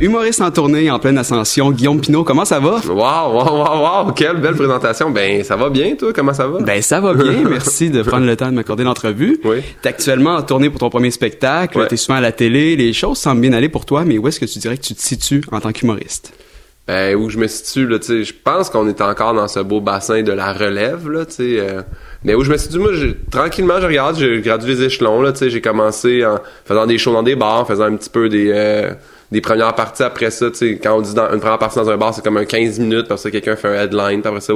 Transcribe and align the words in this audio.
Humoriste 0.00 0.40
en 0.40 0.50
tournée, 0.50 0.90
en 0.90 0.98
pleine 0.98 1.16
ascension, 1.18 1.70
Guillaume 1.70 2.00
Pinot, 2.00 2.24
comment 2.24 2.44
ça 2.44 2.58
va? 2.58 2.80
Wow, 2.84 3.32
wow, 3.32 3.44
wow, 3.64 4.06
wow, 4.06 4.12
quelle 4.12 4.38
belle 4.38 4.56
présentation. 4.56 5.08
Ben, 5.12 5.44
ça 5.44 5.54
va 5.54 5.70
bien, 5.70 5.94
toi? 5.94 6.12
Comment 6.12 6.34
ça 6.34 6.48
va? 6.48 6.58
Ben, 6.62 6.82
ça 6.82 6.98
va 7.00 7.14
bien. 7.14 7.44
Merci 7.48 7.90
de 7.90 8.02
prendre 8.02 8.26
le 8.26 8.34
temps 8.34 8.48
de 8.48 8.56
m'accorder 8.56 8.82
l'entrevue. 8.82 9.38
Oui. 9.44 9.58
T'es 9.82 9.90
actuellement 9.90 10.34
en 10.34 10.42
tournée 10.42 10.68
pour 10.68 10.80
ton 10.80 10.90
premier 10.90 11.12
spectacle. 11.12 11.78
Ouais. 11.78 11.86
T'es 11.86 11.96
souvent 11.96 12.18
à 12.18 12.20
la 12.20 12.32
télé. 12.32 12.74
Les 12.74 12.92
choses 12.92 13.18
semblent 13.18 13.40
bien 13.40 13.52
aller 13.52 13.68
pour 13.68 13.86
toi, 13.86 14.04
mais 14.04 14.18
où 14.18 14.26
est-ce 14.26 14.40
que 14.40 14.46
tu 14.46 14.58
dirais 14.58 14.76
que 14.78 14.82
tu 14.82 14.96
te 14.96 15.00
situes 15.00 15.44
en 15.52 15.60
tant 15.60 15.70
qu'humoriste? 15.70 16.32
Ben, 16.88 17.14
où 17.14 17.30
je 17.30 17.38
me 17.38 17.46
situe, 17.46 17.86
là, 17.86 18.00
tu 18.00 18.06
sais, 18.06 18.24
je 18.24 18.34
pense 18.34 18.70
qu'on 18.70 18.88
est 18.88 19.00
encore 19.00 19.32
dans 19.34 19.46
ce 19.46 19.60
beau 19.60 19.80
bassin 19.80 20.22
de 20.22 20.32
la 20.32 20.52
relève, 20.52 21.08
là, 21.08 21.24
tu 21.24 21.34
sais. 21.34 21.56
euh, 21.60 21.82
mais 22.24 22.34
où 22.34 22.42
je 22.42 22.50
me 22.50 22.56
situe, 22.56 22.78
moi, 22.80 22.90
j'ai- 22.94 23.16
tranquillement, 23.30 23.80
je 23.80 23.86
regarde, 23.86 24.16
j'ai 24.18 24.40
gradué 24.40 24.74
les 24.74 24.82
échelons, 24.82 25.22
là, 25.22 25.30
tu 25.30 25.38
sais, 25.38 25.50
j'ai 25.50 25.60
commencé 25.60 26.26
en 26.26 26.40
faisant 26.64 26.84
des 26.84 26.98
shows 26.98 27.12
dans 27.12 27.22
des 27.22 27.36
bars, 27.36 27.60
en 27.60 27.64
faisant 27.64 27.84
un 27.84 27.94
petit 27.96 28.10
peu 28.10 28.28
des, 28.28 28.50
euh, 28.52 28.90
des 29.32 29.40
premières 29.40 29.74
parties 29.74 30.02
après 30.02 30.30
ça, 30.30 30.50
tu 30.50 30.56
sais, 30.56 30.78
quand 30.82 30.96
on 30.96 31.00
dit 31.00 31.14
dans, 31.14 31.32
une 31.32 31.40
première 31.40 31.58
partie 31.58 31.76
dans 31.76 31.90
un 31.90 31.96
bar, 31.96 32.14
c'est 32.14 32.22
comme 32.22 32.36
un 32.36 32.44
15 32.44 32.78
minutes, 32.78 33.08
parce 33.08 33.24
que 33.24 33.28
quelqu'un 33.30 33.56
fait 33.56 33.68
un 33.68 33.82
headline, 33.82 34.20
puis 34.20 34.28
après 34.28 34.40
ça, 34.40 34.52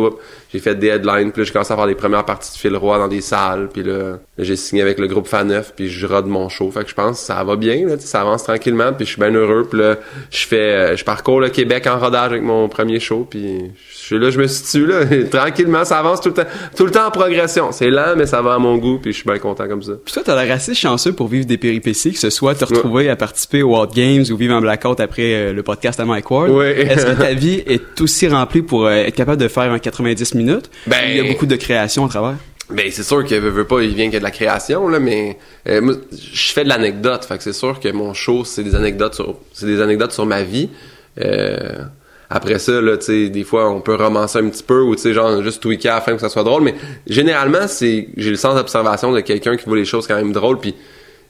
j'ai 0.52 0.58
fait 0.58 0.74
des 0.74 0.88
headlines, 0.88 1.32
puis 1.32 1.42
là, 1.42 1.46
j'ai 1.46 1.52
commencé 1.52 1.72
à 1.72 1.76
faire 1.76 1.86
des 1.86 1.94
premières 1.94 2.24
parties 2.24 2.52
de 2.52 2.58
fil 2.58 2.76
roi 2.76 2.98
dans 2.98 3.08
des 3.08 3.20
salles, 3.20 3.68
puis 3.72 3.82
là, 3.82 4.18
j'ai 4.38 4.56
signé 4.56 4.82
avec 4.82 4.98
le 4.98 5.06
groupe 5.06 5.26
Faneuf, 5.26 5.72
puis 5.74 5.88
je 5.88 6.06
rode 6.06 6.26
mon 6.26 6.48
show, 6.48 6.70
fait 6.70 6.84
que 6.84 6.90
je 6.90 6.94
pense 6.94 7.20
que 7.20 7.26
ça 7.26 7.42
va 7.44 7.56
bien, 7.56 7.86
là, 7.86 7.96
tu 7.96 8.02
sais, 8.02 8.08
ça 8.08 8.20
avance 8.20 8.44
tranquillement, 8.44 8.92
puis 8.92 9.06
je 9.06 9.12
suis 9.12 9.20
bien 9.20 9.32
heureux, 9.32 9.66
puis 9.68 9.80
là, 9.80 9.96
je 10.30 10.46
fais, 10.46 10.56
euh, 10.56 10.96
je 10.96 11.04
parcours 11.04 11.40
le 11.40 11.48
Québec 11.48 11.86
en 11.86 11.98
rodage 11.98 12.30
avec 12.32 12.42
mon 12.42 12.68
premier 12.68 13.00
show, 13.00 13.26
puis 13.28 13.72
je 13.90 13.96
suis 13.96 14.18
là, 14.18 14.30
je 14.30 14.38
me 14.38 14.46
situe 14.46 14.86
là, 14.86 15.04
tranquillement, 15.30 15.84
ça 15.84 15.98
avance 15.98 16.20
tout 16.20 16.28
le 16.28 16.34
temps, 16.34 16.48
tout 16.76 16.84
le 16.84 16.90
temps 16.90 17.06
en 17.06 17.10
progression, 17.10 17.72
c'est 17.72 17.90
lent, 17.90 18.14
mais 18.16 18.26
ça 18.26 18.42
va 18.42 18.54
à 18.54 18.58
mon 18.58 18.76
goût, 18.76 18.98
puis 18.98 19.12
je 19.12 19.18
suis 19.18 19.28
bien 19.28 19.38
content 19.38 19.66
comme 19.66 19.82
ça. 19.82 19.92
Puis 20.04 20.12
toi, 20.12 20.22
t'as 20.24 20.42
l'air 20.42 20.54
assez 20.54 20.74
chanceux 20.74 21.12
pour 21.12 21.28
vivre 21.28 21.46
des 21.46 21.58
péripéties, 21.58 22.12
que 22.12 22.18
ce 22.18 22.30
soit 22.30 22.54
te 22.54 22.64
retrouver 22.64 23.08
à 23.08 23.16
participer 23.16 23.62
aux 23.62 23.70
World 23.70 23.94
Games 23.94 24.24
ou 24.30 24.36
vivre 24.36 24.54
en 24.54 24.57
blackout 24.60 25.00
après 25.00 25.34
euh, 25.34 25.52
le 25.52 25.62
podcast 25.62 25.98
à 26.00 26.04
Mike 26.04 26.30
Ward. 26.30 26.50
Oui. 26.50 26.64
Est-ce 26.76 27.06
que 27.06 27.20
ta 27.20 27.34
vie 27.34 27.62
est 27.66 28.00
aussi 28.00 28.28
remplie 28.28 28.62
pour 28.62 28.86
euh, 28.86 28.90
être 28.92 29.14
capable 29.14 29.40
de 29.40 29.48
faire 29.48 29.70
un 29.72 29.78
90 29.78 30.34
minutes? 30.34 30.70
Ben- 30.86 30.96
Il 31.08 31.16
y 31.16 31.20
a 31.20 31.24
beaucoup 31.24 31.46
de 31.46 31.56
création 31.56 32.04
à 32.06 32.08
travers? 32.08 32.34
Ben 32.70 32.90
c'est 32.90 33.02
sûr 33.02 33.24
que 33.24 33.34
veut, 33.34 33.48
veut 33.48 33.64
pas, 33.66 33.80
il 33.80 33.94
vient 33.94 34.04
qu'il 34.06 34.14
y 34.14 34.16
a 34.16 34.20
de 34.20 34.24
la 34.24 34.30
création 34.30 34.88
là, 34.88 34.98
mais 35.00 35.38
euh, 35.68 35.80
moi, 35.80 35.94
je 36.12 36.52
fais 36.52 36.64
de 36.64 36.68
l'anecdote, 36.68 37.24
fait 37.24 37.38
que 37.38 37.42
c'est 37.42 37.54
sûr 37.54 37.80
que 37.80 37.88
mon 37.92 38.12
show 38.12 38.44
c'est 38.44 38.62
des 38.62 38.74
anecdotes 38.74 39.14
sur, 39.14 39.36
c'est 39.54 39.64
des 39.64 39.80
anecdotes 39.80 40.12
sur 40.12 40.26
ma 40.26 40.42
vie. 40.42 40.68
Euh, 41.18 41.78
après 42.28 42.58
ça 42.58 42.78
là, 42.82 42.98
tu 42.98 43.06
sais, 43.06 43.28
des 43.30 43.44
fois 43.44 43.70
on 43.70 43.80
peut 43.80 43.94
romancer 43.94 44.38
un 44.38 44.48
petit 44.50 44.62
peu 44.62 44.82
ou 44.82 44.94
tu 44.96 45.00
sais 45.00 45.14
genre 45.14 45.42
juste 45.42 45.62
tweaker 45.62 45.92
à 45.92 45.94
la 45.94 46.00
fin 46.02 46.12
que 46.12 46.20
ça 46.20 46.28
soit 46.28 46.44
drôle, 46.44 46.62
mais 46.62 46.74
généralement 47.06 47.66
c'est, 47.68 48.08
j'ai 48.18 48.28
le 48.30 48.36
sens 48.36 48.54
d'observation 48.54 49.12
de 49.12 49.20
quelqu'un 49.20 49.56
qui 49.56 49.64
voit 49.64 49.78
les 49.78 49.86
choses 49.86 50.06
quand 50.06 50.16
même 50.16 50.32
drôles, 50.32 50.58
puis 50.58 50.74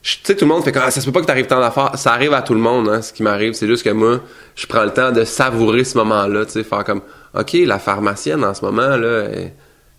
tu 0.01 0.17
sais 0.23 0.35
tout 0.35 0.45
le 0.45 0.49
monde 0.49 0.63
fait 0.63 0.71
comme 0.71 0.83
ah, 0.85 0.91
ça 0.91 1.01
se 1.01 1.05
peut 1.05 1.11
pas 1.11 1.21
que 1.21 1.25
t'arrives 1.25 1.47
tant 1.47 1.59
d'affaires, 1.59 1.91
ça 1.95 2.13
arrive 2.13 2.33
à 2.33 2.41
tout 2.41 2.53
le 2.53 2.59
monde, 2.59 2.87
hein, 2.89 3.01
ce 3.01 3.11
qui 3.11 3.23
m'arrive, 3.23 3.53
c'est 3.53 3.67
juste 3.67 3.83
que 3.83 3.89
moi 3.89 4.21
je 4.55 4.65
prends 4.65 4.83
le 4.83 4.91
temps 4.91 5.11
de 5.11 5.23
savourer 5.23 5.83
ce 5.83 5.97
moment-là, 5.97 6.45
tu 6.45 6.53
sais, 6.53 6.63
faire 6.63 6.83
comme 6.83 7.01
ok 7.37 7.53
la 7.65 7.79
pharmacienne 7.79 8.43
en 8.43 8.53
ce 8.53 8.63
moment 8.63 8.95
là. 8.95 9.25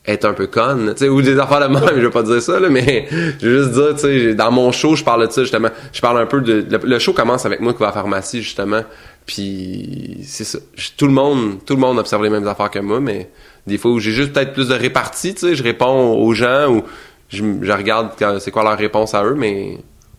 être 0.07 0.25
un 0.25 0.33
peu 0.33 0.47
conne, 0.47 0.95
tu 0.95 1.05
sais, 1.05 1.09
ou 1.09 1.21
des 1.21 1.39
affaires 1.39 1.61
de 1.61 1.73
même, 1.73 1.85
je 1.97 2.01
veux 2.01 2.11
pas 2.11 2.23
dire 2.23 2.41
ça, 2.41 2.59
là, 2.59 2.71
mais 2.71 3.07
je 3.11 3.47
veux 3.47 3.63
juste 3.63 3.73
dire, 3.73 3.95
tu 3.95 4.01
sais, 4.01 4.35
dans 4.35 4.51
mon 4.51 4.73
show, 4.73 4.97
je 4.97 5.05
parle 5.05 5.27
de 5.27 5.31
ça, 5.31 5.43
justement. 5.43 5.69
Je 5.93 6.01
parle 6.01 6.19
un 6.19 6.27
peu 6.27 6.41
de, 6.41 6.67
le, 6.83 6.99
show 6.99 7.13
commence 7.13 7.45
avec 7.45 7.61
moi 7.61 7.75
qui 7.75 7.81
va 7.81 7.87
à 7.87 7.89
la 7.91 7.95
pharmacie, 7.95 8.43
justement, 8.43 8.83
puis 9.27 10.21
c'est 10.25 10.45
ça. 10.45 10.59
Tout 10.97 11.07
le 11.07 11.13
monde, 11.13 11.59
tout 11.67 11.75
le 11.75 11.81
monde 11.81 11.99
observe 11.99 12.23
les 12.25 12.31
mêmes 12.31 12.49
affaires 12.49 12.71
que 12.71 12.79
moi, 12.79 12.99
mais 12.99 13.31
des 13.67 13.79
fois 13.79 13.91
où 13.91 13.99
j'ai 13.99 14.13
juste 14.13 14.33
peut-être 14.33 14.55
plus 14.55 14.69
de 14.69 14.75
répartie, 14.75 15.35
tu 15.35 15.41
sais, 15.41 15.55
je 15.55 15.63
réponds 15.63 16.15
aux 16.15 16.33
gens 16.33 16.69
ou 16.69 16.83
je, 17.31 17.43
je 17.63 17.73
regarde 17.73 18.11
c'est 18.41 18.51
quoi 18.51 18.63
leur 18.63 18.77
réponse 18.77 19.15
à 19.15 19.25
eux, 19.25 19.35
mais 19.35 19.79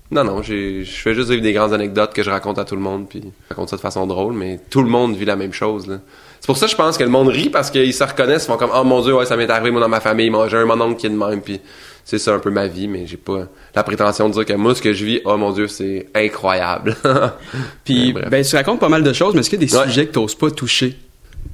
non, 0.10 0.24
non, 0.24 0.42
je 0.42 0.84
fais 0.86 1.14
juste 1.14 1.30
vivre 1.30 1.42
des 1.44 1.54
grandes 1.54 1.74
anecdotes 1.74 2.14
que 2.14 2.24
je 2.24 2.30
raconte 2.30 2.58
à 2.60 2.66
tout 2.66 2.76
le 2.76 2.82
monde, 2.82 3.08
puis 3.08 3.22
je 3.24 3.50
raconte 3.50 3.70
ça 3.70 3.76
de 3.78 3.82
façon 3.82 4.08
drôle, 4.08 4.34
mais 4.34 4.60
tout 4.70 4.82
le 4.82 4.90
monde 4.90 5.16
vit 5.16 5.26
la 5.26 5.36
même 5.36 5.54
chose, 5.54 5.88
là. 5.88 5.98
C'est 6.42 6.48
pour 6.48 6.58
ça 6.58 6.66
que 6.66 6.72
je 6.72 6.76
pense 6.76 6.98
que 6.98 7.04
le 7.04 7.10
monde 7.12 7.28
rit 7.28 7.50
parce 7.52 7.70
qu'ils 7.70 7.94
se 7.94 8.04
reconnaissent, 8.04 8.46
ils 8.46 8.48
font 8.48 8.58
comme 8.58 8.72
oh 8.76 8.84
mon 8.84 9.04
dieu 9.04 9.14
ouais 9.16 9.26
ça 9.28 9.38
m'est 9.38 9.48
arrivé 9.48 9.70
moi 9.70 9.80
dans 9.80 9.88
ma 9.88 10.00
famille, 10.00 10.32
j'ai 10.50 10.58
un 10.58 10.66
mon 10.66 10.82
oncle 10.82 11.00
qui 11.00 11.06
est 11.06 11.10
de 11.12 11.16
même 11.16 11.40
puis 11.40 11.62
c'est 12.04 12.18
ça 12.18 12.34
un 12.34 12.40
peu 12.40 12.50
ma 12.50 12.66
vie 12.66 12.88
mais 12.88 13.06
j'ai 13.06 13.16
pas 13.18 13.44
la 13.76 13.84
prétention 13.84 14.28
de 14.28 14.34
dire 14.34 14.46
que 14.46 14.54
moi 14.54 14.74
ce 14.74 14.82
que 14.82 14.92
je 14.92 15.06
vis 15.06 15.22
oh 15.24 15.38
mon 15.38 15.52
dieu 15.52 15.68
c'est 15.68 16.08
incroyable. 16.16 16.96
Puis, 17.86 18.12
ben, 18.14 18.44
tu 18.44 18.56
racontes 18.56 18.80
pas 18.80 18.90
mal 18.90 19.04
de 19.04 19.14
choses, 19.14 19.36
mais 19.36 19.42
est-ce 19.42 19.52
qu'il 19.52 19.62
y 19.62 19.66
a 19.66 19.68
des 19.68 19.76
Ouais. 19.78 19.84
sujets 19.84 20.08
que 20.08 20.14
t'oses 20.14 20.34
pas 20.34 20.50
toucher? 20.50 20.98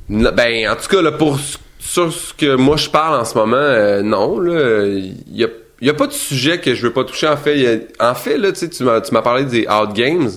Ben 0.09 0.69
en 0.69 0.75
tout 0.77 0.87
cas 0.89 1.01
là 1.01 1.11
pour 1.11 1.37
ce- 1.37 1.57
sur 1.87 2.11
ce 2.11 2.33
que 2.33 2.55
moi 2.55 2.75
je 2.77 2.89
parle 2.89 3.19
en 3.19 3.25
ce 3.25 3.37
moment 3.37 3.55
euh, 3.57 4.01
non 4.01 4.39
là 4.39 4.85
il 4.87 5.15
y 5.35 5.43
a 5.43 5.47
y 5.81 5.89
a 5.89 5.93
pas 5.93 6.07
de 6.07 6.11
sujet 6.13 6.59
que 6.59 6.73
je 6.75 6.81
veux 6.87 6.93
pas 6.93 7.03
toucher 7.03 7.27
en 7.27 7.37
fait 7.37 7.85
a- 7.99 8.11
en 8.11 8.15
fait 8.15 8.37
là 8.37 8.51
tu 8.51 8.83
m'as 8.83 9.01
tu 9.01 9.13
m'as 9.13 9.21
parlé 9.21 9.45
des 9.45 9.67
out 9.69 9.93
games 9.93 10.29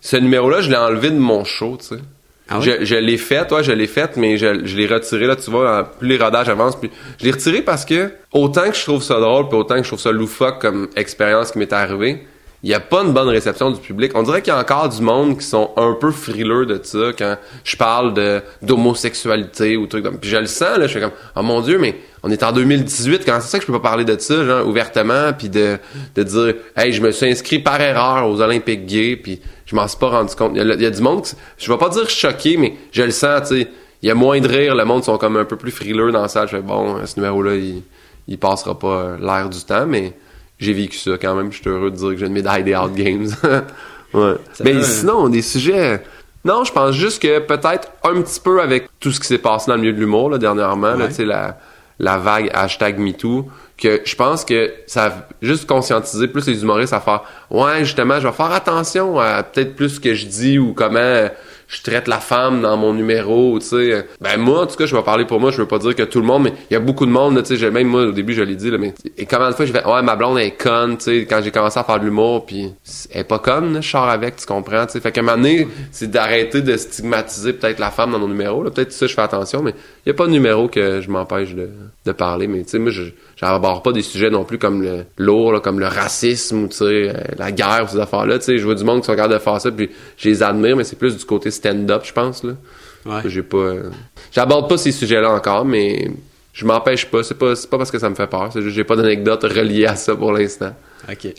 ce 0.00 0.16
numéro 0.16 0.50
là 0.50 0.60
je 0.62 0.70
l'ai 0.70 0.76
enlevé 0.76 1.10
de 1.10 1.18
mon 1.18 1.44
show 1.44 1.76
tu 1.80 1.86
sais. 1.96 2.00
Ah 2.52 2.58
ouais? 2.58 2.64
Je, 2.80 2.84
je 2.84 2.96
l'ai 2.96 3.16
fait, 3.16 3.46
toi, 3.46 3.62
je 3.62 3.70
l'ai 3.70 3.86
fait, 3.86 4.16
mais 4.16 4.36
je, 4.36 4.66
je 4.66 4.76
l'ai 4.76 4.88
retiré, 4.88 5.28
là, 5.28 5.36
tu 5.36 5.52
vois, 5.52 5.84
plus 5.84 6.08
les 6.08 6.18
rodages 6.18 6.48
avancent, 6.48 6.74
plus... 6.74 6.90
Je 7.20 7.24
l'ai 7.26 7.30
retiré 7.30 7.62
parce 7.62 7.84
que, 7.84 8.10
autant 8.32 8.68
que 8.68 8.76
je 8.76 8.82
trouve 8.82 9.04
ça 9.04 9.20
drôle, 9.20 9.48
puis 9.48 9.56
autant 9.56 9.76
que 9.76 9.84
je 9.84 9.88
trouve 9.88 10.00
ça 10.00 10.10
loufoque 10.10 10.60
comme 10.60 10.88
expérience 10.96 11.52
qui 11.52 11.58
m'est 11.58 11.72
arrivée, 11.72 12.26
il 12.62 12.68
n'y 12.68 12.74
a 12.74 12.80
pas 12.80 13.02
une 13.02 13.12
bonne 13.12 13.28
réception 13.28 13.70
du 13.70 13.80
public. 13.80 14.12
On 14.14 14.22
dirait 14.22 14.42
qu'il 14.42 14.52
y 14.52 14.56
a 14.56 14.60
encore 14.60 14.88
du 14.90 15.00
monde 15.00 15.38
qui 15.38 15.46
sont 15.46 15.70
un 15.76 15.94
peu 15.98 16.10
frileux 16.10 16.66
de 16.66 16.78
ça 16.82 17.12
quand 17.18 17.36
je 17.64 17.76
parle 17.76 18.12
de 18.12 18.42
d'homosexualité 18.60 19.76
ou 19.76 19.86
trucs 19.86 20.04
comme... 20.04 20.18
Puis 20.18 20.28
je 20.30 20.36
le 20.36 20.46
sens, 20.46 20.76
là, 20.78 20.86
je 20.86 20.92
fais 20.92 21.00
comme, 21.00 21.12
oh 21.36 21.42
mon 21.42 21.60
Dieu, 21.62 21.78
mais 21.78 21.96
on 22.22 22.30
est 22.30 22.42
en 22.42 22.52
2018, 22.52 23.22
quand 23.24 23.38
c'est 23.40 23.48
ça 23.48 23.58
que 23.58 23.62
je 23.64 23.66
peux 23.72 23.78
pas 23.80 23.88
parler 23.88 24.04
de 24.04 24.18
ça, 24.18 24.44
genre, 24.44 24.66
ouvertement, 24.66 25.32
puis 25.36 25.48
de, 25.48 25.78
de 26.14 26.22
dire, 26.22 26.54
hey, 26.76 26.92
je 26.92 27.00
me 27.00 27.10
suis 27.12 27.26
inscrit 27.26 27.60
par 27.60 27.80
erreur 27.80 28.28
aux 28.28 28.40
Olympiques 28.42 28.84
gays, 28.84 29.16
puis 29.16 29.40
je 29.64 29.74
m'en 29.74 29.88
suis 29.88 29.98
pas 29.98 30.08
rendu 30.10 30.34
compte. 30.34 30.52
Il 30.54 30.62
y 30.82 30.86
a, 30.86 30.90
du 30.90 31.00
monde, 31.00 31.22
qui- 31.24 31.34
je 31.56 31.72
vais 31.72 31.78
pas 31.78 31.88
dire 31.88 32.08
choqué, 32.10 32.56
mais 32.58 32.74
je 32.92 33.02
le 33.02 33.10
sens, 33.10 33.48
tu 33.48 33.60
sais. 33.62 33.68
Il 34.02 34.08
y 34.08 34.10
a 34.10 34.14
moins 34.14 34.40
de 34.40 34.48
rire, 34.48 34.74
le 34.74 34.84
monde 34.84 35.04
sont 35.04 35.18
comme 35.18 35.36
un 35.36 35.44
peu 35.44 35.56
plus 35.56 35.70
frileux 35.70 36.10
dans 36.10 36.22
la 36.22 36.28
salle. 36.28 36.48
Je 36.48 36.56
fais, 36.56 36.62
bon, 36.62 37.04
ce 37.06 37.16
numéro-là, 37.16 37.54
il, 37.56 37.82
il 38.28 38.38
passera 38.38 38.78
pas 38.78 38.86
euh, 38.88 39.16
l'air 39.20 39.48
du 39.50 39.62
temps, 39.62 39.86
mais 39.86 40.14
j'ai 40.60 40.72
vécu 40.72 40.96
ça 40.98 41.12
quand 41.20 41.34
même. 41.34 41.50
Je 41.52 41.58
suis 41.60 41.68
heureux 41.68 41.90
de 41.90 41.96
dire 41.96 42.10
que 42.10 42.16
j'ai 42.18 42.26
une 42.26 42.32
médaille 42.32 42.62
des 42.64 42.76
Out 42.76 42.94
Games. 42.94 43.28
ouais. 44.14 44.34
Mais 44.64 44.82
sinon, 44.82 45.28
des 45.28 45.42
sujets. 45.42 46.02
Non, 46.44 46.64
je 46.64 46.72
pense 46.72 46.94
juste 46.94 47.20
que 47.20 47.38
peut-être 47.40 47.88
un 48.04 48.20
petit 48.22 48.40
peu 48.40 48.60
avec 48.62 48.88
tout 49.00 49.10
ce 49.12 49.20
qui 49.20 49.26
s'est 49.26 49.38
passé 49.38 49.66
dans 49.70 49.74
le 49.74 49.80
milieu 49.82 49.92
de 49.92 49.98
l'humour 50.00 50.30
là, 50.30 50.38
dernièrement, 50.38 50.92
là, 50.94 50.96
Ouais. 51.04 51.08
tu 51.08 51.14
sais, 51.14 51.24
la, 51.26 51.58
la 51.98 52.16
vague 52.16 52.50
hashtag 52.54 52.98
MeToo, 52.98 53.46
que 53.76 54.00
je 54.04 54.14
pense 54.14 54.44
que 54.46 54.72
ça 54.86 55.06
a 55.06 55.12
juste 55.42 55.66
conscientisé 55.66 56.28
plus 56.28 56.46
les 56.46 56.62
humoristes 56.62 56.92
à 56.94 57.00
faire 57.00 57.22
Ouais, 57.50 57.80
justement, 57.80 58.18
je 58.20 58.26
vais 58.26 58.32
faire 58.32 58.52
attention 58.52 59.18
à 59.20 59.42
peut-être 59.42 59.74
plus 59.76 59.90
ce 59.90 60.00
que 60.00 60.14
je 60.14 60.26
dis 60.26 60.58
ou 60.58 60.72
comment 60.72 61.28
je 61.70 61.82
traite 61.82 62.08
la 62.08 62.18
femme 62.18 62.62
dans 62.62 62.76
mon 62.76 62.92
numéro, 62.92 63.58
tu 63.60 63.66
sais. 63.66 64.06
Ben 64.20 64.36
moi, 64.38 64.62
en 64.62 64.66
tout 64.66 64.76
cas, 64.76 64.86
je 64.86 64.96
vais 64.96 65.02
parler 65.02 65.24
pour 65.24 65.38
moi, 65.38 65.52
je 65.52 65.58
veux 65.58 65.68
pas 65.68 65.78
dire 65.78 65.94
que 65.94 66.02
tout 66.02 66.20
le 66.20 66.26
monde, 66.26 66.42
mais 66.42 66.52
il 66.68 66.74
y 66.74 66.76
a 66.76 66.80
beaucoup 66.80 67.06
de 67.06 67.12
monde, 67.12 67.40
tu 67.44 67.56
sais, 67.56 67.70
même 67.70 67.86
moi 67.86 68.06
au 68.06 68.12
début 68.12 68.34
je 68.34 68.42
l'ai 68.42 68.56
dit 68.56 68.70
là, 68.70 68.76
mais 68.78 68.92
et 69.16 69.24
combien 69.24 69.50
de 69.50 69.54
fois 69.54 69.66
je 69.66 69.72
vais 69.72 69.84
ouais, 69.84 70.02
ma 70.02 70.16
blonde 70.16 70.38
elle 70.38 70.48
est 70.48 70.50
conne, 70.50 70.98
tu 70.98 71.04
sais, 71.04 71.26
quand 71.26 71.40
j'ai 71.42 71.52
commencé 71.52 71.78
à 71.78 71.84
faire 71.84 72.00
de 72.00 72.04
l'humour 72.04 72.44
puis 72.44 72.72
elle 73.12 73.20
est 73.20 73.24
pas 73.24 73.38
conne, 73.38 73.74
là, 73.74 73.80
je 73.80 73.88
sors 73.88 74.08
avec, 74.08 74.36
tu 74.36 74.46
comprends, 74.46 74.84
tu 74.86 74.92
sais. 74.92 75.00
Fait 75.00 75.12
qu'à 75.12 75.20
un 75.20 75.24
moment 75.24 75.48
c'est 75.92 76.10
d'arrêter 76.10 76.60
de 76.60 76.76
stigmatiser 76.76 77.52
peut-être 77.52 77.78
la 77.78 77.92
femme 77.92 78.10
dans 78.10 78.18
nos 78.18 78.28
numéros, 78.28 78.64
là, 78.64 78.70
peut-être 78.70 78.92
ça 78.92 79.06
je 79.06 79.14
fais 79.14 79.22
attention, 79.22 79.62
mais 79.62 79.74
il 80.04 80.08
y 80.08 80.12
a 80.12 80.14
pas 80.14 80.26
de 80.26 80.32
numéro 80.32 80.68
que 80.68 81.00
je 81.00 81.10
m'empêche 81.10 81.54
de, 81.54 81.68
de 82.06 82.12
parler, 82.12 82.46
mais 82.46 82.62
tu 82.62 82.70
sais 82.70 82.78
moi 82.78 82.90
je 82.90 83.04
j'aborde 83.36 83.82
pas 83.82 83.92
des 83.92 84.02
sujets 84.02 84.30
non 84.30 84.44
plus 84.44 84.58
comme 84.58 84.82
le 84.82 85.04
lourd, 85.18 85.52
là, 85.52 85.60
comme 85.60 85.80
le 85.80 85.86
racisme 85.86 86.64
ou 86.64 86.68
tu 86.68 86.76
sais 86.76 86.84
euh, 86.84 87.12
la 87.38 87.52
guerre 87.52 87.84
ou 87.84 87.88
ces 87.88 87.98
affaires-là, 87.98 88.38
tu 88.38 88.46
sais, 88.46 88.58
je 88.58 88.64
vois 88.64 88.74
du 88.74 88.84
monde 88.84 89.00
qui 89.00 89.06
sont 89.06 89.14
capables 89.14 89.34
de 89.34 89.38
faire 89.38 89.60
ça 89.60 89.70
puis 89.70 89.90
je 90.16 90.28
les 90.28 90.42
admire, 90.42 90.76
mais 90.76 90.84
c'est 90.84 90.96
plus 90.96 91.16
du 91.16 91.24
côté 91.24 91.50
stand-up, 91.50 92.02
je 92.04 92.12
pense 92.12 92.44
là. 92.44 92.52
Ouais. 93.06 93.22
J'ai 93.24 93.42
pas 93.42 93.56
euh, 93.56 93.90
j'aborde 94.30 94.68
pas 94.68 94.76
ces 94.76 94.92
sujets-là 94.92 95.30
encore, 95.30 95.64
mais 95.64 96.10
je 96.60 96.66
m'empêche 96.66 97.06
pas, 97.06 97.22
c'est 97.22 97.38
pas 97.38 97.56
c'est 97.56 97.70
pas 97.70 97.78
parce 97.78 97.90
que 97.90 97.98
ça 97.98 98.10
me 98.10 98.14
fait 98.14 98.26
peur, 98.26 98.50
c'est 98.52 98.60
juste 98.60 98.72
que 98.72 98.76
j'ai 98.76 98.84
pas 98.84 98.94
d'anecdote 98.94 99.42
reliée 99.44 99.86
à 99.86 99.96
ça 99.96 100.14
pour 100.14 100.30
l'instant. 100.30 100.74
OK. 101.10 101.32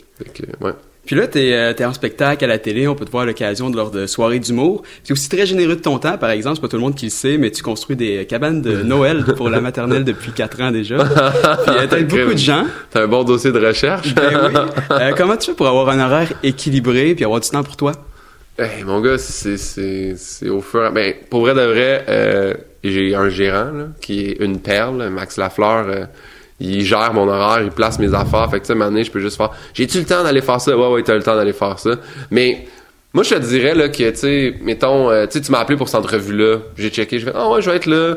Ouais. 0.60 0.72
Puis 1.06 1.14
là, 1.14 1.28
t'es 1.28 1.52
euh, 1.52 1.72
t'es 1.74 1.84
en 1.84 1.92
spectacle 1.92 2.44
à 2.44 2.48
la 2.48 2.58
télé, 2.58 2.88
on 2.88 2.96
peut 2.96 3.04
te 3.04 3.10
voir 3.12 3.22
à 3.22 3.26
l'occasion 3.26 3.70
de 3.70 3.76
lors 3.76 3.92
de 3.92 4.08
soirées 4.08 4.40
d'humour. 4.40 4.82
Tu 5.04 5.10
es 5.10 5.12
aussi 5.12 5.28
très 5.28 5.46
généreux 5.46 5.76
de 5.76 5.80
ton 5.80 6.00
temps, 6.00 6.18
par 6.18 6.30
exemple, 6.30 6.56
c'est 6.56 6.62
pas 6.62 6.66
tout 6.66 6.76
le 6.76 6.82
monde 6.82 6.96
qui 6.96 7.04
le 7.04 7.12
sait, 7.12 7.38
mais 7.38 7.52
tu 7.52 7.62
construis 7.62 7.94
des 7.94 8.26
cabanes 8.26 8.62
de 8.62 8.82
Noël 8.82 9.24
pour 9.36 9.48
la 9.48 9.60
maternelle 9.60 10.02
depuis 10.02 10.32
quatre 10.32 10.60
ans 10.60 10.72
déjà. 10.72 10.96
Puis 11.04 11.76
euh, 11.76 11.86
t'aides 11.86 12.08
beaucoup 12.08 12.32
de 12.32 12.38
gens. 12.38 12.66
T'as 12.90 13.04
un 13.04 13.06
bon 13.06 13.22
dossier 13.22 13.52
de 13.52 13.64
recherche. 13.64 14.12
Ben 14.14 14.50
oui. 14.52 14.60
Euh, 14.90 15.12
comment 15.16 15.36
tu 15.36 15.50
fais 15.50 15.56
pour 15.56 15.68
avoir 15.68 15.88
un 15.88 16.00
horaire 16.04 16.32
équilibré 16.42 17.14
puis 17.14 17.24
avoir 17.24 17.40
du 17.40 17.48
temps 17.48 17.62
pour 17.62 17.76
toi? 17.76 17.92
Hey, 18.58 18.84
mon 18.84 19.00
gars, 19.00 19.16
c'est, 19.16 20.48
au 20.50 20.60
fur 20.60 20.82
et 20.82 20.86
à 20.86 20.90
Ben, 20.90 21.14
pour 21.30 21.40
vrai 21.40 21.54
de 21.54 21.62
vrai, 21.62 22.04
euh, 22.08 22.54
j'ai 22.84 23.14
un 23.14 23.30
gérant, 23.30 23.70
là, 23.72 23.86
qui 24.00 24.26
est 24.26 24.40
une 24.40 24.60
perle, 24.60 25.08
Max 25.08 25.38
Lafleur. 25.38 25.88
euh, 25.88 26.04
il 26.60 26.84
gère 26.84 27.12
mon 27.14 27.26
horaire, 27.28 27.62
il 27.64 27.70
place 27.70 27.98
mes 27.98 28.14
affaires. 28.14 28.48
Fait 28.50 28.60
que, 28.60 28.66
tu 28.66 28.78
sais, 28.78 29.04
je 29.04 29.10
peux 29.10 29.20
juste 29.20 29.36
faire, 29.38 29.50
j'ai-tu 29.74 29.98
le 29.98 30.04
temps 30.04 30.22
d'aller 30.22 30.42
faire 30.42 30.60
ça? 30.60 30.76
Ouais, 30.76 30.86
ouais, 30.92 31.02
t'as 31.02 31.14
le 31.14 31.22
temps 31.22 31.34
d'aller 31.34 31.54
faire 31.54 31.78
ça. 31.78 31.92
Mais, 32.30 32.66
moi, 33.14 33.24
je 33.24 33.34
te 33.34 33.40
dirais, 33.40 33.74
là, 33.74 33.88
que, 33.88 34.10
tu 34.10 34.16
sais, 34.16 34.54
mettons, 34.62 35.10
euh, 35.10 35.26
tu 35.26 35.40
m'as 35.50 35.58
appelé 35.60 35.78
pour 35.78 35.88
cette 35.88 36.00
entrevue-là. 36.00 36.58
J'ai 36.76 36.90
checké, 36.90 37.18
je 37.18 37.26
fais, 37.26 37.32
ah 37.34 37.48
ouais, 37.50 37.62
je 37.62 37.70
vais 37.70 37.76
être 37.76 37.86
là. 37.86 38.16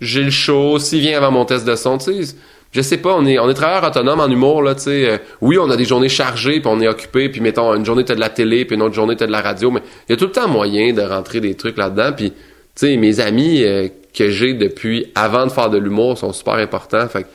J'ai 0.00 0.22
le 0.22 0.30
show. 0.30 0.78
S'il 0.78 1.00
vient 1.00 1.18
avant 1.18 1.30
mon 1.30 1.44
test 1.44 1.66
de 1.66 1.76
son, 1.76 1.98
tu 1.98 2.24
sais, 2.24 2.34
je 2.76 2.82
sais 2.82 2.98
pas, 2.98 3.14
on 3.14 3.24
est, 3.24 3.38
on 3.38 3.48
est 3.48 3.54
travailleur 3.54 3.84
autonome 3.84 4.20
en 4.20 4.28
humour, 4.28 4.62
là, 4.62 4.74
tu 4.74 4.82
sais. 4.82 5.10
Euh, 5.10 5.18
oui, 5.40 5.56
on 5.58 5.70
a 5.70 5.76
des 5.76 5.86
journées 5.86 6.10
chargées, 6.10 6.60
puis 6.60 6.68
on 6.70 6.78
est 6.82 6.86
occupé, 6.86 7.30
puis 7.30 7.40
mettons, 7.40 7.74
une 7.74 7.86
journée 7.86 8.04
t'as 8.04 8.14
de 8.14 8.20
la 8.20 8.28
télé, 8.28 8.66
puis 8.66 8.76
une 8.76 8.82
autre 8.82 8.94
journée 8.94 9.16
t'as 9.16 9.26
de 9.26 9.32
la 9.32 9.40
radio, 9.40 9.70
mais 9.70 9.80
il 10.06 10.12
y 10.12 10.14
a 10.14 10.18
tout 10.18 10.26
le 10.26 10.32
temps 10.32 10.46
moyen 10.46 10.92
de 10.92 11.00
rentrer 11.00 11.40
des 11.40 11.54
trucs 11.54 11.78
là-dedans, 11.78 12.12
puis, 12.14 12.32
tu 12.32 12.36
sais, 12.74 12.96
mes 12.98 13.18
amis 13.20 13.64
euh, 13.64 13.88
que 14.12 14.28
j'ai 14.28 14.52
depuis 14.52 15.10
avant 15.14 15.46
de 15.46 15.52
faire 15.52 15.70
de 15.70 15.78
l'humour 15.78 16.18
sont 16.18 16.34
super 16.34 16.54
importants, 16.54 17.08
fait 17.08 17.22
que 17.22 17.28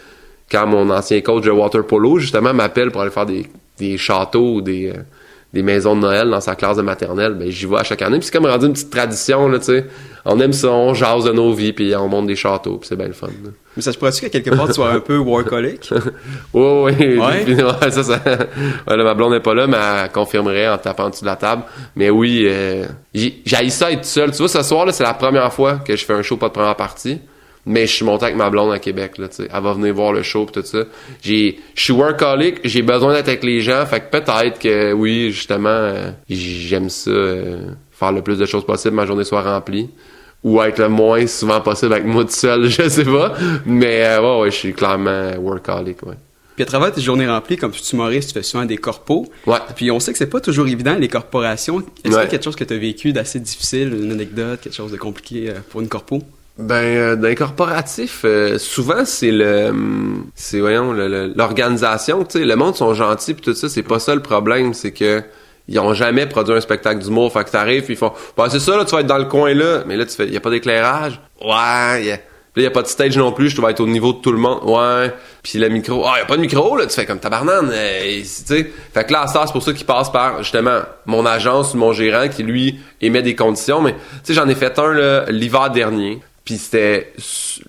quand 0.52 0.68
mon 0.68 0.92
ancien 0.92 1.22
coach 1.22 1.44
de 1.44 1.50
water 1.50 1.88
polo, 1.88 2.20
justement, 2.20 2.54
m'appelle 2.54 2.92
pour 2.92 3.02
aller 3.02 3.12
faire 3.12 3.26
des, 3.26 3.98
châteaux 3.98 4.56
ou 4.56 4.62
des... 4.62 4.90
Euh, 4.90 5.02
des 5.54 5.64
maisons 5.64 5.96
de 5.96 6.02
Noël 6.02 6.30
dans 6.30 6.40
sa 6.40 6.56
classe 6.56 6.78
de 6.78 6.82
maternelle, 6.82 7.34
ben 7.34 7.50
j'y 7.50 7.66
vais 7.66 7.78
à 7.78 7.84
chaque 7.84 8.02
année. 8.02 8.18
Puis 8.18 8.28
c'est 8.28 8.34
comme 8.34 8.46
rendu 8.46 8.68
une 8.68 8.74
petite 8.74 8.90
tradition, 8.90 9.50
là, 9.50 9.60
tu 9.60 9.66
sais. 9.66 9.86
On 10.24 10.40
aime 10.40 10.54
ça, 10.54 10.70
on 10.70 10.94
jase 10.94 11.26
de 11.26 11.32
nos 11.32 11.52
vies, 11.54 11.74
puis 11.74 11.96
on 11.96 12.08
monte 12.08 12.28
des 12.28 12.36
châteaux, 12.36 12.78
puis 12.78 12.88
c'est 12.88 12.96
bien 12.96 13.08
le 13.08 13.14
fun. 13.14 13.28
Mais 13.76 13.82
ça 13.82 13.92
se 13.92 13.98
pourrait-tu 13.98 14.22
qu'à 14.22 14.30
quelque 14.30 14.56
part 14.56 14.68
tu 14.68 14.74
sois 14.74 14.92
un 14.92 15.00
peu 15.00 15.18
workaholic? 15.18 15.92
oui, 16.54 16.94
oui. 17.00 17.18
Ouais? 17.18 17.46
ça, 17.92 18.04
ça... 18.04 18.20
ma 18.88 19.14
blonde 19.14 19.34
n'est 19.34 19.40
pas 19.40 19.56
là, 19.56 19.68
mais 19.68 19.78
elle 19.78 20.12
confirmerait 20.12 20.70
en 20.70 20.78
tapant 20.78 21.10
dessus 21.10 21.22
de 21.22 21.30
la 21.30 21.36
table. 21.36 21.64
Mais 21.96 22.10
oui, 22.10 22.46
euh, 22.46 22.86
j'ai 23.14 23.70
ça 23.70 23.92
être 23.92 24.06
seul. 24.06 24.32
Tu 24.32 24.38
vois, 24.38 24.48
ce 24.48 24.62
soir, 24.62 24.86
là, 24.86 24.92
c'est 24.92 25.04
la 25.04 25.16
première 25.16 25.52
fois 25.52 25.80
que 25.86 25.96
je 25.96 26.06
fais 26.06 26.14
un 26.14 26.22
show 26.22 26.38
pas 26.38 26.50
de 26.50 26.54
première 26.54 26.76
partie 26.76 27.20
mais 27.66 27.86
je 27.86 27.94
suis 27.94 28.06
monté 28.06 28.26
avec 28.26 28.38
ma 28.38 28.50
blonde 28.50 28.72
à 28.72 28.80
Québec 28.80 29.18
là 29.18 29.28
tu 29.28 29.38
sais 29.38 29.50
elle 29.54 29.64
va 29.64 29.74
venir 29.74 29.94
voir 29.94 30.14
le 30.14 30.24
show 30.24 30.46
pis 30.46 30.54
tout 30.54 30.64
ça 30.64 30.84
j'ai 31.22 31.60
je 31.76 31.84
suis 31.84 31.94
workaholic 31.94 32.60
j'ai 32.64 32.82
besoin 32.82 33.14
d'être 33.14 33.28
avec 33.28 33.44
les 33.44 33.62
gens 33.62 33.86
fait 33.86 34.00
que 34.02 34.18
peut-être 34.18 34.60
que 34.60 34.94
oui 34.94 35.32
justement 35.32 35.70
euh, 35.70 36.12
j'aime 36.30 36.90
ça 36.90 37.12
euh, 37.12 37.72
faire 37.92 38.12
le 38.12 38.22
plus 38.22 38.38
de 38.38 38.46
choses 38.46 38.66
possible 38.66 38.96
ma 38.96 39.06
journée 39.06 39.24
soit 39.24 39.44
remplie 39.44 39.90
ou 40.44 40.60
être 40.62 40.80
le 40.80 40.90
moins 40.90 41.28
souvent 41.28 41.62
possible 41.62 41.94
avec 41.94 42.06
moi 42.06 42.24
tout 42.24 42.32
seul 42.32 42.66
je 42.70 42.90
sais 42.90 43.06
pas 43.06 43.34
mais 43.66 44.06
euh, 44.06 44.22
ouais 44.22 44.42
ouais 44.44 44.52
je 44.52 44.56
suis 44.56 44.74
clairement 44.74 45.32
workaholic 45.38 46.02
ouais 46.04 46.16
puis 46.56 46.64
à 46.64 46.66
travers 46.66 46.92
tes 46.92 47.00
journées 47.00 47.30
remplies, 47.30 47.56
comme 47.56 47.72
humoriste, 47.94 48.28
tu 48.28 48.34
fais 48.34 48.44
souvent 48.44 48.66
des 48.66 48.76
corpos. 48.76 49.26
Ouais. 49.48 49.56
Puis 49.74 49.90
on 49.90 50.02
sait 50.02 50.12
que 50.12 50.18
c'est 50.18 50.28
pas 50.28 50.42
toujours 50.42 50.68
évident, 50.68 50.96
les 50.96 51.08
corporations. 51.08 51.80
Est-ce 51.80 52.02
qu'il 52.04 52.12
y 52.12 52.16
a 52.18 52.26
quelque 52.26 52.44
chose 52.44 52.58
que 52.58 52.66
tu 52.66 52.74
as 52.74 52.78
vécu 52.78 53.14
d'assez 53.14 53.40
difficile, 53.40 53.94
une 53.94 54.12
anecdote, 54.12 54.60
quelque 54.60 54.76
chose 54.76 54.92
de 54.92 54.98
compliqué 54.98 55.54
pour 55.70 55.80
une 55.80 55.88
corpo? 55.88 56.22
Ben, 56.62 56.76
euh, 56.76 57.16
dans 57.16 57.28
les 57.28 57.36
corporatifs, 57.36 58.22
euh, 58.24 58.58
souvent 58.58 59.06
c'est 59.06 59.32
le, 59.32 59.70
hum, 59.70 60.28
c'est 60.36 60.60
voyons, 60.60 60.94
l'organisation. 60.94 62.24
Tu 62.24 62.40
sais, 62.40 62.46
le 62.46 62.56
monde 62.56 62.76
sont 62.76 62.94
gentils 62.94 63.34
puis 63.34 63.44
tout 63.44 63.54
ça, 63.54 63.68
c'est 63.68 63.84
pas 63.84 64.00
ça 64.00 64.14
le 64.14 64.22
problème, 64.22 64.74
c'est 64.74 64.92
que 64.92 65.24
ils 65.68 65.80
ont 65.80 65.94
jamais 65.94 66.26
produit 66.26 66.54
un 66.54 66.62
spectacle 66.62 67.02
d'humour. 67.02 67.32
Fait 67.32 67.44
que 67.44 67.50
t'arrives 67.50 67.84
puis 67.84 67.94
ils 67.94 67.98
font, 67.98 68.14
bah 68.38 68.48
c'est 68.50 68.60
ça 68.60 68.78
là, 68.78 68.86
tu 68.86 68.92
vas 68.92 69.02
être 69.02 69.08
dans 69.08 69.18
le 69.18 69.26
coin 69.26 69.54
là, 69.54 69.84
mais 69.86 69.98
là 69.98 70.06
tu 70.06 70.16
fais, 70.16 70.28
y 70.28 70.38
a 70.38 70.40
pas 70.40 70.50
d'éclairage. 70.50 71.20
Ouais. 71.42 72.04
Y 72.04 72.12
a... 72.12 72.20
Là, 72.54 72.64
y 72.64 72.66
a 72.66 72.72
pas 72.72 72.82
de 72.82 72.88
stage 72.88 73.18
non 73.18 73.32
plus, 73.32 73.48
je 73.48 73.56
dois 73.56 73.72
être 73.72 73.80
au 73.80 73.88
niveau 73.88 74.12
de 74.12 74.18
tout 74.18 74.34
le 74.34 74.38
monde. 74.38 74.60
Ouais. 74.66 75.14
Puis 75.42 75.58
le 75.58 75.70
micro, 75.70 76.06
ah, 76.06 76.20
y 76.20 76.22
a 76.22 76.26
pas 76.26 76.36
de 76.36 76.42
micro 76.42 76.76
là, 76.76 76.86
tu 76.86 76.94
fais 76.94 77.06
comme 77.06 77.20
tabarnane, 77.20 77.72
euh, 77.72 78.20
tu 78.20 78.26
sais. 78.26 78.70
Fait 78.94 79.06
que 79.06 79.14
là, 79.14 79.26
ça 79.28 79.44
c'est 79.46 79.54
pour 79.54 79.64
ça 79.64 79.72
qu'il 79.72 79.86
passe 79.86 80.12
par 80.12 80.40
justement 80.40 80.82
mon 81.06 81.26
agence 81.26 81.74
ou 81.74 81.78
mon 81.78 81.94
gérant 81.94 82.28
qui 82.28 82.44
lui 82.44 82.80
émet 83.00 83.22
des 83.22 83.36
conditions. 83.36 83.82
Mais 83.82 83.94
tu 83.94 84.00
sais, 84.24 84.34
j'en 84.34 84.50
ai 84.50 84.56
fait 84.56 84.78
un 84.78 85.24
l'hiver 85.30 85.70
dernier. 85.70 86.20
Puis 86.44 86.58
c'était 86.58 87.14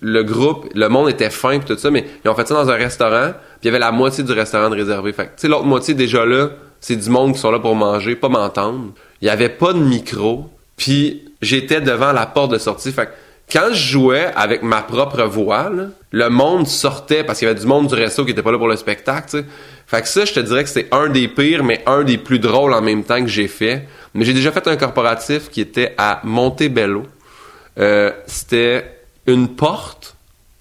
le 0.01 0.23
groupe, 0.23 0.69
le 0.75 0.89
monde 0.89 1.11
était 1.11 1.31
fin 1.31 1.59
puis 1.59 1.69
tout 1.69 1.79
ça, 1.79 1.91
mais 1.91 2.07
ils 2.25 2.29
ont 2.29 2.35
fait 2.35 2.49
ça 2.49 2.55
dans 2.55 2.71
un 2.71 2.77
restaurant, 2.77 3.33
puis 3.33 3.65
il 3.65 3.67
y 3.67 3.69
avait 3.69 3.79
la 3.79 3.93
moitié 3.93 4.25
du 4.25 4.33
restaurant 4.33 4.71
de 4.71 4.77
réservé. 4.77 5.13
Fait 5.13 5.27
tu 5.27 5.33
sais 5.37 5.49
l'autre 5.49 5.67
moitié 5.67 5.95
déjà 5.95 6.25
là, 6.25 6.51
c'est 6.81 6.97
du 6.97 7.11
monde 7.11 7.35
qui 7.35 7.39
sont 7.39 7.51
là 7.51 7.59
pour 7.59 7.75
manger, 7.75 8.17
pas 8.17 8.29
m'entendre. 8.29 8.93
Il 9.21 9.27
y 9.27 9.31
avait 9.31 9.51
pas 9.51 9.73
de 9.73 9.79
micro, 9.79 10.49
puis 10.77 11.23
j'étais 11.43 11.81
devant 11.81 12.13
la 12.13 12.27
porte 12.27 12.53
de 12.53 12.59
sortie. 12.59 12.93
Fait 12.93 13.11
quand 13.53 13.69
je 13.73 13.93
jouais 13.93 14.31
avec 14.35 14.63
ma 14.63 14.81
propre 14.81 15.25
voix, 15.25 15.71
le 16.11 16.29
monde 16.31 16.67
sortait 16.67 17.23
parce 17.23 17.39
qu'il 17.39 17.49
y 17.49 17.51
avait 17.51 17.61
du 17.61 17.67
monde 17.67 17.89
du 17.89 17.95
resto 17.95 18.25
qui 18.25 18.31
était 18.31 18.43
pas 18.43 18.53
là 18.53 18.57
pour 18.57 18.69
le 18.69 18.77
spectacle, 18.77 19.29
tu 19.31 19.45
ça, 20.05 20.25
je 20.25 20.33
te 20.33 20.41
dirais 20.41 20.65
que 20.65 20.71
c'est 20.71 20.89
un 20.91 21.11
des 21.11 21.29
pires, 21.29 21.63
mais 21.63 21.83
un 21.85 22.03
des 22.03 22.17
plus 22.17 22.39
drôles 22.39 22.73
en 22.73 22.81
même 22.81 23.05
temps 23.05 23.21
que 23.21 23.29
j'ai 23.29 23.49
fait. 23.49 23.87
Mais 24.15 24.25
j'ai 24.25 24.33
déjà 24.33 24.53
fait 24.53 24.67
un 24.67 24.77
corporatif 24.77 25.51
qui 25.51 25.61
était 25.61 25.95
à 25.99 26.21
Montebello. 26.25 27.03
Euh, 27.79 28.13
c'était 28.27 28.85
une 29.27 29.49
porte 29.49 30.17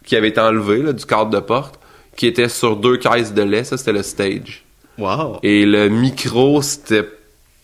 qui 0.05 0.15
avait 0.15 0.29
été 0.29 0.39
enlevée 0.39 0.93
du 0.93 1.05
cadre 1.05 1.29
de 1.29 1.39
porte, 1.39 1.79
qui 2.15 2.27
était 2.27 2.49
sur 2.49 2.75
deux 2.75 2.97
caisses 2.97 3.33
de 3.33 3.41
lait. 3.41 3.63
Ça, 3.63 3.77
c'était 3.77 3.93
le 3.93 4.03
stage. 4.03 4.63
Wow. 4.97 5.39
Et 5.43 5.65
le 5.65 5.89
micro, 5.89 6.61
c'était 6.61 7.07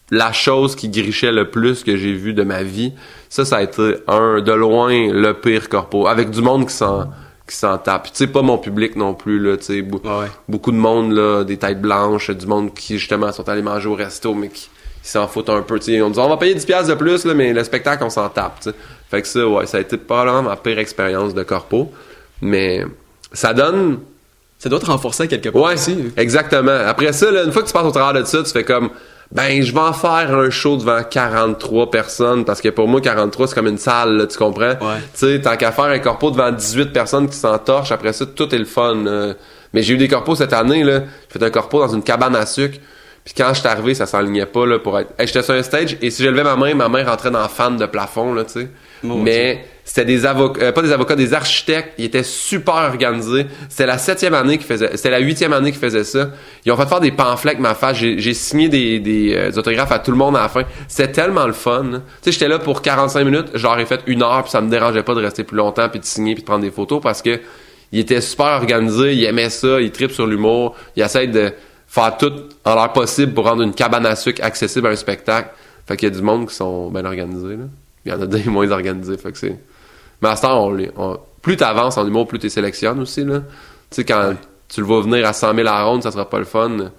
la 0.09 0.31
chose 0.31 0.75
qui 0.75 0.89
grichait 0.89 1.31
le 1.31 1.49
plus 1.49 1.83
que 1.83 1.97
j'ai 1.97 2.13
vu 2.13 2.33
de 2.33 2.43
ma 2.43 2.63
vie. 2.63 2.93
Ça, 3.29 3.45
ça 3.45 3.57
a 3.57 3.63
été 3.63 3.95
un 4.07 4.41
de 4.41 4.51
loin 4.53 5.11
le 5.11 5.33
pire 5.33 5.69
corpo, 5.69 6.07
avec 6.07 6.29
du 6.29 6.41
monde 6.41 6.67
qui 6.67 6.73
s'en 6.73 7.09
qui 7.47 7.55
s'en 7.55 7.77
tape. 7.77 8.07
Tu 8.07 8.11
sais 8.13 8.27
pas 8.27 8.41
mon 8.41 8.57
public 8.57 8.95
non 8.95 9.13
plus 9.13 9.39
là, 9.39 9.57
tu 9.57 9.63
sais 9.63 9.81
beaucoup 9.81 10.71
de 10.71 10.77
monde 10.77 11.13
là, 11.13 11.43
des 11.43 11.57
têtes 11.57 11.81
blanches, 11.81 12.29
du 12.29 12.45
monde 12.45 12.73
qui 12.73 12.97
justement 12.97 13.31
sont 13.31 13.47
allés 13.47 13.61
manger 13.61 13.87
au 13.87 13.95
resto 13.95 14.33
mais 14.33 14.49
qui, 14.49 14.69
s'en 15.09 15.27
foutent 15.27 15.49
un 15.49 15.61
peu, 15.61 15.79
tu 15.79 15.93
sais, 15.93 16.01
on 16.01 16.09
dit 16.09 16.19
on 16.19 16.29
va 16.29 16.37
payer 16.37 16.53
10 16.53 16.65
pièces 16.65 16.87
de 16.87 16.93
plus 16.93 17.25
là, 17.25 17.33
mais 17.33 17.53
le 17.53 17.63
spectacle 17.63 18.03
on 18.03 18.09
s'en 18.09 18.29
tape. 18.29 18.59
Fait 19.09 19.21
que 19.21 19.27
ça, 19.27 19.47
ouais, 19.47 19.65
ça 19.65 19.77
a 19.77 19.79
été 19.81 19.97
probablement 19.97 20.43
ma 20.43 20.55
pire 20.55 20.79
expérience 20.79 21.33
de 21.33 21.43
corpo. 21.43 21.91
Mais 22.41 22.85
ça 23.31 23.53
donne. 23.53 23.99
Ça 24.59 24.69
doit 24.69 24.79
te 24.79 24.87
renforcer 24.87 25.27
quelque 25.27 25.49
part 25.49 25.61
ouais, 25.61 25.73
aussi. 25.73 26.11
Exactement. 26.17 26.79
Après 26.87 27.13
ça, 27.13 27.31
là, 27.31 27.43
une 27.43 27.51
fois 27.51 27.61
que 27.61 27.67
tu 27.67 27.73
passes 27.73 27.85
au 27.85 27.91
travers 27.91 28.19
de 28.19 28.25
ça, 28.25 28.41
tu 28.43 28.51
fais 28.51 28.63
comme 28.63 28.89
ben 29.29 29.61
je 29.61 29.73
vais 29.73 29.79
en 29.79 29.91
faire 29.91 30.33
un 30.33 30.49
show 30.49 30.77
devant 30.77 31.03
43 31.03 31.91
personnes 31.91 32.45
parce 32.45 32.61
que 32.61 32.69
pour 32.69 32.87
moi 32.87 33.01
43 33.01 33.47
c'est 33.47 33.55
comme 33.55 33.67
une 33.67 33.77
salle 33.77 34.15
là, 34.15 34.25
tu 34.25 34.37
comprends? 34.37 34.69
Ouais. 34.69 35.01
tu 35.13 35.27
sais 35.27 35.41
tant 35.41 35.57
qu'à 35.57 35.73
faire 35.73 35.85
un 35.85 35.99
corpo 35.99 36.31
devant 36.31 36.49
18 36.49 36.93
personnes 36.93 37.27
qui 37.27 37.35
s'entorchent 37.35 37.91
après 37.91 38.13
ça 38.13 38.25
tout 38.25 38.55
est 38.55 38.57
le 38.57 38.63
fun 38.63 39.35
mais 39.73 39.83
j'ai 39.83 39.95
eu 39.95 39.97
des 39.97 40.07
corpos 40.07 40.35
cette 40.35 40.53
année 40.53 40.85
là 40.85 41.01
j'ai 41.27 41.39
fait 41.39 41.45
un 41.45 41.49
corpo 41.49 41.79
dans 41.79 41.93
une 41.93 42.03
cabane 42.03 42.37
à 42.37 42.45
sucre 42.45 42.79
puis 43.27 43.33
quand 43.43 43.53
je 43.53 43.59
suis 43.59 43.67
arrivé, 43.67 43.93
ça 43.93 44.05
s'enlignait 44.05 44.45
pas 44.45 44.65
là 44.65 44.79
pour 44.79 44.97
être. 44.97 45.09
j'étais 45.19 45.43
sur 45.43 45.53
un 45.53 45.61
stage 45.61 45.97
et 46.01 46.11
si 46.11 46.23
je 46.23 46.29
levais 46.29 46.45
ma 46.45 46.55
main, 46.55 46.73
ma 46.75 46.87
main 46.87 47.03
rentrait 47.03 47.29
dans 47.29 47.45
fan 47.49 47.75
de 47.75 47.85
plafond 47.85 48.33
là, 48.33 48.45
tu 48.45 48.61
sais. 48.61 48.69
Mais 49.03 49.65
c'était 49.83 50.05
des 50.05 50.25
avocats, 50.25 50.61
euh, 50.61 50.71
pas 50.71 50.81
des 50.81 50.93
avocats, 50.93 51.17
des 51.17 51.33
architectes. 51.33 51.89
Ils 51.97 52.05
étaient 52.05 52.23
super 52.23 52.75
organisés. 52.75 53.47
C'était 53.67 53.85
la 53.85 53.97
septième 53.97 54.33
année 54.33 54.57
qui 54.57 54.63
faisait, 54.63 54.95
c'était 54.95 55.09
la 55.09 55.19
huitième 55.19 55.51
année 55.51 55.73
qui 55.73 55.77
faisait 55.77 56.05
ça. 56.05 56.29
Ils 56.65 56.71
ont 56.71 56.77
fait 56.77 56.87
faire 56.87 57.01
des 57.01 57.11
pamphlets 57.11 57.51
avec 57.51 57.61
ma 57.61 57.75
face. 57.75 57.97
J'ai 57.97 58.33
signé 58.33 58.69
des, 58.69 59.01
des, 59.01 59.35
euh, 59.35 59.49
des, 59.51 59.57
autographes 59.57 59.91
à 59.91 59.99
tout 59.99 60.11
le 60.11 60.17
monde 60.17 60.37
à 60.37 60.43
la 60.43 60.47
fin. 60.47 60.63
C'était 60.87 61.11
tellement 61.11 61.47
le 61.47 61.53
fun. 61.53 61.83
Tu 61.83 61.99
sais, 62.21 62.31
j'étais 62.31 62.47
là 62.47 62.59
pour 62.59 62.81
45 62.81 63.25
minutes. 63.25 63.47
J'aurais 63.55 63.85
fait 63.85 63.99
une 64.07 64.23
heure 64.23 64.43
puis 64.43 64.51
ça 64.51 64.61
me 64.61 64.69
dérangeait 64.69 65.03
pas 65.03 65.15
de 65.15 65.21
rester 65.21 65.43
plus 65.43 65.57
longtemps 65.57 65.89
puis 65.89 65.99
de 65.99 66.05
signer 66.05 66.33
puis 66.33 66.43
de 66.43 66.47
prendre 66.47 66.63
des 66.63 66.71
photos 66.71 67.01
parce 67.03 67.21
que 67.21 67.41
il 67.91 67.99
était 67.99 68.21
super 68.21 68.53
organisé. 68.61 69.15
Il 69.15 69.23
aimait 69.25 69.49
ça. 69.49 69.81
Il 69.81 69.91
tripe 69.91 70.11
sur 70.11 70.27
l'humour. 70.27 70.77
Il 70.95 71.03
essaie 71.03 71.27
de 71.27 71.51
faire 71.87 72.17
tout 72.17 72.33
en 72.65 72.75
l'air 72.75 72.93
possible 72.93 73.33
pour 73.33 73.45
rendre 73.45 73.63
une 73.63 73.73
cabane 73.73 74.05
à 74.05 74.15
sucre 74.15 74.43
accessible 74.43 74.87
à 74.87 74.91
un 74.91 74.95
spectacle. 74.95 75.49
Fait 75.87 75.95
qu'il 75.95 76.09
y 76.09 76.11
a 76.11 76.15
du 76.15 76.21
monde 76.21 76.47
qui 76.47 76.55
sont 76.55 76.89
bien 76.89 77.05
organisés, 77.05 77.55
là. 77.55 77.65
Il 78.05 78.11
y 78.11 78.15
en 78.15 78.21
a 78.21 78.25
des 78.25 78.43
moins 78.45 78.69
organisés, 78.71 79.17
fait 79.17 79.31
que 79.31 79.37
c'est... 79.37 79.57
Mais 80.21 80.29
à 80.29 80.35
ce 80.35 80.43
temps, 80.43 80.67
on, 80.67 80.77
on... 80.97 81.19
plus 81.41 81.57
t'avances 81.57 81.97
en 81.97 82.07
humour, 82.07 82.27
plus 82.27 82.39
tu 82.39 82.49
sélectionnes 82.49 82.99
aussi, 82.99 83.23
là. 83.23 83.39
Tu 83.89 83.95
sais, 83.95 84.03
quand 84.03 84.33
tu 84.69 84.81
le 84.81 84.87
vois 84.87 85.01
venir 85.01 85.25
à 85.27 85.33
100 85.33 85.55
000 85.55 85.59
à 85.61 85.63
la 85.71 85.83
ronde, 85.83 86.03
ça 86.03 86.11
sera 86.11 86.29
pas 86.29 86.39
le 86.39 86.45
fun. 86.45 86.91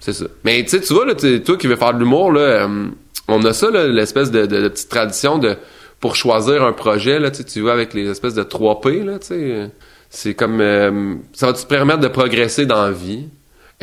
C'est 0.00 0.12
ça. 0.12 0.26
Mais 0.44 0.62
tu 0.64 0.70
sais, 0.70 0.80
tu 0.80 0.92
vois, 0.94 1.06
là, 1.06 1.14
toi 1.14 1.56
qui 1.56 1.66
veux 1.66 1.76
faire 1.76 1.94
de 1.94 1.98
l'humour, 1.98 2.32
là, 2.32 2.40
euh, 2.40 2.86
on 3.28 3.44
a 3.44 3.52
ça, 3.52 3.70
l'espèce 3.70 4.30
de, 4.30 4.46
de, 4.46 4.68
petite 4.68 4.88
tradition 4.88 5.38
de 5.38 5.56
pour 6.00 6.16
choisir 6.16 6.62
un 6.62 6.72
projet, 6.72 7.18
là, 7.18 7.30
tu 7.30 7.60
vois, 7.60 7.72
avec 7.72 7.94
les 7.94 8.08
espèces 8.08 8.34
de 8.34 8.42
3 8.42 8.80
P, 8.82 9.02
là, 9.02 9.18
tu 9.18 9.26
sais. 9.28 9.70
C'est 10.10 10.34
comme... 10.34 10.60
Euh, 10.60 11.14
ça 11.32 11.46
va 11.46 11.52
te 11.54 11.66
permettre 11.66 12.00
de 12.00 12.08
progresser 12.08 12.66
dans 12.66 12.82
la 12.82 12.92
vie 12.92 13.26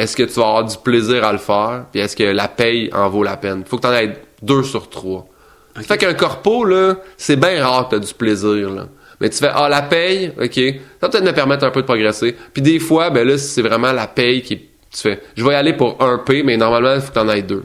est-ce 0.01 0.15
que 0.15 0.23
tu 0.23 0.39
vas 0.39 0.47
avoir 0.47 0.65
du 0.65 0.77
plaisir 0.77 1.23
à 1.23 1.31
le 1.31 1.37
faire, 1.37 1.85
puis 1.91 2.01
est-ce 2.01 2.15
que 2.15 2.23
la 2.23 2.47
paye 2.47 2.89
en 2.93 3.09
vaut 3.09 3.23
la 3.23 3.37
peine? 3.37 3.63
Faut 3.65 3.77
que 3.77 3.83
tu 3.83 3.87
en 3.87 3.93
aies 3.93 4.13
deux 4.41 4.63
sur 4.63 4.89
trois. 4.89 5.27
Okay. 5.75 5.85
Fait 5.85 5.97
qu'un 5.97 6.13
corpo, 6.13 6.65
là, 6.65 6.95
c'est 7.17 7.35
bien 7.35 7.63
rare 7.65 7.85
que 7.85 7.95
tu 7.95 7.95
as 7.95 8.05
du 8.05 8.13
plaisir, 8.13 8.69
là. 8.69 8.87
Mais 9.19 9.29
tu 9.29 9.37
fais, 9.37 9.51
ah, 9.53 9.69
la 9.69 9.83
paye, 9.83 10.33
OK, 10.41 10.55
ça 10.55 10.71
va 11.01 11.09
peut-être 11.09 11.23
me 11.23 11.31
permettre 11.31 11.63
un 11.63 11.69
peu 11.69 11.81
de 11.81 11.85
progresser. 11.85 12.35
Puis 12.51 12.63
des 12.63 12.79
fois, 12.79 13.11
ben 13.11 13.27
là, 13.27 13.37
c'est 13.37 13.61
vraiment 13.61 13.91
la 13.91 14.07
paye 14.07 14.41
qui... 14.41 14.57
Tu 14.57 14.67
fais, 14.97 15.21
je 15.37 15.45
vais 15.45 15.51
y 15.51 15.55
aller 15.55 15.73
pour 15.73 16.01
un 16.01 16.17
P, 16.17 16.41
mais 16.41 16.57
normalement, 16.57 16.95
il 16.95 17.01
faut 17.01 17.09
que 17.09 17.13
tu 17.13 17.19
en 17.19 17.29
aies 17.29 17.43
deux. 17.43 17.63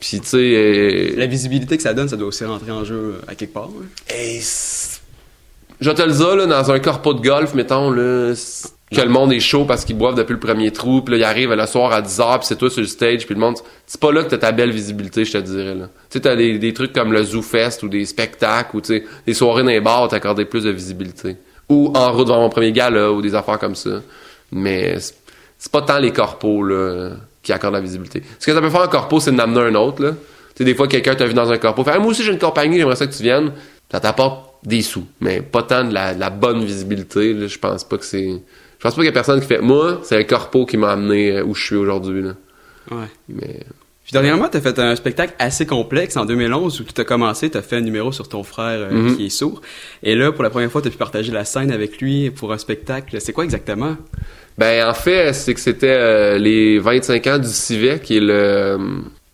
Puis, 0.00 0.20
tu 0.20 0.26
sais... 0.26 0.36
Euh, 0.36 1.14
la 1.16 1.26
visibilité 1.26 1.76
que 1.76 1.82
ça 1.84 1.94
donne, 1.94 2.08
ça 2.08 2.16
doit 2.16 2.26
aussi 2.26 2.44
rentrer 2.44 2.72
en 2.72 2.84
jeu 2.84 2.96
euh, 2.96 3.30
à 3.30 3.36
quelque 3.36 3.54
part. 3.54 3.70
Et 4.12 4.40
je 5.82 5.90
te 5.90 6.02
le 6.02 6.12
dis, 6.12 6.22
là, 6.22 6.46
dans 6.46 6.70
un 6.70 6.78
corpo 6.78 7.12
de 7.12 7.20
golf, 7.20 7.54
mettons, 7.54 7.90
là, 7.90 8.32
que 8.92 9.00
le 9.00 9.08
monde 9.08 9.32
est 9.32 9.40
chaud 9.40 9.64
parce 9.64 9.84
qu'ils 9.84 9.96
boivent 9.96 10.14
depuis 10.14 10.34
le 10.34 10.38
premier 10.38 10.70
trou, 10.70 11.02
puis 11.02 11.12
là, 11.12 11.18
ils 11.18 11.24
arrivent 11.24 11.52
le 11.52 11.66
soir 11.66 11.92
à 11.92 12.02
10h, 12.02 12.38
puis 12.38 12.46
c'est 12.46 12.56
toi 12.56 12.70
sur 12.70 12.82
le 12.82 12.86
stage, 12.86 13.26
puis 13.26 13.34
le 13.34 13.40
monde... 13.40 13.56
C'est 13.86 14.00
pas 14.00 14.12
là 14.12 14.22
que 14.22 14.30
t'as 14.30 14.38
ta 14.38 14.52
belle 14.52 14.70
visibilité, 14.70 15.24
je 15.24 15.32
te 15.32 15.38
dirais, 15.38 15.74
là. 15.74 15.86
Tu 16.10 16.18
sais, 16.18 16.20
t'as 16.20 16.36
des, 16.36 16.58
des 16.58 16.72
trucs 16.72 16.92
comme 16.92 17.12
le 17.12 17.22
Zoo 17.22 17.42
Fest 17.42 17.82
ou 17.82 17.88
des 17.88 18.04
spectacles, 18.04 18.76
ou 18.76 18.80
des 18.80 19.34
soirées 19.34 19.62
dans 19.62 19.70
les 19.70 19.80
bars, 19.80 20.08
t'accorder 20.08 20.44
plus 20.44 20.64
de 20.64 20.70
visibilité. 20.70 21.36
Ou 21.68 21.90
en 21.94 22.12
route 22.12 22.28
vers 22.28 22.38
mon 22.38 22.50
premier 22.50 22.72
gala, 22.72 23.10
ou 23.10 23.22
des 23.22 23.34
affaires 23.34 23.58
comme 23.58 23.74
ça. 23.74 24.02
Mais 24.52 24.96
c'est 24.98 25.72
pas 25.72 25.82
tant 25.82 25.98
les 25.98 26.12
corpos, 26.12 26.62
là, 26.62 27.10
qui 27.42 27.52
accordent 27.52 27.74
la 27.74 27.80
visibilité. 27.80 28.22
Ce 28.38 28.46
que 28.46 28.52
ça 28.52 28.60
peut 28.60 28.70
faire 28.70 28.82
un 28.82 28.88
corpo, 28.88 29.20
c'est 29.20 29.32
d'amener 29.32 29.60
un 29.60 29.74
autre, 29.74 30.02
là. 30.02 30.10
Tu 30.10 30.58
sais, 30.58 30.64
des 30.64 30.74
fois, 30.74 30.86
quelqu'un 30.86 31.14
t'a 31.14 31.26
vu 31.26 31.32
dans 31.32 31.50
un 31.50 31.56
corpo, 31.56 31.82
fait 31.82 31.98
moi 31.98 32.08
aussi 32.08 32.22
j'ai 32.22 32.32
une 32.32 32.38
compagnie, 32.38 32.76
j'aimerais 32.76 32.96
ça 32.96 33.06
que 33.06 33.14
tu 33.14 33.22
viennes. 33.22 33.52
Ça 33.92 34.00
t'apporte 34.00 34.50
des 34.64 34.82
sous, 34.82 35.06
mais 35.20 35.40
pas 35.42 35.62
tant 35.62 35.84
de 35.84 35.92
la, 35.94 36.12
la 36.14 36.30
bonne 36.30 36.64
visibilité, 36.64 37.32
là. 37.34 37.46
Je 37.46 37.58
pense 37.58 37.84
pas 37.84 37.98
que 37.98 38.04
c'est 38.04 38.26
Je 38.26 38.82
pense 38.82 38.94
pas 38.94 39.02
qu'il 39.02 39.04
y 39.06 39.08
a 39.08 39.12
personne 39.12 39.40
qui 39.40 39.46
fait. 39.46 39.60
Moi, 39.60 40.00
c'est 40.02 40.16
un 40.18 40.24
corpo 40.24 40.66
qui 40.66 40.76
m'a 40.76 40.90
amené 40.92 41.30
euh, 41.36 41.44
où 41.44 41.54
je 41.54 41.64
suis 41.64 41.76
aujourd'hui. 41.76 42.22
Là. 42.22 42.34
Ouais. 42.90 43.06
Mais 43.28 43.60
Puis 44.04 44.12
dernièrement, 44.12 44.48
tu 44.48 44.56
as 44.56 44.60
fait 44.60 44.78
un 44.78 44.96
spectacle 44.96 45.34
assez 45.38 45.66
complexe 45.66 46.16
en 46.16 46.24
2011 46.24 46.80
où 46.80 46.84
tu 46.84 47.00
as 47.00 47.04
commencé, 47.04 47.50
tu 47.50 47.58
as 47.58 47.62
fait 47.62 47.76
un 47.76 47.80
numéro 47.80 48.10
sur 48.12 48.28
ton 48.28 48.42
frère 48.42 48.80
euh, 48.80 48.90
Mhm. 48.90 49.16
qui 49.16 49.26
est 49.26 49.30
sourd. 49.30 49.60
Et 50.02 50.14
là, 50.16 50.32
pour 50.32 50.42
la 50.42 50.50
première 50.50 50.70
fois, 50.70 50.80
tu 50.82 50.88
as 50.88 50.90
pu 50.90 50.96
partager 50.96 51.30
la 51.32 51.44
scène 51.44 51.70
avec 51.70 52.00
lui 52.00 52.30
pour 52.30 52.52
un 52.52 52.58
spectacle. 52.58 53.20
C'est 53.20 53.32
quoi 53.32 53.44
exactement? 53.44 53.96
Ben 54.58 54.88
en 54.88 54.94
fait, 54.94 55.32
c'est 55.32 55.54
que 55.54 55.60
c'était 55.60 55.88
euh, 55.90 56.38
les 56.38 56.78
25 56.78 57.26
ans 57.28 57.38
du 57.38 57.48
CIVET 57.48 58.00
qui 58.00 58.16
est 58.18 58.20
le 58.20 58.32
euh, 58.32 58.78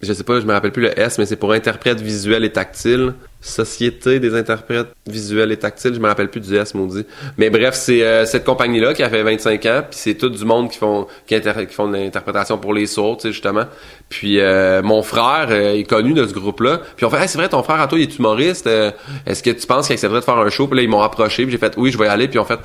je 0.00 0.12
sais 0.12 0.23
pas, 0.23 0.38
je 0.40 0.47
me 0.47 0.52
rappelle 0.52 0.71
plus 0.71 0.83
le 0.83 0.99
S, 0.99 1.19
mais 1.19 1.26
c'est 1.26 1.37
pour 1.37 1.52
interprètes 1.52 2.00
visuels 2.00 2.45
et 2.45 2.52
tactiles. 2.52 3.14
Société 3.40 4.21
des 4.21 4.35
interprètes 4.35 4.88
visuels 5.09 5.50
et 5.50 5.57
tactiles, 5.57 5.95
je 5.95 5.99
me 5.99 6.07
rappelle 6.07 6.28
plus 6.28 6.40
du 6.40 6.55
S 6.57 6.75
maudit. 6.75 7.05
Mais 7.37 7.50
bref, 7.50 7.75
c'est 7.75 8.02
euh, 8.02 8.25
cette 8.25 8.45
compagnie 8.45 8.78
là 8.78 8.95
qui 8.95 9.02
a 9.02 9.11
fait 9.11 9.23
25 9.23 9.67
ans, 9.67 9.83
puis 9.88 9.99
c'est 9.99 10.14
tout 10.14 10.28
du 10.28 10.45
monde 10.45 10.71
qui 10.71 10.78
font 10.78 11.07
qui, 11.26 11.40
qui 11.40 11.75
font 11.75 11.88
de 11.88 11.97
l'interprétation 11.97 12.59
pour 12.59 12.75
les 12.75 12.87
sourds, 12.87 13.17
tu 13.17 13.23
sais 13.23 13.33
justement. 13.33 13.64
Puis 14.09 14.40
euh, 14.40 14.83
mon 14.83 15.02
frère 15.02 15.49
euh, 15.50 15.75
est 15.75 15.85
connu 15.85 16.14
de 16.14 16.26
ce 16.26 16.33
groupe-là. 16.33 16.81
Puis 16.97 17.05
on 17.05 17.11
fait 17.11 17.21
hey, 17.21 17.28
c'est 17.28 17.38
vrai 17.38 17.49
ton 17.49 17.62
frère 17.62 17.81
à 17.81 17.88
toi 17.88 17.99
il 17.99 18.02
est 18.02 18.19
humoriste, 18.19 18.69
euh, 18.69 18.93
est-ce 19.26 19.43
que 19.43 19.50
tu 19.50 19.67
penses 19.67 19.87
qu'il 19.87 19.95
accepterait 19.95 20.21
de 20.21 20.25
faire 20.25 20.38
un 20.38 20.50
show? 20.50 20.69
Puis 20.69 20.76
là 20.76 20.83
ils 20.83 20.88
m'ont 20.88 21.02
approché, 21.02 21.43
puis 21.43 21.52
j'ai 21.52 21.59
fait 21.59 21.75
oui, 21.76 21.90
je 21.90 21.99
vais 21.99 22.07
y 22.07 22.09
aller, 22.09 22.28
puis 22.28 22.38
en 22.38 22.45
fait 22.45 22.61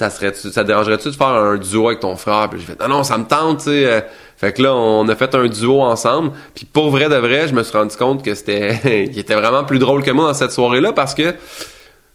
ça 0.00 0.08
serait 0.08 0.32
ça 0.32 0.64
dérangerait-tu 0.64 1.08
de 1.08 1.14
faire 1.14 1.26
un 1.26 1.58
duo 1.58 1.88
avec 1.88 2.00
ton 2.00 2.16
frère? 2.16 2.48
Puis 2.48 2.60
j'ai 2.60 2.66
fait 2.66 2.80
non 2.80 2.88
non 2.88 3.04
ça 3.04 3.18
me 3.18 3.24
tente 3.24 3.64
tu 3.64 3.68
euh. 3.68 4.00
fait 4.38 4.54
que 4.54 4.62
là 4.62 4.74
on 4.74 5.06
a 5.08 5.14
fait 5.14 5.34
un 5.34 5.46
duo 5.46 5.82
ensemble. 5.82 6.32
Puis 6.54 6.64
pour 6.64 6.88
vrai 6.88 7.10
de 7.10 7.16
vrai 7.16 7.48
je 7.48 7.54
me 7.54 7.62
suis 7.62 7.76
rendu 7.76 7.94
compte 7.96 8.24
que 8.24 8.34
c'était 8.34 8.80
il 9.12 9.18
était 9.18 9.34
vraiment 9.34 9.62
plus 9.62 9.78
drôle 9.78 10.02
que 10.02 10.10
moi 10.10 10.26
dans 10.26 10.34
cette 10.34 10.52
soirée 10.52 10.80
là 10.80 10.94
parce 10.94 11.14
que 11.14 11.34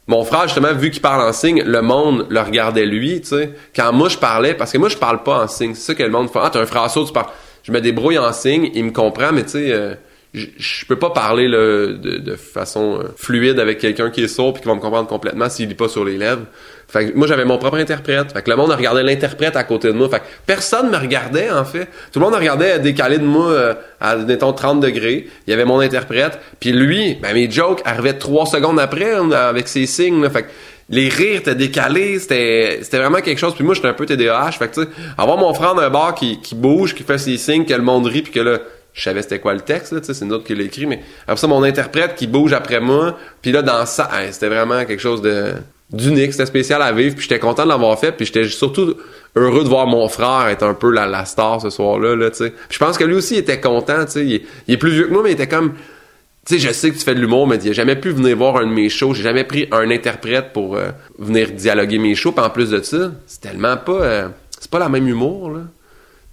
mon 0.07 0.23
frère 0.23 0.43
justement 0.47 0.73
vu 0.73 0.89
qu'il 0.89 1.03
parle 1.03 1.21
en 1.21 1.31
signe 1.31 1.61
le 1.63 1.81
monde 1.83 2.25
le 2.27 2.41
regardait 2.41 2.87
lui 2.87 3.21
tu 3.21 3.27
sais. 3.27 3.51
Quand 3.75 3.93
moi 3.93 4.09
je 4.09 4.17
parlais 4.17 4.55
parce 4.55 4.71
que 4.71 4.79
moi 4.79 4.89
je 4.89 4.97
parle 4.97 5.21
pas 5.21 5.43
en 5.43 5.47
signe 5.47 5.75
c'est 5.75 5.91
ça 5.91 5.93
que 5.93 6.01
le 6.01 6.09
monde 6.09 6.31
fait. 6.31 6.39
Ah 6.41 6.49
t'as 6.51 6.61
un 6.61 6.65
frère 6.65 6.91
tu 6.91 7.13
parles. 7.13 7.27
Je 7.61 7.71
me 7.71 7.81
débrouille 7.81 8.17
en 8.17 8.33
signe 8.33 8.71
il 8.73 8.85
me 8.85 8.91
comprend 8.91 9.31
mais 9.31 9.43
tu 9.43 9.51
sais 9.51 9.71
euh, 9.71 9.93
je, 10.35 10.85
peux 10.85 10.97
pas 10.97 11.09
parler 11.09 11.47
là, 11.47 11.57
de, 11.87 12.17
de 12.17 12.35
façon 12.35 12.99
euh, 12.99 13.03
fluide 13.15 13.59
avec 13.59 13.79
quelqu'un 13.79 14.09
qui 14.09 14.23
est 14.23 14.27
sourd 14.27 14.53
puis 14.53 14.61
qui 14.61 14.67
va 14.67 14.75
me 14.75 14.79
comprendre 14.79 15.07
complètement 15.07 15.49
s'il 15.49 15.69
lit 15.69 15.75
pas 15.75 15.87
sur 15.87 16.03
les 16.03 16.17
lèvres. 16.17 16.43
Fait 16.87 17.11
que 17.11 17.17
moi 17.17 17.27
j'avais 17.27 17.45
mon 17.45 17.57
propre 17.57 17.77
interprète. 17.77 18.31
Fait 18.33 18.41
que 18.41 18.49
le 18.49 18.55
monde 18.55 18.71
regardait 18.71 19.03
l'interprète 19.03 19.55
à 19.55 19.63
côté 19.63 19.87
de 19.87 19.93
moi. 19.93 20.09
Fait 20.09 20.19
que 20.19 20.25
personne 20.45 20.89
me 20.91 20.97
regardait 20.97 21.49
en 21.49 21.65
fait. 21.65 21.87
Tout 22.11 22.19
le 22.19 22.25
monde 22.25 22.35
regardait 22.35 22.79
décalé 22.79 23.17
de 23.17 23.23
moi 23.23 23.49
euh, 23.49 23.73
à 23.99 24.15
mettons 24.15 24.53
30 24.53 24.79
degrés. 24.79 25.27
Il 25.47 25.51
y 25.51 25.53
avait 25.53 25.65
mon 25.65 25.79
interprète. 25.79 26.39
Puis 26.59 26.71
lui, 26.71 27.15
ben 27.21 27.33
mes 27.33 27.49
jokes 27.49 27.81
arrivaient 27.85 28.17
trois 28.17 28.45
secondes 28.45 28.79
après 28.79 29.13
avec 29.33 29.67
ses 29.67 29.85
signes. 29.85 30.21
là. 30.21 30.29
Fait 30.29 30.43
que 30.43 30.49
les 30.89 31.09
rires 31.09 31.39
étaient 31.39 31.55
décalés, 31.55 32.19
c'était 32.19 32.79
c'était 32.83 32.99
vraiment 32.99 33.21
quelque 33.21 33.39
chose. 33.39 33.55
Puis 33.55 33.63
moi 33.63 33.73
j'étais 33.73 33.87
un 33.87 33.93
peu 33.93 34.05
TDAH. 34.05 34.51
Fait 34.51 34.67
que 34.67 34.75
tu 34.75 34.81
sais, 34.83 34.87
avoir 35.17 35.37
mon 35.37 35.53
frère 35.53 35.73
d'un 35.73 35.89
bar 35.89 36.13
qui, 36.13 36.39
qui 36.41 36.53
bouge, 36.53 36.93
qui 36.93 37.03
fait 37.03 37.17
ses 37.17 37.37
signes, 37.37 37.65
que 37.65 37.73
le 37.73 37.81
monde 37.81 38.05
rit, 38.05 38.21
puis 38.21 38.31
que 38.31 38.39
là 38.39 38.59
je 38.95 39.03
savais 39.03 39.21
c'était 39.21 39.39
quoi 39.39 39.53
le 39.53 39.59
texte, 39.61 39.91
là, 39.91 39.99
c'est 40.01 40.19
une 40.21 40.31
autre 40.33 40.45
qui 40.45 40.55
l'a 40.55 40.63
écrit, 40.63 40.85
mais 40.87 41.01
après 41.27 41.37
ça, 41.37 41.47
mon 41.47 41.61
interprète 41.63 42.15
qui 42.15 42.25
bouge 42.27 42.53
après 42.53 42.79
moi, 42.79 43.17
puis 43.41 43.51
là, 43.51 43.61
dans 43.61 43.85
ça, 43.85 44.09
c'était 44.31 44.47
vraiment 44.47 44.83
quelque 44.85 45.01
chose 45.01 45.21
de 45.21 45.53
d'unique, 45.91 46.31
c'était 46.31 46.47
spécial 46.47 46.81
à 46.81 46.91
vivre, 46.91 47.13
puis 47.13 47.23
j'étais 47.23 47.37
content 47.39 47.63
de 47.63 47.69
l'avoir 47.69 47.99
fait, 47.99 48.11
puis 48.11 48.25
j'étais 48.25 48.47
surtout 48.47 48.95
heureux 49.35 49.63
de 49.63 49.69
voir 49.69 49.85
mon 49.85 50.07
frère 50.07 50.47
être 50.47 50.63
un 50.63 50.73
peu 50.73 50.89
la, 50.89 51.25
star 51.25 51.61
ce 51.61 51.69
soir-là, 51.69 52.15
là, 52.15 52.29
je 52.69 52.79
pense 52.79 52.97
que 52.97 53.03
lui 53.03 53.13
aussi 53.15 53.35
était 53.35 53.59
content, 53.61 54.03
tu 54.05 54.21
il, 54.21 54.33
est- 54.35 54.41
il 54.67 54.79
plus 54.79 54.91
vieux 54.91 55.07
que 55.07 55.13
moi, 55.13 55.21
mais 55.23 55.29
il 55.29 55.33
était 55.33 55.47
comme... 55.47 55.73
Tu 56.47 56.59
sais, 56.59 56.67
je 56.67 56.71
sais 56.73 56.91
que 56.91 56.95
tu 56.97 57.03
fais 57.03 57.15
de 57.15 57.19
l'humour, 57.19 57.47
mais 57.47 57.57
il 57.57 57.69
a 57.71 57.73
jamais 57.73 57.95
pu 57.95 58.11
venir 58.11 58.37
voir 58.37 58.57
un 58.57 58.67
de 58.67 58.71
mes 58.71 58.87
shows. 58.87 59.15
J'ai 59.15 59.23
jamais 59.23 59.45
pris 59.45 59.67
un 59.71 59.89
interprète 59.89 60.53
pour 60.53 60.75
euh, 60.75 60.89
venir 61.17 61.49
dialoguer 61.49 61.97
mes 61.97 62.13
shows. 62.13 62.33
Puis 62.33 62.45
en 62.45 62.51
plus 62.51 62.69
de 62.69 62.83
ça, 62.83 63.13
c'est 63.25 63.41
tellement 63.41 63.77
pas... 63.77 63.91
euh, 64.03 64.27
c'est 64.59 64.69
pas 64.69 64.77
la 64.77 64.87
même 64.89 65.07
humour, 65.07 65.49
là. 65.49 65.61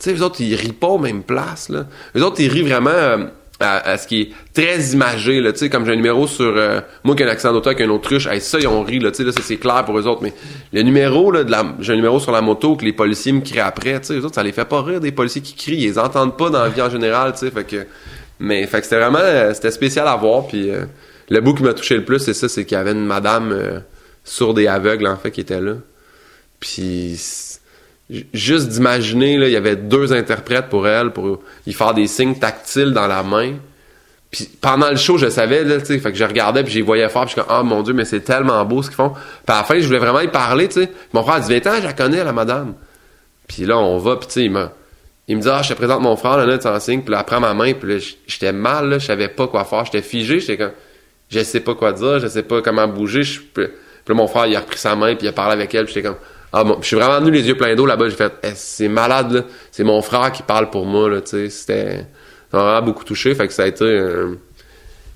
Sais, 0.03 0.15
eux 0.15 0.23
autres, 0.25 0.41
ils 0.41 0.57
rient 0.57 0.73
pas 0.73 0.89
aux 0.89 0.99
mêmes 0.99 1.23
places, 1.23 1.69
là. 1.69 1.87
Eux 2.17 2.25
autres, 2.25 2.41
ils 2.41 2.49
rient 2.49 2.63
vraiment 2.63 2.91
euh, 2.91 3.19
à, 3.61 3.97
ce 3.97 4.09
qui 4.09 4.23
est 4.23 4.31
très 4.53 4.81
imagé, 4.95 5.41
là. 5.41 5.53
Tu 5.53 5.61
sais, 5.61 5.71
comme 5.71 5.87
j'ai 5.87 5.93
un 5.93 5.97
numéro 5.97 6.27
sur... 6.27 6.57
euh, 6.57 6.81
moi 7.05 7.15
qui 7.15 7.23
ai 7.23 7.27
un 7.27 7.29
accent 7.29 7.53
d'auteur 7.53 7.75
avec 7.75 7.87
un 7.87 7.89
autruche, 7.89 8.27
hey, 8.27 8.41
ça, 8.41 8.59
ils 8.59 8.67
ont 8.67 8.83
ri, 8.83 8.99
là. 8.99 9.13
Tu 9.13 9.19
sais, 9.19 9.23
là, 9.23 9.31
c'est 9.41 9.59
clair 9.59 9.85
pour 9.85 9.97
eux 9.97 10.09
autres. 10.09 10.25
Mais 10.25 10.33
le 10.73 10.83
numéro, 10.83 11.31
là, 11.31 11.45
de 11.45 11.53
la, 11.53 11.77
j'ai 11.79 11.93
un 11.93 11.97
numéro 11.97 12.19
sur 12.19 12.33
la 12.33 12.41
moto 12.41 12.75
que 12.75 12.85
les 12.85 12.93
policiers 12.93 13.31
me 13.31 13.43
crient 13.43 13.61
après. 13.61 14.01
Tu 14.01 14.09
sais, 14.09 14.15
eux 14.15 14.25
autres, 14.25 14.35
ça 14.35 14.43
les 14.43 14.51
fait 14.51 14.65
pas 14.65 14.83
rire, 14.83 14.99
des 14.99 15.13
policiers 15.13 15.41
qui 15.41 15.55
crient. 15.55 15.77
Ils 15.77 15.91
les 15.91 15.99
entendent 16.01 16.37
pas 16.37 16.51
dans 16.51 16.65
la 16.65 16.69
vie 16.69 16.83
en 16.83 16.91
général, 16.91 17.35
tu 17.35 17.39
sais. 17.39 17.53
Fait 17.53 17.63
que... 17.63 17.87
Mais, 18.41 18.67
fait 18.67 18.79
que 18.79 18.85
c'était 18.85 18.99
vraiment... 18.99 19.21
euh, 19.21 19.55
c'était 19.55 19.71
spécial 19.71 20.09
à 20.09 20.17
voir, 20.17 20.49
puis... 20.49 20.69
le 21.31 21.41
bout 21.41 21.55
qui 21.55 21.63
m'a 21.63 21.75
touché 21.75 21.95
le 21.95 22.05
plus, 22.05 22.19
c'est 22.19 22.35
ça, 22.35 22.49
c'est 22.49 22.65
qu'il 22.65 22.77
y 22.77 22.81
avait 22.81 22.91
une 22.91 23.07
madame 23.07 23.85
sourde 24.25 24.59
et 24.59 24.67
aveugle, 24.67 25.07
en 25.07 25.17
fait, 25.17 25.31
qui 25.31 25.43
était 25.43 25.61
là. 25.61 25.75
Puis 26.59 27.21
juste 28.33 28.69
d'imaginer, 28.69 29.35
il 29.35 29.51
y 29.51 29.57
avait 29.57 29.77
deux 29.77 30.13
interprètes 30.13 30.69
pour 30.69 30.87
elle, 30.87 31.11
pour 31.11 31.41
y 31.67 31.73
faire 31.73 31.95
des 31.95 32.07
signes 32.07 32.35
tactiles 32.35 32.93
dans 32.93 33.07
la 33.07 33.23
main. 33.23 33.55
Puis 34.31 34.49
pendant 34.61 34.91
le 34.91 34.97
show, 34.97 35.19
je 35.19 35.29
savais, 35.29 35.63
là, 35.63 35.79
tu 35.79 35.87
sais, 35.87 35.99
fait 35.99 36.11
que 36.11 36.19
je 36.19 36.25
regardais, 36.25 36.63
puis 36.63 36.73
je 36.73 36.79
les 36.79 36.85
voyais 36.85 37.09
faire, 37.09 37.23
puis 37.23 37.35
je 37.35 37.41
suis 37.41 37.41
comme, 37.43 37.55
ah 37.55 37.63
mon 37.63 37.83
dieu, 37.83 37.93
mais 37.93 38.07
c'est 38.07 38.21
tellement 38.21 38.65
beau 38.65 38.83
ce 38.83 38.89
qu'ils 38.89 38.97
font. 38.97 39.11
Puis 39.11 39.55
à 39.55 39.59
la 39.59 39.65
fin, 39.65 39.79
je 39.79 39.87
voulais 39.87 39.99
vraiment 39.99 40.21
y 40.21 40.29
parler, 40.29 40.69
tu 40.69 40.83
sais. 40.83 40.91
Mon 41.13 41.23
frère 41.23 41.35
a 41.37 41.41
dit, 41.41 41.53
20 41.53 41.67
ans, 41.67 41.77
je 41.81 41.85
la 41.85 41.93
connais, 41.93 42.25
la 42.25 42.33
madame. 42.33 42.75
Puis 43.47 43.67
là, 43.67 43.79
on 43.79 43.99
va, 43.99 44.17
puis 44.17 44.27
tu 44.29 44.33
sais, 44.35 44.45
il 44.45 44.51
m'a... 44.51 44.73
Il 45.29 45.37
me 45.37 45.43
dit, 45.43 45.49
ah, 45.49 45.63
je 45.63 45.69
te 45.69 45.75
présente 45.75 46.01
mon 46.01 46.17
frère, 46.17 46.37
là, 46.37 46.47
là, 46.47 46.59
tu 46.59 46.67
en 46.67 46.81
signe, 46.81 47.03
puis 47.03 47.13
là, 47.13 47.19
elle 47.21 47.25
prend 47.25 47.41
ma 47.41 47.55
main, 47.55 47.75
puis 47.75 47.95
là, 47.95 48.05
j'étais 48.27 48.53
mal, 48.53 48.89
là, 48.89 48.99
je 48.99 49.07
savais 49.07 49.29
pas 49.29 49.47
quoi 49.47 49.65
faire, 49.65 49.85
j'étais 49.85 50.03
figé, 50.03 50.41
j'étais 50.41 50.57
comme, 50.57 50.73
je 51.31 51.41
sais 51.43 51.61
pas 51.61 51.75
quoi 51.75 51.93
dire, 51.93 52.19
je 52.19 52.27
sais 52.27 52.43
pas 52.43 52.61
comment 52.61 52.89
bouger, 52.89 53.23
puis 53.55 53.65
là, 53.65 54.15
mon 54.15 54.27
frère, 54.27 54.47
il 54.47 54.57
a 54.57 54.61
repris 54.61 54.79
sa 54.79 54.97
main, 54.97 55.15
puis 55.15 55.27
il 55.27 55.29
a 55.29 55.33
parlé 55.33 55.53
avec 55.53 55.73
elle, 55.75 55.85
puis 55.85 55.95
j'étais 55.95 56.09
comme, 56.09 56.19
ah 56.53 56.65
bon, 56.65 56.79
je 56.81 56.87
suis 56.87 56.97
vraiment 56.97 57.19
venu 57.21 57.31
les 57.31 57.47
yeux 57.49 57.57
pleins 57.57 57.75
d'eau 57.75 57.87
là-bas, 57.87 58.09
j'ai 58.09 58.17
fait, 58.17 58.33
Eh, 58.43 58.53
c'est 58.55 58.89
malade, 58.89 59.33
là, 59.33 59.43
c'est 59.71 59.85
mon 59.85 60.03
frère 60.03 60.33
qui 60.33 60.43
parle 60.43 60.71
pour 60.71 60.85
moi, 60.85 61.09
là, 61.09 61.21
tu 61.21 61.31
sais, 61.31 61.51
c'était, 61.51 62.07
ça 62.51 62.59
vraiment 62.59 62.83
beaucoup 62.83 63.05
touché, 63.05 63.35
fait 63.35 63.47
que 63.47 63.53
ça 63.53 63.63
a 63.63 63.67
été 63.67 63.85
un, 63.99 64.37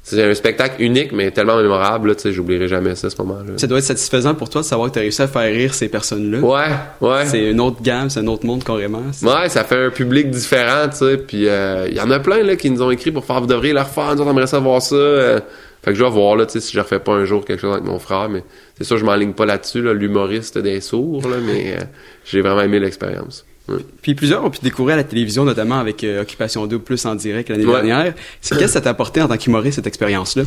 c'est 0.09 0.23
un 0.23 0.35
spectacle 0.35 0.81
unique, 0.81 1.11
mais 1.11 1.33
tellement 1.33 1.57
mémorable, 1.61 2.11
là, 2.11 2.15
tu 2.15 2.23
sais, 2.23 2.33
j'oublierai 2.33 2.69
jamais 2.69 2.95
ça, 2.95 3.11
ce 3.11 3.17
moment-là. 3.23 3.55
Ça 3.57 3.67
doit 3.67 3.79
être 3.79 3.85
satisfaisant 3.85 4.37
pour 4.37 4.49
toi 4.49 4.61
de 4.61 4.67
savoir 4.67 4.87
que 4.89 4.93
tu 4.95 4.99
as 5.01 5.03
réussi 5.03 5.21
à 5.21 5.27
faire 5.27 5.53
rire 5.53 5.75
ces 5.75 5.89
personnes-là. 5.89 6.39
Ouais, 6.39 6.69
ouais. 7.01 7.27
C'est 7.27 7.51
une 7.51 7.61
autre 7.61 7.83
gamme, 7.83 8.09
c'est 8.09 8.21
un 8.21 8.27
autre 8.29 8.47
monde 8.47 8.63
carrément. 8.63 9.03
Ouais, 9.23 9.49
ça 9.49 9.65
fait 9.65 9.87
un 9.87 9.91
public 9.91 10.31
différent, 10.31 10.89
tu 10.91 10.99
sais. 10.99 11.17
Puis 11.17 11.39
il 11.49 11.95
y 11.97 12.01
en 12.01 12.11
a 12.13 12.21
plein 12.21 12.45
là 12.45 12.55
qui 12.55 12.71
nous 12.71 12.83
ont 12.83 12.91
écrit 12.93 13.11
pour 13.11 13.25
faire 13.25 13.41
vous 13.41 13.49
devriez 13.49 13.73
le 13.73 13.81
refaire, 13.81 14.15
nous 14.15 14.23
on 14.23 14.31
aimerait 14.31 14.47
ça 14.47 14.61
voir 14.61 14.81
ça. 14.81 14.95
euh. 14.95 15.41
fait 15.83 15.91
que 15.91 15.99
je 15.99 16.05
vais 16.05 16.11
voir 16.11 16.37
là, 16.37 16.47
tu 16.47 16.53
sais, 16.53 16.61
si 16.61 16.73
je 16.73 16.81
refais 16.81 17.01
pas 17.01 17.13
un 17.13 17.25
jour 17.25 17.45
quelque 17.45 17.61
chose 17.61 17.73
avec 17.73 17.85
mon 17.87 17.99
frère, 17.99 18.29
mais 18.29 18.45
c'est 18.79 18.85
sûr 18.85 18.99
je 18.99 19.05
m'enligne 19.05 19.33
pas 19.33 19.45
là-dessus, 19.47 19.83
là, 19.83 19.93
l'humoriste 19.93 20.57
des 20.59 20.81
sourds, 20.81 21.29
là, 21.29 21.37
mais 21.45 21.79
euh, 21.81 21.85
j'ai 22.25 22.43
vraiment 22.43 22.63
aimé 22.63 22.79
l'expérience. 22.79 23.45
Ouais. 23.69 23.79
Puis 24.03 24.15
plusieurs 24.15 24.45
ont 24.45 24.51
pu 24.51 24.61
découvrir 24.63 24.95
à 24.95 24.99
la 24.99 25.05
télévision, 25.05 25.45
notamment 25.45 25.79
avec 25.79 26.05
euh, 26.05 26.23
Occupation 26.23 26.67
Double 26.67 26.85
plus 26.85 27.05
en 27.07 27.15
direct 27.15 27.49
l'année 27.49 27.65
Ouais. 27.67 27.73
dernière. 27.83 28.15
C'est 28.41 28.55
qu'est-ce 28.55 28.67
que 28.67 28.73
ça 28.75 28.81
t'a 28.81 28.91
apporté 28.91 29.21
en 29.23 29.29
tant 29.29 29.37
qu'humoriste 29.37 29.77
cette 29.77 29.87
expérience-là? 29.87 30.45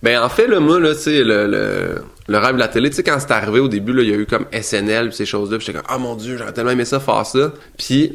Ben 0.00 0.22
en 0.22 0.28
fait 0.28 0.46
là 0.46 0.60
moi 0.60 0.78
là 0.78 0.94
tu 0.94 1.00
sais 1.00 1.24
le, 1.24 1.48
le 1.48 1.96
le 2.28 2.38
rêve 2.38 2.54
de 2.54 2.60
la 2.60 2.68
télé 2.68 2.88
tu 2.88 2.94
sais 2.94 3.02
quand 3.02 3.18
c'est 3.18 3.32
arrivé 3.32 3.58
au 3.58 3.66
début 3.66 3.92
là 3.92 4.02
il 4.02 4.08
y 4.08 4.12
a 4.12 4.16
eu 4.16 4.26
comme 4.26 4.44
SNL 4.52 5.08
pis 5.08 5.16
ces 5.16 5.26
choses 5.26 5.50
là 5.50 5.56
puis 5.58 5.66
j'étais 5.66 5.78
comme 5.78 5.88
ah 5.90 5.98
mon 5.98 6.14
dieu 6.14 6.36
j'aurais 6.38 6.52
tellement 6.52 6.70
aimé 6.70 6.84
ça 6.84 7.00
faire 7.00 7.26
ça 7.26 7.52
puis 7.76 8.14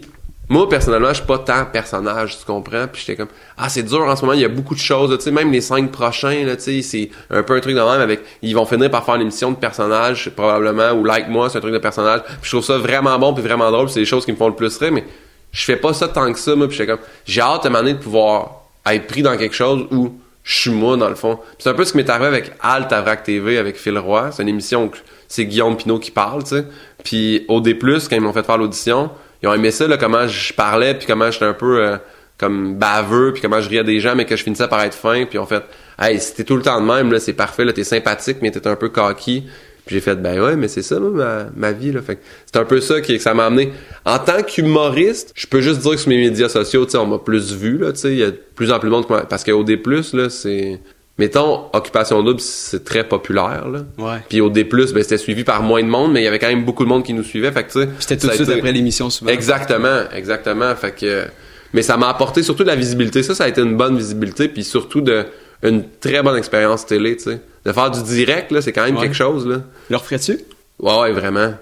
moi 0.49 0.67
personnellement 0.67 1.09
je 1.09 1.15
suis 1.15 1.25
pas 1.25 1.39
tant 1.39 1.65
personnage 1.65 2.37
tu 2.37 2.45
comprends? 2.45 2.87
Puis 2.91 3.03
j'étais 3.05 3.15
comme 3.15 3.29
ah 3.57 3.69
c'est 3.69 3.83
dur 3.83 4.01
en 4.01 4.15
ce 4.15 4.21
moment 4.21 4.33
il 4.33 4.41
y 4.41 4.45
a 4.45 4.49
beaucoup 4.49 4.75
de 4.75 4.79
choses 4.79 5.15
tu 5.17 5.23
sais 5.23 5.31
même 5.31 5.51
les 5.51 5.61
cinq 5.61 5.91
prochains 5.91 6.43
tu 6.55 6.59
sais 6.59 6.81
c'est 6.81 7.09
un 7.29 7.43
peu 7.43 7.55
un 7.55 7.59
truc 7.59 7.75
de 7.75 7.79
même 7.79 8.01
avec 8.01 8.21
ils 8.41 8.53
vont 8.53 8.65
finir 8.65 8.91
par 8.91 9.05
faire 9.05 9.15
une 9.15 9.21
émission 9.21 9.51
de 9.51 9.57
personnage 9.57 10.29
probablement 10.35 10.91
ou 10.91 11.05
like 11.05 11.29
moi 11.29 11.49
c'est 11.49 11.57
un 11.57 11.61
truc 11.61 11.73
de 11.73 11.79
personnage 11.79 12.21
puis 12.23 12.35
je 12.43 12.49
trouve 12.49 12.63
ça 12.63 12.77
vraiment 12.77 13.17
bon 13.19 13.33
puis 13.33 13.43
vraiment 13.43 13.71
drôle 13.71 13.89
c'est 13.89 13.99
les 13.99 14.05
choses 14.05 14.25
qui 14.25 14.31
me 14.31 14.37
font 14.37 14.47
le 14.47 14.55
plus 14.55 14.77
rire 14.77 14.91
mais 14.91 15.05
je 15.51 15.63
fais 15.63 15.77
pas 15.77 15.93
ça 15.93 16.07
tant 16.07 16.31
que 16.31 16.39
ça 16.39 16.55
moi 16.55 16.67
puis 16.67 16.77
j'étais 16.77 16.91
comme 16.91 17.01
j'ai 17.25 17.41
hâte 17.41 17.65
à 17.65 17.69
un 17.69 17.83
de 17.83 17.93
pouvoir 17.93 18.63
être 18.85 19.07
pris 19.07 19.21
dans 19.21 19.37
quelque 19.37 19.55
chose 19.55 19.85
où 19.91 20.13
je 20.43 20.55
suis 20.57 20.71
moi 20.71 20.97
dans 20.97 21.09
le 21.09 21.15
fond. 21.15 21.39
C'est 21.57 21.69
un 21.69 21.73
peu 21.73 21.85
ce 21.85 21.91
qui 21.91 21.97
m'est 21.97 22.09
arrivé 22.09 22.27
avec 22.27 22.51
Alt 22.61 22.91
à 22.91 23.01
Vrac 23.01 23.23
TV 23.23 23.57
avec 23.57 23.77
Phil 23.77 23.97
Roy. 23.97 24.31
C'est 24.31 24.43
une 24.43 24.49
émission 24.49 24.85
où 24.85 24.91
c'est 25.27 25.45
Guillaume 25.45 25.77
Pinot 25.77 25.99
qui 25.99 26.11
parle, 26.11 26.43
tu 26.43 26.49
sais. 26.49 26.65
Puis 27.03 27.45
au 27.47 27.61
D+, 27.61 27.77
quand 27.79 28.07
ils 28.11 28.21
m'ont 28.21 28.33
fait 28.33 28.45
faire 28.45 28.57
l'audition, 28.57 29.09
ils 29.43 29.47
ont 29.49 29.53
aimé 29.53 29.71
ça, 29.71 29.87
là, 29.87 29.97
comment 29.97 30.25
je 30.25 30.53
parlais, 30.53 30.93
puis 30.93 31.05
comment 31.05 31.29
j'étais 31.29 31.45
un 31.45 31.53
peu 31.53 31.83
euh, 31.83 31.97
comme 32.37 32.75
baveux, 32.75 33.33
puis 33.33 33.41
comment 33.41 33.59
je 33.59 33.69
riais 33.69 33.83
des 33.83 33.99
gens, 33.99 34.15
mais 34.15 34.25
que 34.25 34.37
je 34.37 34.43
finissais 34.43 34.69
par 34.69 34.81
être 34.81 34.95
fin. 34.95 35.25
Puis 35.25 35.37
ont 35.37 35.45
fait 35.45 35.63
«Hey, 35.99 36.17
si 36.19 36.45
tout 36.45 36.55
le 36.55 36.61
temps 36.61 36.79
de 36.79 36.85
même, 36.85 37.11
là, 37.11 37.19
c'est 37.19 37.33
parfait, 37.33 37.65
là, 37.65 37.73
t'es 37.73 37.83
sympathique, 37.83 38.37
mais 38.41 38.51
t'es 38.51 38.65
un 38.67 38.77
peu 38.77 38.87
cocky.» 38.87 39.43
Puis 39.85 39.95
j'ai 39.95 40.01
fait 40.01 40.15
«Ben 40.21 40.39
ouais, 40.39 40.55
mais 40.55 40.69
c'est 40.69 40.81
ça, 40.81 40.95
là, 40.95 41.09
ma, 41.09 41.45
ma 41.57 41.71
vie, 41.73 41.91
là.» 41.91 42.01
Fait 42.05 42.19
c'est 42.45 42.57
un 42.57 42.63
peu 42.63 42.79
ça 42.79 43.01
qui, 43.01 43.17
que 43.17 43.21
ça 43.21 43.33
m'a 43.33 43.47
amené. 43.47 43.73
En 44.05 44.17
tant 44.17 44.41
qu'humoriste, 44.43 45.33
je 45.35 45.45
peux 45.45 45.59
juste 45.59 45.81
dire 45.81 45.91
que 45.91 45.97
sur 45.97 46.09
mes 46.09 46.23
médias 46.23 46.47
sociaux, 46.47 46.85
tu 46.85 46.91
sais, 46.91 46.97
on 46.97 47.05
m'a 47.05 47.19
plus 47.19 47.51
vu, 47.51 47.77
là, 47.77 47.91
tu 47.91 47.99
sais. 47.99 48.11
Il 48.13 48.19
y 48.19 48.23
a 48.23 48.31
de 48.31 48.39
plus 48.55 48.71
en 48.71 48.79
plus 48.79 48.87
de 48.87 48.95
monde 48.95 49.07
Parce 49.29 49.43
qu'au 49.43 49.63
D+, 49.65 49.77
là, 50.13 50.29
c'est... 50.29 50.79
Mettons, 51.19 51.65
Occupation 51.73 52.23
Double, 52.23 52.39
c'est 52.39 52.83
très 52.83 53.07
populaire, 53.07 53.67
là. 53.69 53.81
Ouais. 53.99 54.17
Puis 54.29 54.41
au 54.41 54.49
D+, 54.49 54.63
ben, 54.63 54.87
c'était 55.03 55.17
suivi 55.19 55.43
par 55.43 55.61
moins 55.61 55.83
de 55.83 55.87
monde, 55.87 56.11
mais 56.11 56.21
il 56.21 56.23
y 56.23 56.27
avait 56.27 56.39
quand 56.39 56.47
même 56.47 56.65
beaucoup 56.65 56.83
de 56.83 56.89
monde 56.89 57.03
qui 57.03 57.13
nous 57.13 57.23
suivait, 57.23 57.51
fait 57.51 57.63
que, 57.65 57.71
tu 57.71 57.79
sais... 57.81 57.89
C'était 57.99 58.17
tout 58.17 58.27
de 58.27 58.33
suite 58.33 58.49
été- 58.49 58.57
après 58.57 58.71
l'émission 58.71 59.09
souvent. 59.11 59.29
Exactement, 59.29 60.09
exactement. 60.11 60.75
Fait 60.75 60.91
que, 60.95 61.25
mais 61.71 61.83
ça 61.83 61.97
m'a 61.97 62.09
apporté 62.09 62.41
surtout 62.41 62.63
de 62.63 62.69
la 62.69 62.75
visibilité. 62.75 63.21
Ça, 63.21 63.35
ça 63.35 63.43
a 63.43 63.47
été 63.47 63.61
une 63.61 63.77
bonne 63.77 63.95
visibilité, 63.95 64.47
puis 64.47 64.63
surtout 64.63 65.01
de 65.01 65.25
une 65.61 65.83
très 65.99 66.23
bonne 66.23 66.35
expérience 66.37 66.85
télé, 66.87 67.15
tu 67.15 67.23
sais. 67.25 67.41
De 67.63 67.71
faire 67.71 67.91
du 67.91 68.01
direct, 68.03 68.51
là, 68.51 68.61
c'est 68.61 68.73
quand 68.73 68.83
même 68.83 68.95
Ouais. 68.97 69.03
quelque 69.03 69.15
chose, 69.15 69.47
là. 69.47 69.61
Le 69.91 69.95
referais-tu? 69.97 70.39
Ouais, 70.79 70.99
ouais, 70.99 71.11
vraiment. 71.11 71.53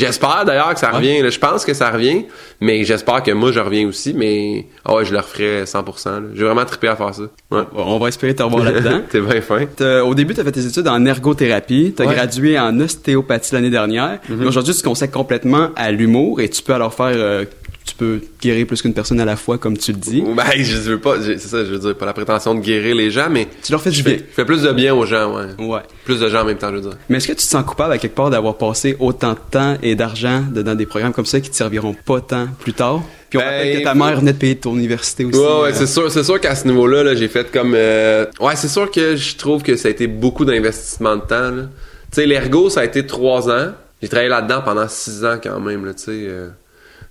J'espère 0.00 0.44
d'ailleurs 0.44 0.72
que 0.74 0.80
ça 0.80 0.90
revient. 0.90 1.20
là. 1.22 1.30
Je 1.30 1.38
pense 1.38 1.64
que 1.64 1.74
ça 1.74 1.90
revient, 1.90 2.24
mais 2.60 2.84
j'espère 2.84 3.22
que 3.22 3.30
moi 3.32 3.52
je 3.52 3.60
reviens 3.60 3.86
aussi. 3.86 4.14
Mais 4.14 4.66
ah 4.84 4.94
ouais, 4.94 5.04
je 5.04 5.12
le 5.12 5.18
referai 5.18 5.64
100%. 5.64 6.06
là. 6.10 6.20
J'ai 6.34 6.44
vraiment 6.44 6.64
trippé 6.64 6.88
à 6.88 6.96
faire 6.96 7.14
ça. 7.14 7.22
Ouais. 7.50 7.62
On 7.74 7.98
va 7.98 8.08
espérer 8.08 8.34
te 8.34 8.42
revoir 8.42 8.64
là-dedans. 8.64 9.00
T'es 9.10 9.20
bien 9.20 9.40
fin. 9.40 9.66
T'as- 9.76 10.02
Au 10.04 10.14
début, 10.14 10.34
tu 10.34 10.40
as 10.40 10.44
fait 10.44 10.52
tes 10.52 10.64
études 10.66 10.88
en 10.88 11.04
ergothérapie. 11.04 11.94
Tu 11.96 12.02
as 12.02 12.06
Ouais. 12.06 12.14
gradué 12.14 12.58
en 12.58 12.78
ostéopathie 12.80 13.54
l'année 13.54 13.70
dernière. 13.70 14.18
Mais 14.28 14.46
Aujourd'hui, 14.46 14.74
tu 14.74 14.80
te 14.80 14.86
consacres 14.86 15.12
complètement 15.12 15.68
à 15.76 15.90
l'humour 15.92 16.40
et 16.40 16.48
tu 16.48 16.62
peux 16.62 16.72
alors 16.74 16.94
faire... 16.94 17.12
euh, 17.14 17.44
tu 17.84 17.94
peux 17.94 18.20
guérir 18.40 18.66
plus 18.66 18.82
qu'une 18.82 18.94
personne 18.94 19.20
à 19.20 19.24
la 19.24 19.36
fois, 19.36 19.58
comme 19.58 19.76
tu 19.76 19.92
le 19.92 19.98
dis. 19.98 20.22
Ben, 20.36 20.44
je 20.56 20.76
veux 20.76 21.00
pas, 21.00 21.16
c'est 21.22 21.38
ça, 21.40 21.64
je 21.64 21.70
veux 21.70 21.78
dire, 21.78 21.96
pas 21.96 22.06
la 22.06 22.12
prétention 22.12 22.54
de 22.54 22.60
guérir 22.60 22.94
les 22.94 23.10
gens, 23.10 23.28
mais 23.30 23.48
Tu 23.62 23.72
leur 23.72 23.82
fais 23.82 23.90
du 23.90 24.02
bien. 24.02 24.14
fais, 24.14 24.24
fais 24.32 24.44
plus 24.44 24.62
de 24.62 24.72
bien 24.72 24.94
aux 24.94 25.06
gens, 25.06 25.34
ouais. 25.36 25.64
Ouais. 25.66 25.80
Plus 26.04 26.20
de 26.20 26.28
gens 26.28 26.42
en 26.42 26.44
même 26.44 26.58
temps, 26.58 26.70
je 26.70 26.76
veux 26.76 26.80
dire. 26.82 26.96
Mais 27.08 27.16
est-ce 27.18 27.26
que 27.26 27.32
tu 27.32 27.38
te 27.38 27.42
sens 27.50 27.64
coupable 27.64 27.92
à 27.94 27.98
quelque 27.98 28.14
part 28.14 28.30
d'avoir 28.30 28.56
passé 28.56 28.96
autant 29.00 29.32
de 29.32 29.38
temps 29.50 29.76
et 29.82 29.94
d'argent 29.94 30.44
dans 30.50 30.74
des 30.74 30.86
programmes 30.86 31.12
comme 31.12 31.26
ça 31.26 31.40
qui 31.40 31.50
te 31.50 31.56
serviront 31.56 31.94
pas 31.94 32.20
tant 32.20 32.46
plus 32.60 32.72
tard? 32.74 33.02
Puis 33.28 33.38
on 33.38 33.42
Ben, 33.42 33.46
rappelle 33.48 33.78
que 33.78 33.84
ta 33.84 33.94
mère 33.94 34.18
venait 34.20 34.32
de 34.32 34.38
payer 34.38 34.56
ton 34.56 34.76
université 34.76 35.24
aussi. 35.24 35.38
Ouais, 35.38 35.44
ouais, 35.44 35.68
euh, 35.70 35.72
c'est 35.72 35.86
sûr, 35.86 36.10
c'est 36.10 36.24
sûr 36.24 36.40
qu'à 36.40 36.54
ce 36.54 36.66
niveau-là, 36.66 37.02
là, 37.04 37.14
j'ai 37.14 37.28
fait 37.28 37.50
comme, 37.52 37.74
euh, 37.76 38.26
ouais, 38.40 38.56
c'est 38.56 38.68
sûr 38.68 38.90
que 38.90 39.14
je 39.16 39.36
trouve 39.36 39.62
que 39.62 39.76
ça 39.76 39.88
a 39.88 39.90
été 39.90 40.06
beaucoup 40.08 40.44
d'investissement 40.44 41.16
de 41.16 41.22
temps. 41.22 41.50
Tu 41.52 41.66
sais, 42.12 42.26
l'ergo, 42.26 42.70
ça 42.70 42.80
a 42.80 42.84
été 42.84 43.06
trois 43.06 43.48
ans. 43.48 43.68
J'ai 44.02 44.08
travaillé 44.08 44.30
là-dedans 44.30 44.62
pendant 44.64 44.88
six 44.88 45.24
ans 45.24 45.36
quand 45.42 45.60
même, 45.60 45.84
là, 45.84 45.94
tu 45.94 46.04
sais. 46.04 46.10
euh. 46.12 46.48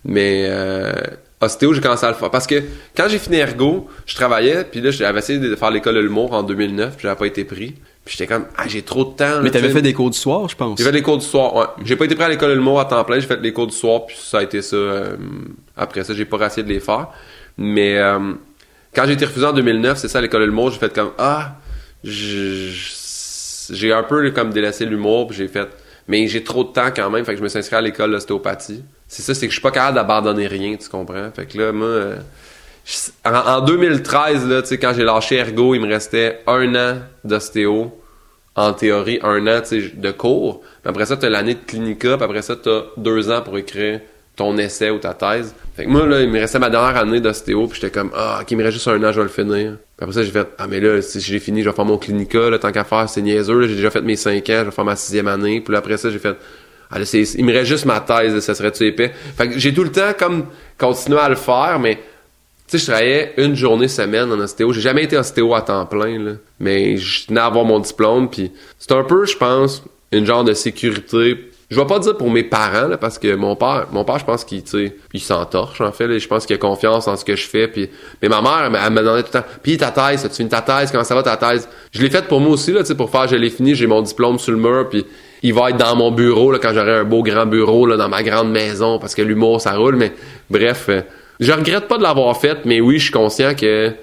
Mais, 0.05 0.45
euh, 0.47 0.93
ostéo, 1.41 1.73
j'ai 1.73 1.81
commencé 1.81 2.05
à 2.05 2.09
le 2.09 2.15
faire. 2.15 2.29
Parce 2.31 2.47
que 2.47 2.61
quand 2.95 3.07
j'ai 3.07 3.19
fini 3.19 3.37
ergo, 3.37 3.87
je 4.05 4.15
travaillais, 4.15 4.63
puis 4.63 4.81
là, 4.81 4.91
j'avais 4.91 5.19
essayé 5.19 5.39
de 5.39 5.55
faire 5.55 5.71
l'école 5.71 5.95
de 5.95 5.99
l'humour 6.01 6.33
en 6.33 6.43
2009, 6.43 6.95
puis 6.97 7.03
j'avais 7.03 7.15
pas 7.17 7.27
été 7.27 7.45
pris. 7.45 7.75
Puis 8.05 8.15
j'étais 8.17 8.33
comme, 8.33 8.45
ah, 8.57 8.63
j'ai 8.67 8.81
trop 8.81 9.05
de 9.05 9.11
temps. 9.11 9.25
là, 9.35 9.41
Mais 9.41 9.51
t'avais 9.51 9.69
fait 9.69 9.81
des 9.81 9.93
cours 9.93 10.09
du 10.09 10.17
soir, 10.17 10.49
je 10.49 10.55
pense. 10.55 10.77
J'ai 10.79 10.83
fait 10.85 10.91
les 10.91 11.01
cours 11.01 11.17
du 11.17 11.25
soir, 11.25 11.55
ouais. 11.55 11.65
J'ai 11.83 11.95
pas 11.95 12.05
été 12.05 12.15
pris 12.15 12.23
à 12.23 12.29
l'école 12.29 12.49
de 12.49 12.55
l'humour 12.55 12.79
à 12.79 12.85
temps 12.85 13.03
plein, 13.03 13.19
j'ai 13.19 13.27
fait 13.27 13.39
les 13.41 13.53
cours 13.53 13.67
du 13.67 13.75
soir, 13.75 14.05
puis 14.05 14.17
ça 14.19 14.39
a 14.39 14.43
été 14.43 14.61
ça. 14.61 14.75
euh, 14.75 15.15
après 15.77 16.03
ça, 16.03 16.13
j'ai 16.13 16.25
pas 16.25 16.43
essayé 16.45 16.63
de 16.63 16.69
les 16.69 16.79
faire. 16.79 17.09
Mais 17.57 17.97
euh, 17.97 18.33
quand 18.95 19.05
j'ai 19.05 19.13
été 19.13 19.25
refusé 19.25 19.45
en 19.45 19.53
2009, 19.53 19.97
c'est 19.97 20.07
ça, 20.07 20.17
à 20.19 20.21
l'école 20.21 20.41
de 20.41 20.45
l'humour, 20.47 20.71
j'ai 20.71 20.79
fait 20.79 20.93
comme, 20.93 21.11
ah, 21.17 21.57
j'ai 22.03 23.93
un 23.93 24.03
peu 24.03 24.31
comme 24.31 24.51
délaissé 24.51 24.85
l'humour, 24.85 25.27
puis 25.27 25.37
j'ai 25.37 25.47
fait, 25.47 25.67
mais 26.07 26.27
j'ai 26.27 26.43
trop 26.43 26.63
de 26.63 26.69
temps 26.69 26.89
quand 26.95 27.09
même, 27.09 27.23
fait 27.25 27.33
que 27.33 27.37
je 27.37 27.43
me 27.43 27.49
suis 27.49 27.59
inscrit 27.59 27.75
à 27.75 27.81
l'école 27.81 28.11
d'ostéopathie. 28.11 28.83
C'est 29.09 29.23
ça, 29.23 29.33
c'est 29.33 29.47
que 29.47 29.51
je 29.51 29.55
suis 29.55 29.61
pas 29.61 29.71
capable 29.71 29.95
d'abandonner 29.95 30.47
rien, 30.47 30.77
tu 30.77 30.87
comprends? 30.87 31.31
Fait 31.35 31.47
que 31.47 31.57
là, 31.57 31.71
moi, 31.71 31.87
euh, 31.87 32.15
en, 33.25 33.33
en 33.33 33.61
2013, 33.61 34.47
là, 34.47 34.61
tu 34.61 34.67
sais, 34.67 34.77
quand 34.77 34.93
j'ai 34.95 35.03
lâché 35.03 35.37
Ergo, 35.37 35.73
il 35.73 35.81
me 35.81 35.87
restait 35.87 36.39
un 36.45 36.75
an 36.75 36.97
d'ostéo 37.23 37.91
en 38.55 38.73
théorie, 38.73 39.19
un 39.23 39.47
an 39.47 39.61
tu 39.61 39.81
sais, 39.81 39.91
de 39.95 40.11
cours. 40.11 40.61
Puis 40.61 40.89
après 40.89 41.07
ça, 41.07 41.17
tu 41.17 41.25
as 41.25 41.29
l'année 41.29 41.55
de 41.55 41.59
clinica, 41.65 42.17
puis 42.17 42.23
après 42.23 42.43
ça, 42.43 42.55
tu 42.55 42.69
as 42.69 42.83
deux 42.97 43.31
ans 43.31 43.41
pour 43.41 43.57
écrire 43.57 43.99
ton 44.35 44.57
essai 44.57 44.89
ou 44.89 44.99
ta 44.99 45.13
thèse. 45.13 45.53
Fait 45.75 45.85
que 45.85 45.89
moi, 45.89 46.05
là, 46.05 46.21
il 46.21 46.29
me 46.29 46.39
restait 46.39 46.59
ma 46.59 46.69
dernière 46.69 46.95
année 46.95 47.19
d'ostéo, 47.19 47.67
puis 47.67 47.79
j'étais 47.81 47.91
comme, 47.91 48.11
ah, 48.15 48.39
ok, 48.41 48.51
il 48.51 48.57
me 48.57 48.63
reste 48.63 48.75
juste 48.75 48.87
un 48.87 49.03
an, 49.03 49.11
je 49.11 49.17
vais 49.17 49.23
le 49.23 49.29
finir. 49.29 49.71
Puis 49.97 50.03
après 50.03 50.13
ça, 50.13 50.23
j'ai 50.23 50.31
fait, 50.31 50.47
ah, 50.57 50.67
mais 50.67 50.79
là, 50.79 51.01
si 51.01 51.19
j'ai 51.19 51.39
fini, 51.39 51.61
je 51.61 51.69
vais 51.69 51.75
faire 51.75 51.85
mon 51.85 51.97
clinica, 51.97 52.49
là, 52.49 52.57
tant 52.59 52.71
qu'à 52.71 52.85
faire, 52.85 53.09
c'est 53.09 53.21
niaiseux, 53.21 53.67
j'ai 53.67 53.75
déjà 53.75 53.89
fait 53.89 54.01
mes 54.01 54.15
cinq 54.15 54.49
ans, 54.49 54.59
je 54.59 54.65
vais 54.65 54.71
faire 54.71 54.85
ma 54.85 54.95
sixième 54.95 55.27
année, 55.27 55.59
puis 55.61 55.73
là, 55.73 55.79
après 55.79 55.97
ça, 55.97 56.09
j'ai 56.09 56.19
fait, 56.19 56.37
ah, 56.91 56.99
là, 56.99 57.05
c'est, 57.05 57.21
il 57.21 57.45
me 57.45 57.53
reste 57.53 57.67
juste 57.67 57.85
ma 57.85 57.99
thèse, 57.99 58.39
ça 58.39 58.55
serait-tu 58.55 58.85
épais? 58.87 59.11
Fait 59.37 59.49
que 59.49 59.59
j'ai 59.59 59.73
tout 59.73 59.83
le 59.83 59.91
temps, 59.91 60.11
comme, 60.17 60.45
continué 60.77 61.19
à 61.19 61.29
le 61.29 61.35
faire, 61.35 61.77
mais 61.79 61.95
tu 62.67 62.77
sais, 62.77 62.85
je 62.85 62.91
travaillais 62.91 63.33
une 63.37 63.55
journée 63.55 63.87
semaine 63.87 64.31
en 64.31 64.39
ostéo. 64.39 64.71
J'ai 64.73 64.81
jamais 64.81 65.03
été 65.03 65.17
ostéo 65.17 65.55
à 65.55 65.61
temps 65.61 65.85
plein, 65.85 66.19
là. 66.19 66.31
Mais 66.59 66.97
je 66.97 67.25
tenais 67.25 67.39
à 67.39 67.45
avoir 67.45 67.65
mon 67.65 67.79
diplôme, 67.79 68.29
puis 68.29 68.51
c'est 68.77 68.91
un 68.91 69.03
peu, 69.03 69.25
je 69.25 69.37
pense, 69.37 69.83
une 70.11 70.25
genre 70.25 70.43
de 70.43 70.53
sécurité. 70.53 71.49
Je 71.71 71.79
vais 71.79 71.85
pas 71.85 71.99
dire 71.99 72.17
pour 72.17 72.31
mes 72.31 72.43
parents, 72.43 72.87
là, 72.87 72.97
parce 72.97 73.19
que 73.19 73.35
mon 73.35 73.55
père, 73.55 73.87
mon 73.91 74.03
père, 74.03 74.17
je 74.17 74.25
pense 74.25 74.43
qu'il, 74.43 74.63
tu 74.63 74.69
sais, 74.69 74.95
il 75.13 75.19
s'entorche, 75.19 75.81
en 75.81 75.91
fait, 75.91 76.07
là. 76.07 76.17
Je 76.17 76.27
pense 76.27 76.45
qu'il 76.45 76.55
a 76.55 76.59
confiance 76.59 77.07
en 77.07 77.15
ce 77.15 77.25
que 77.25 77.35
je 77.35 77.47
fais, 77.47 77.67
puis... 77.67 77.89
Mais 78.21 78.29
ma 78.29 78.41
mère, 78.41 78.63
elle, 78.65 78.91
me- 78.91 78.99
demandait 78.99 79.23
tout 79.23 79.29
le 79.33 79.39
temps, 79.41 79.47
puis 79.61 79.77
ta 79.77 79.91
thèse, 79.91 80.25
as-tu 80.25 80.37
fini 80.37 80.49
ta 80.49 80.61
thèse? 80.61 80.91
Comment 80.91 81.03
ça 81.03 81.15
va 81.15 81.23
ta 81.23 81.37
thèse? 81.37 81.67
Je 81.91 82.01
l'ai 82.01 82.09
faite 82.09 82.27
pour 82.27 82.39
moi 82.39 82.53
aussi, 82.53 82.71
là, 82.71 82.81
tu 82.81 82.87
sais, 82.87 82.95
pour 82.95 83.09
faire, 83.09 83.27
je 83.27 83.35
l'ai 83.35 83.49
fini, 83.49 83.73
j'ai 83.73 83.87
mon 83.87 84.01
diplôme 84.01 84.37
sur 84.39 84.51
le 84.51 84.57
mur, 84.57 84.89
puis 84.89 85.05
il 85.43 85.53
va 85.53 85.69
être 85.69 85.77
dans 85.77 85.95
mon 85.95 86.11
bureau, 86.11 86.51
là, 86.51 86.59
quand 86.61 86.73
j'aurai 86.73 86.97
un 86.97 87.03
beau 87.03 87.23
grand 87.23 87.45
bureau, 87.45 87.85
là, 87.85 87.95
dans 87.97 88.09
ma 88.09 88.23
grande 88.23 88.51
maison, 88.51 88.99
parce 88.99 89.15
que 89.15 89.21
l'humour, 89.21 89.61
ça 89.61 89.73
roule, 89.75 89.95
mais 89.95 90.11
bref... 90.49 90.85
euh, 90.89 91.01
je 91.39 91.53
regrette 91.53 91.87
pas 91.87 91.97
de 91.97 92.03
l'avoir 92.03 92.35
fait, 92.35 92.65
mais 92.65 92.81
oui, 92.81 92.97
je 92.99 93.03
suis 93.03 93.11
conscient 93.13 93.55
que 93.55 93.93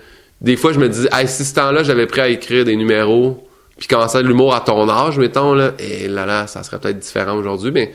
des 0.40 0.56
fois, 0.56 0.72
je 0.72 0.78
me 0.78 0.88
dis, 0.88 1.06
hey, 1.12 1.28
si 1.28 1.44
ce 1.44 1.54
temps-là, 1.54 1.82
j'avais 1.82 2.06
prêt 2.06 2.22
à 2.22 2.28
écrire 2.28 2.64
des 2.64 2.76
numéros, 2.76 3.46
puis 3.78 3.86
commencer 3.88 4.22
de 4.22 4.26
l'humour 4.28 4.54
à 4.54 4.60
ton 4.60 4.88
âge, 4.88 5.18
mettons, 5.18 5.52
là, 5.52 5.72
et 5.78 6.08
là, 6.08 6.24
là, 6.24 6.46
ça 6.46 6.62
serait 6.62 6.78
peut-être 6.78 6.98
différent 6.98 7.36
aujourd'hui, 7.36 7.70
mais 7.72 7.92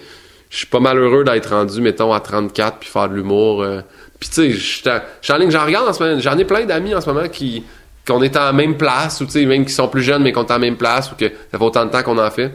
je 0.51 0.57
suis 0.57 0.67
pas 0.67 0.79
malheureux 0.79 1.23
d'être 1.23 1.49
rendu, 1.49 1.81
mettons, 1.81 2.13
à 2.13 2.19
34, 2.19 2.77
puis 2.77 2.89
faire 2.89 3.09
de 3.09 3.15
l'humour. 3.15 3.63
euh. 3.63 3.81
Puis 4.19 4.29
tu 4.29 4.35
sais, 4.35 4.51
je 4.51 4.59
suis 4.59 4.89
en- 4.89 4.99
je 5.21 5.25
suis 5.25 5.33
en 5.33 5.37
ligne, 5.37 5.49
j'en 5.49 5.65
regarde 5.65 5.87
en 5.89 5.93
ce 5.93 6.03
moment, 6.03 6.19
j'en 6.19 6.37
ai 6.37 6.45
plein 6.45 6.65
d'amis 6.65 6.93
en 6.93 7.01
ce 7.01 7.09
moment 7.11 7.27
qui 7.27 7.63
qu'on 8.07 8.21
est 8.21 8.35
à 8.35 8.45
la 8.45 8.53
même 8.53 8.77
place, 8.77 9.21
ou 9.21 9.25
tu 9.25 9.31
sais, 9.31 9.45
même 9.45 9.63
qui 9.65 9.73
sont 9.73 9.87
plus 9.87 10.01
jeunes, 10.03 10.21
mais 10.23 10.31
qu'on 10.31 10.43
est 10.43 10.51
à 10.51 10.55
la 10.55 10.59
même 10.59 10.75
place, 10.77 11.11
ou 11.11 11.15
que 11.15 11.25
ça 11.51 11.57
fait 11.57 11.63
autant 11.63 11.85
de 11.85 11.91
temps 11.91 12.03
qu'on 12.03 12.17
en 12.19 12.29
fait. 12.31 12.51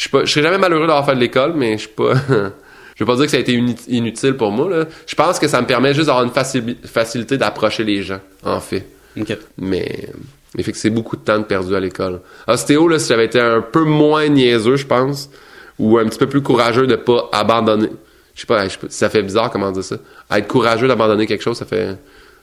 Je 0.00 0.04
suis 0.04 0.08
pas, 0.10 0.24
je 0.24 0.32
serais 0.32 0.42
jamais 0.42 0.56
malheureux 0.56 0.86
d'avoir 0.86 1.04
fait 1.04 1.14
de 1.14 1.20
l'école, 1.20 1.52
mais 1.54 1.72
je 1.74 1.80
suis 1.80 1.88
pas... 1.88 2.14
Je 2.96 3.04
veux 3.04 3.10
pas 3.10 3.16
dire 3.16 3.24
que 3.24 3.30
ça 3.30 3.38
a 3.38 3.40
été 3.40 3.54
inutile 3.88 4.34
pour 4.34 4.50
moi. 4.50 4.68
Là. 4.68 4.84
Je 5.06 5.14
pense 5.14 5.38
que 5.38 5.48
ça 5.48 5.62
me 5.62 5.66
permet 5.66 5.94
juste 5.94 6.08
d'avoir 6.08 6.22
une 6.22 6.32
facili- 6.32 6.76
facilité 6.84 7.38
d'approcher 7.38 7.82
les 7.82 8.02
gens, 8.02 8.20
en 8.44 8.60
fait. 8.60 8.84
Mais 9.56 10.08
mais 10.54 10.62
fait 10.62 10.72
que 10.72 10.76
c'est 10.76 10.90
beaucoup 10.90 11.16
de 11.16 11.22
temps 11.22 11.38
de 11.38 11.44
perdu 11.44 11.74
à 11.74 11.80
l'école. 11.80 12.20
Ostéo, 12.46 12.88
là, 12.88 12.98
si 12.98 13.08
j'avais 13.08 13.24
été 13.24 13.40
un 13.40 13.62
peu 13.62 13.84
moins 13.84 14.28
niaiseux, 14.28 14.76
je 14.76 14.84
pense, 14.86 15.30
ou 15.78 15.96
un 15.96 16.04
petit 16.06 16.18
peu 16.18 16.26
plus 16.26 16.42
courageux 16.42 16.86
de 16.86 16.96
pas 16.96 17.30
abandonner. 17.32 17.88
Je 18.34 18.40
sais 18.42 18.46
pas, 18.46 18.64
je 18.68 18.72
sais 18.72 18.78
pas, 18.78 18.86
ça 18.90 19.08
fait 19.08 19.22
bizarre 19.22 19.50
comment 19.50 19.70
dire 19.72 19.84
ça. 19.84 19.96
Être 20.30 20.48
courageux 20.48 20.86
d'abandonner 20.86 21.26
quelque 21.26 21.42
chose, 21.42 21.56
ça 21.56 21.64
fait 21.64 21.96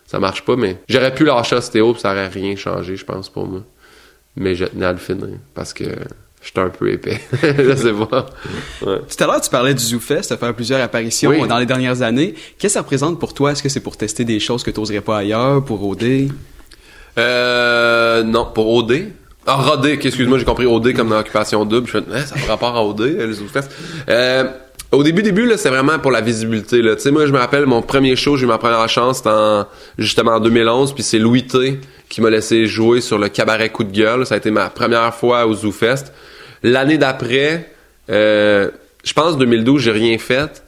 ça 0.08 0.20
marche 0.20 0.44
pas, 0.44 0.56
mais 0.56 0.78
j'aurais 0.90 1.14
pu 1.14 1.24
lâcher 1.24 1.56
ostéo 1.56 1.94
puis 1.94 2.02
ça 2.02 2.14
aurait 2.14 2.30
rien 2.30 2.56
changé, 2.56 2.96
je 2.96 3.06
pense, 3.06 3.30
pour 3.30 3.46
moi. 3.46 3.62
Mais 4.36 4.56
je 4.56 4.66
tenais 4.66 4.88
à 4.88 4.92
le 4.92 4.98
finir 4.98 5.38
parce 5.54 5.72
que 5.74 5.84
j'étais 6.48 6.62
un 6.62 6.70
peu 6.70 6.90
épais. 6.90 7.20
je 7.44 7.76
sais 7.76 7.94
pas. 7.94 8.26
Ouais. 8.86 9.00
Tout 9.00 9.24
à 9.24 9.28
l'heure, 9.28 9.42
tu 9.42 9.50
parlais 9.50 9.74
du 9.74 9.84
ZooFest, 9.84 10.32
à 10.32 10.38
faire 10.38 10.54
plusieurs 10.54 10.82
apparitions 10.82 11.32
Oui. 11.32 11.48
dans 11.48 11.58
les 11.58 11.66
dernières 11.66 12.02
années. 12.02 12.34
Qu'est-ce 12.58 12.74
que 12.74 12.74
ça 12.74 12.82
représente 12.82 13.20
pour 13.20 13.34
toi? 13.34 13.52
Est-ce 13.52 13.62
que 13.64 13.70
c'est 13.70 13.82
pour 13.82 13.98
tester 13.98 14.24
des 14.24 14.40
choses 14.40 14.64
que 14.64 14.72
tu 14.72 14.80
n'oserais 14.80 15.02
pas 15.02 15.18
ailleurs, 15.18 15.64
pour 15.64 15.86
OD? 15.86 16.30
Euh, 17.18 18.24
non, 18.24 18.48
pour 18.54 18.74
OD. 18.74 19.10
Ah, 19.46 19.56
Rodé, 19.56 19.94
excuse-moi, 19.94 20.38
j'ai 20.40 20.46
compris 20.46 20.66
OD 20.66 20.94
comme 20.94 21.10
dans 21.10 21.20
Occupation 21.20 21.64
Double. 21.66 21.88
Je 21.88 21.92
fais, 21.94 22.04
eh, 22.14 22.20
ça 22.20 22.36
a 22.36 22.52
rapport 22.52 22.76
à 22.76 22.84
OD, 22.86 23.02
les 23.02 23.34
Zoufest. 23.34 23.70
Euh, 24.10 24.44
au 24.92 25.04
début, 25.04 25.22
début, 25.24 25.50
c'est 25.58 25.70
vraiment 25.70 26.00
pour 26.00 26.12
la 26.12 26.20
visibilité. 26.22 26.82
Tu 26.82 27.00
sais, 27.00 27.12
moi, 27.12 27.26
je 27.26 27.32
me 27.32 27.38
rappelle, 27.38 27.66
mon 27.66 27.82
premier 27.82 28.16
show, 28.16 28.36
j'ai 28.36 28.44
eu 28.44 28.48
ma 28.48 28.58
première 28.58 28.88
chance, 28.90 29.18
c'était 29.18 29.30
en, 29.30 29.66
justement 29.98 30.34
en 30.34 30.40
2011, 30.42 30.94
puis 30.94 31.04
c'est 31.04 31.20
Louis 31.20 31.48
T 31.48 31.80
qui 32.10 32.22
m'a 32.22 32.30
laissé 32.30 32.68
jouer 32.68 33.02
sur 33.02 33.18
le 33.18 33.30
cabaret 33.30 33.70
coup 33.70 33.84
de 33.84 33.92
gueule. 33.92 34.26
Ça 34.26 34.36
a 34.36 34.38
été 34.38 34.52
ma 34.52 34.70
première 34.70 35.14
fois 35.14 35.46
au 35.46 35.54
ZooFest. 35.54 36.12
L'année 36.64 36.98
d'après, 36.98 37.72
euh, 38.10 38.72
je 39.04 39.14
pense 39.14 39.38
2012, 39.38 39.82
j'ai 39.82 39.92
rien 39.92 40.18
fait. 40.18 40.64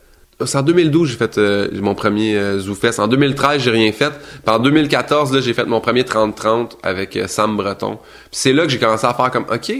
C'est 0.45 0.57
en 0.57 0.61
2012 0.61 1.09
j'ai 1.09 1.17
fait 1.17 1.37
euh, 1.37 1.67
mon 1.81 1.95
premier 1.95 2.37
euh. 2.37 2.61
En 2.97 3.07
2013, 3.07 3.61
j'ai 3.61 3.71
rien 3.71 3.91
fait. 3.91 4.11
Puis 4.11 4.55
en 4.55 4.59
2014, 4.59 5.33
là, 5.33 5.41
j'ai 5.41 5.53
fait 5.53 5.65
mon 5.65 5.81
premier 5.81 6.03
30-30 6.03 6.77
avec 6.81 7.17
euh, 7.17 7.27
Sam 7.27 7.57
Breton. 7.57 7.97
Puis 7.97 8.27
c'est 8.31 8.53
là 8.53 8.63
que 8.63 8.69
j'ai 8.69 8.79
commencé 8.79 9.05
à 9.05 9.13
faire 9.13 9.31
comme 9.31 9.45
OK, 9.51 9.73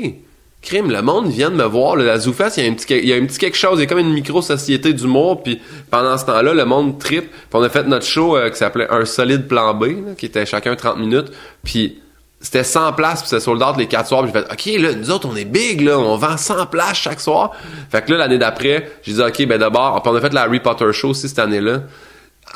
crime, 0.61 0.91
le 0.91 1.01
monde 1.01 1.29
vient 1.29 1.49
de 1.49 1.55
me 1.55 1.63
voir. 1.63 1.95
la 1.95 2.19
ZooFest, 2.19 2.57
il 2.57 2.65
y 2.65 2.67
a 3.13 3.15
un 3.15 3.25
petit, 3.25 3.37
quelque 3.39 3.55
chose. 3.55 3.79
Il 3.79 3.83
y 3.83 3.85
a 3.85 3.87
comme 3.87 3.99
une 3.99 4.11
micro-société 4.11 4.91
d'humour. 4.91 5.43
Puis 5.43 5.61
pendant 5.89 6.17
ce 6.17 6.25
temps-là, 6.25 6.53
le 6.53 6.65
monde 6.65 6.99
trip. 6.99 7.31
Puis 7.31 7.49
on 7.53 7.63
a 7.63 7.69
fait 7.69 7.87
notre 7.87 8.05
show 8.05 8.37
qui 8.51 8.57
s'appelait 8.57 8.87
Un 8.89 9.05
solide 9.05 9.47
plan 9.47 9.73
B, 9.73 10.15
qui 10.17 10.25
était 10.25 10.45
chacun 10.45 10.75
30 10.75 10.97
minutes. 10.97 11.31
Puis 11.63 11.99
c'était 12.41 12.63
100 12.63 12.93
places, 12.93 13.21
puis 13.21 13.29
c'était 13.29 13.41
sold 13.41 13.61
out 13.61 13.75
les 13.77 13.87
4 13.87 14.07
soirs. 14.07 14.23
Puis 14.23 14.31
j'ai 14.33 14.39
fait, 14.41 14.51
OK, 14.51 14.81
là, 14.81 14.93
nous 14.95 15.11
autres, 15.11 15.27
on 15.31 15.35
est 15.35 15.45
big, 15.45 15.81
là, 15.81 15.99
on 15.99 16.15
vend 16.15 16.37
100 16.37 16.67
places 16.67 16.97
chaque 16.97 17.19
soir. 17.19 17.51
Fait 17.91 18.03
que 18.03 18.11
là, 18.11 18.17
l'année 18.17 18.37
d'après, 18.37 18.91
j'ai 19.03 19.13
dit, 19.13 19.21
OK, 19.21 19.45
ben 19.45 19.57
d'abord, 19.57 20.01
on 20.05 20.15
a 20.15 20.21
fait 20.21 20.33
la 20.33 20.43
Harry 20.43 20.59
Potter 20.59 20.91
Show 20.93 21.09
aussi 21.09 21.27
cette 21.27 21.39
année-là. 21.39 21.81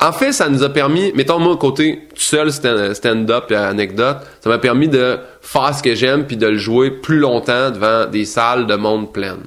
En 0.00 0.12
fait, 0.12 0.32
ça 0.32 0.48
nous 0.48 0.62
a 0.64 0.70
permis, 0.70 1.12
mettons 1.14 1.38
moi 1.38 1.56
côté 1.56 2.08
tout 2.14 2.20
seul 2.20 2.50
stand- 2.52 2.94
stand-up 2.94 3.50
et 3.50 3.54
anecdote, 3.54 4.16
ça 4.40 4.50
m'a 4.50 4.58
permis 4.58 4.88
de 4.88 5.18
faire 5.40 5.72
ce 5.74 5.82
que 5.84 5.94
j'aime 5.94 6.26
puis 6.26 6.36
de 6.36 6.46
le 6.48 6.56
jouer 6.56 6.90
plus 6.90 7.18
longtemps 7.18 7.70
devant 7.70 8.06
des 8.06 8.24
salles 8.24 8.66
de 8.66 8.74
monde 8.74 9.12
pleines. 9.12 9.44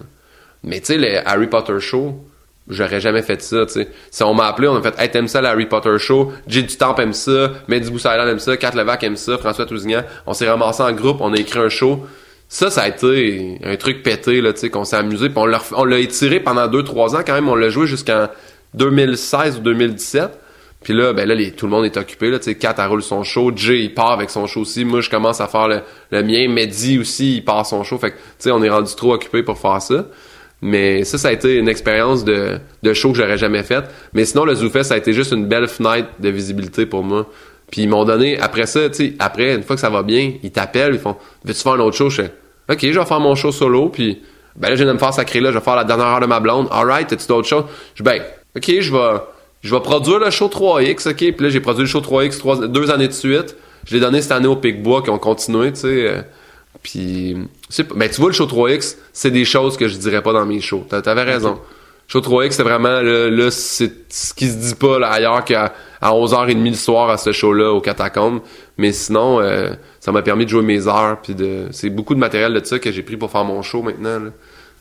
Mais 0.63 0.79
tu 0.79 0.85
sais, 0.85 0.97
le 0.97 1.27
Harry 1.27 1.47
Potter 1.47 1.79
Show, 1.79 2.23
j'aurais 2.69 2.99
jamais 2.99 3.21
fait 3.21 3.41
ça, 3.41 3.65
tu 3.65 3.73
sais. 3.73 3.87
Si 4.11 4.23
on 4.23 4.33
m'a 4.33 4.47
appelé, 4.47 4.67
on 4.67 4.75
a 4.75 4.81
fait, 4.81 4.93
hey, 4.99 5.09
t'aimes 5.09 5.27
ça, 5.27 5.41
le 5.41 5.47
Harry 5.47 5.65
Potter 5.65 5.97
Show? 5.97 6.31
Jay 6.47 6.63
Dutemps 6.63 6.95
aime 6.97 7.13
ça, 7.13 7.51
Mehdi 7.67 7.91
Boussaïdan 7.91 8.27
aime 8.27 8.39
ça, 8.39 8.57
Kat 8.57 8.71
Levac 8.75 9.03
aime 9.03 9.17
ça, 9.17 9.37
François 9.37 9.65
Tousignan. 9.65 10.03
On 10.25 10.33
s'est 10.33 10.49
ramassé 10.49 10.83
en 10.83 10.91
groupe, 10.91 11.17
on 11.21 11.33
a 11.33 11.37
écrit 11.37 11.59
un 11.59 11.69
show. 11.69 12.05
Ça, 12.49 12.69
ça 12.69 12.83
a 12.83 12.87
été 12.87 13.59
un 13.63 13.75
truc 13.75 14.03
pété, 14.03 14.41
là, 14.41 14.53
tu 14.53 14.59
sais, 14.59 14.69
qu'on 14.69 14.85
s'est 14.85 14.95
amusé. 14.95 15.29
Puis 15.29 15.37
on 15.37 15.45
l'a, 15.45 15.61
on 15.75 15.83
l'a 15.83 15.99
étiré 15.99 16.39
pendant 16.39 16.67
2-3 16.67 17.17
ans 17.17 17.21
quand 17.25 17.33
même. 17.33 17.49
On 17.49 17.55
l'a 17.55 17.69
joué 17.69 17.87
jusqu'en 17.87 18.27
2016 18.73 19.57
ou 19.57 19.61
2017. 19.61 20.31
Puis 20.81 20.93
là, 20.93 21.11
ben 21.11 21.27
là, 21.27 21.35
tout 21.57 21.65
le 21.65 21.71
monde 21.71 21.83
est 21.83 21.97
occupé. 21.97 22.29
Là, 22.29 22.39
tu 22.39 22.45
sais, 22.45 22.55
Kat, 22.55 22.75
elle 22.77 22.85
roule 22.85 23.03
son 23.03 23.23
show. 23.23 23.51
Jay, 23.53 23.81
il 23.81 23.93
part 23.93 24.11
avec 24.11 24.29
son 24.29 24.47
show 24.47 24.61
aussi. 24.61 24.85
Moi, 24.85 25.01
je 25.01 25.09
commence 25.09 25.41
à 25.41 25.47
faire 25.47 25.67
le, 25.67 25.81
le 26.11 26.23
mien. 26.23 26.47
Mehdi 26.47 26.99
aussi, 26.99 27.37
il 27.37 27.43
part 27.43 27.65
son 27.65 27.83
show. 27.83 27.97
Fait 27.97 28.11
que, 28.11 28.15
tu 28.15 28.21
sais, 28.39 28.51
on 28.51 28.63
est 28.63 28.69
rendu 28.69 28.95
trop 28.95 29.13
occupé 29.13 29.43
pour 29.43 29.57
faire 29.57 29.81
ça. 29.81 30.05
Mais 30.61 31.03
ça, 31.03 31.17
ça 31.17 31.27
a 31.27 31.31
été 31.31 31.55
une 31.55 31.69
expérience 31.69 32.23
de, 32.23 32.59
show 32.93 33.11
que 33.11 33.17
j'aurais 33.17 33.37
jamais 33.37 33.63
faite. 33.63 33.85
Mais 34.13 34.25
sinon, 34.25 34.45
le 34.45 34.55
ZooFest, 34.55 34.85
ça 34.85 34.95
a 34.95 34.97
été 34.97 35.13
juste 35.13 35.31
une 35.31 35.45
belle 35.45 35.67
fenêtre 35.67 36.09
de 36.19 36.29
visibilité 36.29 36.85
pour 36.85 37.03
moi. 37.03 37.27
Puis 37.69 37.81
ils 37.81 37.89
m'ont 37.89 38.05
donné, 38.05 38.39
après 38.39 38.65
ça, 38.65 38.89
tu 38.89 39.15
après, 39.19 39.55
une 39.55 39.63
fois 39.63 39.75
que 39.75 39.81
ça 39.81 39.89
va 39.89 40.01
bien, 40.01 40.33
ils 40.41 40.51
t'appellent, 40.51 40.93
ils 40.93 40.99
font, 40.99 41.17
veux-tu 41.43 41.61
faire 41.61 41.73
un 41.73 41.79
autre 41.79 41.97
show? 41.97 42.09
Je 42.09 42.23
fais, 42.23 42.33
OK, 42.69 42.79
je 42.81 42.99
vais 42.99 43.05
faire 43.05 43.19
mon 43.19 43.35
show 43.35 43.51
solo, 43.51 43.89
puis 43.89 44.21
ben 44.55 44.69
là, 44.69 44.75
je 44.75 44.83
viens 44.83 44.87
de 44.87 44.93
me 44.93 44.99
faire 44.99 45.13
sacrer 45.13 45.41
là, 45.41 45.51
je 45.51 45.57
vais 45.57 45.63
faire 45.63 45.75
la 45.75 45.83
dernière 45.83 46.07
heure 46.07 46.19
de 46.21 46.25
ma 46.25 46.39
blonde. 46.39 46.67
Alright, 46.71 47.11
as-tu 47.11 47.27
d'autres 47.27 47.47
choses? 47.47 47.65
Je 47.93 48.03
ben, 48.03 48.21
OK, 48.55 48.71
je 48.79 48.91
vais, 48.91 49.19
je 49.61 49.75
vais 49.75 49.81
produire 49.81 50.19
le 50.19 50.29
show 50.31 50.47
3X, 50.47 51.09
OK? 51.09 51.17
Puis 51.17 51.35
là, 51.39 51.49
j'ai 51.49 51.59
produit 51.59 51.83
le 51.83 51.87
show 51.87 51.99
3X 51.99 52.37
trois, 52.39 52.67
deux 52.67 52.89
années 52.89 53.07
de 53.07 53.13
suite. 53.13 53.55
Je 53.85 53.93
l'ai 53.93 53.99
donné 53.99 54.21
cette 54.21 54.31
année 54.31 54.47
au 54.47 54.55
Picbois 54.55 55.01
qui 55.01 55.09
ont 55.09 55.19
continué, 55.19 55.71
tu 55.73 55.81
sais. 55.81 56.07
Euh, 56.07 56.21
puis, 56.81 57.37
ben, 57.95 58.09
tu 58.09 58.21
vois, 58.21 58.29
le 58.29 58.35
show 58.35 58.45
3X, 58.45 58.97
c'est 59.13 59.31
des 59.31 59.45
choses 59.45 59.77
que 59.77 59.87
je 59.87 59.97
dirais 59.97 60.21
pas 60.21 60.33
dans 60.33 60.45
mes 60.45 60.61
shows. 60.61 60.85
T'avais 60.89 61.23
raison. 61.23 61.59
Show 62.07 62.21
3X, 62.21 62.51
c'est 62.51 62.63
vraiment, 62.63 63.01
là, 63.01 63.29
là 63.29 63.51
c'est 63.51 63.91
ce 64.09 64.33
qui 64.33 64.47
se 64.47 64.55
dit 64.55 64.75
pas 64.75 64.97
là, 64.97 65.09
ailleurs 65.09 65.43
qu'à 65.43 65.73
à 65.99 66.11
11h30 66.11 66.69
le 66.69 66.73
soir 66.75 67.09
à 67.09 67.17
ce 67.17 67.31
show-là 67.31 67.71
au 67.71 67.81
Catacombe. 67.81 68.39
Mais 68.77 68.93
sinon, 68.93 69.41
euh, 69.41 69.71
ça 69.99 70.11
m'a 70.11 70.21
permis 70.21 70.45
de 70.45 70.49
jouer 70.49 70.61
mes 70.61 70.87
heures. 70.87 71.17
Puis 71.21 71.35
de, 71.35 71.67
c'est 71.71 71.89
beaucoup 71.89 72.15
de 72.15 72.19
matériel 72.19 72.53
de 72.53 72.63
ça 72.63 72.79
que 72.79 72.91
j'ai 72.91 73.03
pris 73.03 73.17
pour 73.17 73.31
faire 73.31 73.43
mon 73.43 73.61
show 73.61 73.81
maintenant. 73.81 74.19
Là. 74.19 74.29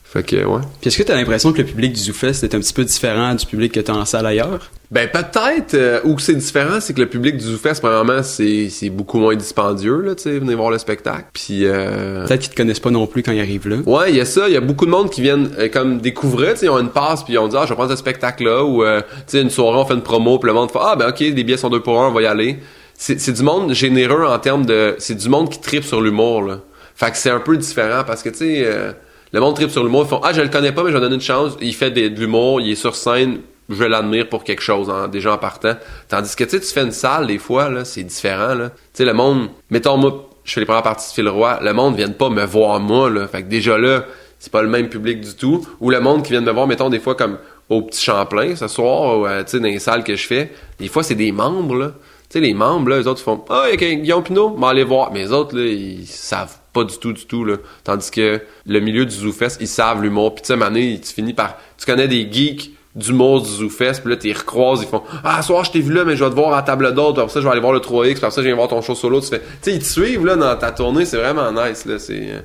Fait 0.09 0.23
que, 0.23 0.37
ouais. 0.37 0.61
Puis 0.79 0.87
est-ce 0.87 0.97
que 0.97 1.03
tu 1.03 1.11
as 1.11 1.15
l'impression 1.15 1.51
que 1.51 1.57
le 1.57 1.67
public 1.67 1.91
du 1.91 1.99
ZooFest 1.99 2.45
est 2.45 2.55
un 2.55 2.59
petit 2.59 2.71
peu 2.71 2.85
différent 2.85 3.35
du 3.35 3.45
public 3.45 3.73
que 3.73 3.81
tu 3.81 3.91
as 3.91 3.93
en 3.93 4.05
salle 4.05 4.25
ailleurs? 4.25 4.71
Ben 4.89 5.09
peut-être. 5.11 5.73
Euh, 5.73 5.99
où 6.05 6.17
c'est 6.17 6.33
différent, 6.33 6.79
c'est 6.79 6.93
que 6.93 7.01
le 7.01 7.09
public 7.09 7.35
du 7.35 7.43
ZooFest, 7.43 7.81
premièrement, 7.81 8.23
c'est, 8.23 8.69
c'est 8.69 8.89
beaucoup 8.89 9.19
moins 9.19 9.35
dispendieux, 9.35 9.99
là, 9.99 10.15
tu 10.15 10.23
sais, 10.23 10.39
venez 10.39 10.55
voir 10.55 10.71
le 10.71 10.77
spectacle. 10.77 11.25
Puis... 11.33 11.65
Euh... 11.65 12.25
Peut-être 12.25 12.39
qu'ils 12.39 12.51
te 12.51 12.55
connaissent 12.55 12.79
pas 12.79 12.89
non 12.89 13.05
plus 13.05 13.21
quand 13.21 13.33
ils 13.33 13.41
arrivent 13.41 13.67
là. 13.67 13.77
Ouais, 13.85 14.11
il 14.11 14.15
y 14.15 14.21
a 14.21 14.25
ça. 14.25 14.47
Il 14.47 14.53
y 14.53 14.57
a 14.57 14.61
beaucoup 14.61 14.85
de 14.85 14.91
monde 14.91 15.09
qui 15.09 15.21
viennent 15.21 15.51
euh, 15.59 15.67
comme 15.67 15.99
découvrir, 15.99 16.53
tu 16.53 16.59
sais, 16.59 16.65
ils 16.67 16.69
ont 16.69 16.79
une 16.79 16.91
passe, 16.91 17.23
puis 17.23 17.33
ils 17.33 17.37
ont 17.39 17.49
dit 17.49 17.57
«Ah, 17.59 17.65
je 17.65 17.69
vais 17.69 17.75
prendre 17.75 17.91
ce 17.91 17.97
spectacle-là.» 17.97 18.63
Ou, 18.65 18.83
euh, 18.83 19.01
tu 19.01 19.07
sais, 19.27 19.41
une 19.41 19.49
soirée, 19.49 19.77
on 19.77 19.85
fait 19.85 19.93
une 19.93 20.03
promo, 20.03 20.39
puis 20.39 20.47
le 20.47 20.53
monde 20.53 20.71
fait 20.71 20.79
«Ah, 20.81 20.95
ben 20.95 21.09
ok, 21.09 21.19
les 21.19 21.43
billets 21.43 21.57
sont 21.57 21.69
deux 21.69 21.81
pour 21.81 22.01
un, 22.01 22.07
on 22.07 22.13
va 22.13 22.21
y 22.21 22.27
aller.» 22.27 22.59
C'est, 22.93 23.19
c'est 23.19 23.33
du 23.33 23.43
monde 23.43 23.73
généreux 23.73 24.25
en 24.25 24.39
termes 24.39 24.65
de... 24.65 24.95
C'est 24.99 25.15
du 25.15 25.27
monde 25.27 25.49
qui 25.49 25.59
tripe 25.59 25.83
sur 25.83 25.99
l'humour, 25.99 26.43
là. 26.43 26.61
Fait 26.95 27.11
que 27.11 27.17
c'est 27.17 27.29
un 27.29 27.41
peu 27.41 27.57
différent, 27.57 28.03
parce 28.07 28.23
que, 28.23 28.29
tu 28.29 28.37
sais 28.37 28.67
le 29.33 29.39
monde 29.39 29.55
tripe 29.55 29.69
sur 29.69 29.83
l'humour. 29.83 30.03
Ils 30.05 30.09
font 30.09 30.21
Ah, 30.23 30.33
je 30.33 30.41
le 30.41 30.49
connais 30.49 30.71
pas, 30.71 30.83
mais 30.83 30.91
je 30.91 30.95
vais 30.95 31.01
donner 31.01 31.15
une 31.15 31.21
chance. 31.21 31.57
Il 31.61 31.73
fait 31.73 31.91
de 31.91 32.19
l'humour, 32.19 32.61
il 32.61 32.71
est 32.71 32.75
sur 32.75 32.95
scène, 32.95 33.39
je 33.69 33.83
l'admire 33.83 34.29
pour 34.29 34.43
quelque 34.43 34.61
chose, 34.61 34.89
hein, 34.89 35.07
déjà 35.07 35.33
en 35.33 35.37
partant. 35.37 35.75
Tandis 36.07 36.35
que 36.35 36.43
tu 36.43 36.59
tu 36.59 36.67
fais 36.67 36.83
une 36.83 36.91
salle, 36.91 37.27
des 37.27 37.37
fois, 37.37 37.69
là, 37.69 37.85
c'est 37.85 38.03
différent. 38.03 38.55
Tu 38.55 38.69
sais, 38.93 39.05
le 39.05 39.13
monde, 39.13 39.49
mettons 39.69 39.97
moi, 39.97 40.29
je 40.43 40.53
fais 40.53 40.61
les 40.61 40.65
premières 40.65 40.83
parties 40.83 41.09
de 41.09 41.13
Phil 41.13 41.29
Roy, 41.29 41.59
le 41.61 41.73
monde 41.73 41.95
vient 41.95 42.09
pas 42.09 42.29
me 42.29 42.45
voir 42.45 42.79
moi. 42.79 43.09
Là. 43.09 43.27
Fait 43.27 43.43
que 43.43 43.49
déjà 43.49 43.77
là, 43.77 44.05
c'est 44.39 44.51
pas 44.51 44.61
le 44.61 44.69
même 44.69 44.87
public 44.87 45.19
du 45.19 45.35
tout. 45.35 45.67
Ou 45.81 45.89
le 45.89 45.99
monde 45.99 46.23
qui 46.23 46.31
vient 46.31 46.41
me 46.41 46.51
voir, 46.51 46.67
mettons, 46.67 46.89
des 46.89 46.99
fois 46.99 47.15
comme 47.15 47.37
au 47.69 47.81
petit 47.81 48.01
Champlain 48.01 48.55
ce 48.55 48.69
soir, 48.69 49.19
ou, 49.19 49.27
euh, 49.27 49.43
tu 49.43 49.51
sais, 49.51 49.59
dans 49.59 49.65
les 49.65 49.79
salles 49.79 50.05
que 50.05 50.15
je 50.15 50.25
fais, 50.25 50.53
des 50.79 50.87
fois 50.87 51.03
c'est 51.03 51.15
des 51.15 51.33
membres, 51.33 51.75
là. 51.75 51.91
Sais, 52.29 52.41
les 52.41 52.53
membres, 52.53 52.89
là, 52.89 52.99
les 52.99 53.07
autres 53.07 53.21
font 53.21 53.43
Ah, 53.49 53.67
il 53.71 53.81
y 53.81 53.85
a 53.85 53.95
Guillaume 53.95 54.23
Pinot, 54.23 54.49
m'en 54.49 54.67
aller 54.67 54.83
voir. 54.83 55.11
Mais 55.13 55.19
les 55.19 55.31
autres, 55.31 55.55
là, 55.57 55.65
ils 55.65 56.05
savent 56.05 56.57
pas 56.73 56.83
du 56.83 56.97
tout, 56.97 57.13
du 57.13 57.25
tout, 57.25 57.45
là. 57.45 57.55
Tandis 57.83 58.11
que 58.11 58.41
le 58.65 58.79
milieu 58.79 59.05
du 59.05 59.15
ZooFest, 59.15 59.57
ils 59.61 59.67
savent 59.67 60.01
l'humour. 60.01 60.35
Puis 60.35 60.43
tu 60.43 60.53
sais, 60.53 60.63
année, 60.63 60.99
tu 61.01 61.13
finis 61.13 61.33
par... 61.33 61.57
Tu 61.77 61.85
connais 61.85 62.07
des 62.07 62.27
geeks 62.29 62.71
d'humour 62.97 63.43
du 63.43 63.49
ZooFest, 63.49 64.01
puis 64.01 64.09
là, 64.09 64.17
tu 64.17 64.31
recroises, 64.31 64.81
ils 64.81 64.87
font 64.87 65.03
«Ah, 65.23 65.41
soir, 65.43 65.63
je 65.63 65.71
t'ai 65.71 65.79
vu 65.79 65.93
là, 65.93 66.03
mais 66.03 66.15
je 66.15 66.23
vais 66.23 66.29
te 66.31 66.35
voir 66.35 66.53
à 66.53 66.63
table 66.63 66.93
d'hôte, 66.95 67.19
après 67.19 67.31
ça, 67.31 67.39
je 67.39 67.45
vais 67.45 67.51
aller 67.51 67.61
voir 67.61 67.73
le 67.73 67.79
3X, 67.79 68.13
puis 68.13 68.19
ça, 68.19 68.29
je 68.35 68.41
viens 68.41 68.55
voir 68.55 68.67
ton 68.67 68.81
show 68.81 68.95
solo.» 68.95 69.21
Tu 69.21 69.27
fais... 69.27 69.39
Tu 69.39 69.45
sais, 69.61 69.73
ils 69.73 69.79
te 69.79 69.85
suivent, 69.85 70.25
là, 70.25 70.35
dans 70.35 70.55
ta 70.55 70.71
tournée, 70.71 71.05
c'est 71.05 71.17
vraiment 71.17 71.51
nice, 71.51 71.85
là. 71.85 71.99
C'est... 71.99 72.31
Euh, 72.31 72.39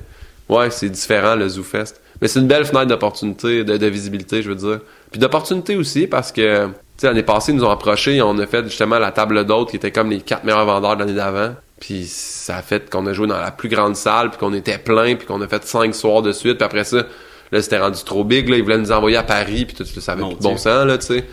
ouais, 0.49 0.69
c'est 0.69 0.89
différent, 0.89 1.35
le 1.35 1.49
ZooFest. 1.49 1.99
Mais 2.21 2.27
c'est 2.27 2.39
une 2.39 2.47
belle 2.47 2.65
fenêtre 2.65 2.85
d'opportunité, 2.85 3.63
de, 3.63 3.87
visibilité, 3.87 4.43
je 4.43 4.49
veux 4.49 4.55
dire. 4.55 4.79
Puis 5.11 5.19
d'opportunité 5.19 5.75
aussi, 5.75 6.07
parce 6.07 6.31
que... 6.31 6.69
L'année 7.01 7.23
passée, 7.23 7.51
ils 7.51 7.57
nous 7.57 7.65
ont 7.65 7.69
approchés, 7.69 8.21
on 8.21 8.37
a 8.37 8.45
fait 8.45 8.63
justement 8.65 8.97
la 8.99 9.11
table 9.11 9.45
d'hôte 9.45 9.71
qui 9.71 9.75
était 9.75 9.91
comme 9.91 10.09
les 10.09 10.21
quatre 10.21 10.45
meilleurs 10.45 10.65
vendeurs 10.65 10.95
de 10.95 11.01
l'année 11.01 11.15
d'avant. 11.15 11.55
Puis 11.79 12.05
ça 12.05 12.57
a 12.57 12.61
fait 12.61 12.89
qu'on 12.89 13.05
a 13.07 13.13
joué 13.13 13.27
dans 13.27 13.39
la 13.39 13.51
plus 13.51 13.67
grande 13.67 13.97
salle, 13.97 14.29
puis 14.29 14.39
qu'on 14.39 14.53
était 14.53 14.77
plein, 14.77 15.15
puis 15.15 15.27
qu'on 15.27 15.41
a 15.41 15.47
fait 15.47 15.65
cinq 15.65 15.95
soirs 15.95 16.21
de 16.21 16.31
suite. 16.31 16.57
Puis 16.57 16.65
après 16.65 16.85
ça, 16.85 17.03
là, 17.51 17.61
c'était 17.61 17.79
rendu 17.79 18.01
trop 18.05 18.23
big. 18.23 18.47
Là, 18.47 18.55
ils 18.55 18.63
voulaient 18.63 18.77
nous 18.77 18.91
envoyer 18.93 19.17
à 19.17 19.23
Paris, 19.23 19.65
puis 19.65 19.75
tout 19.75 19.83
ça 19.85 20.13
avait 20.13 20.21
bon 20.21 20.57
sens, 20.57 20.85
là, 20.85 20.97
tu 20.97 21.07
sais. 21.07 21.25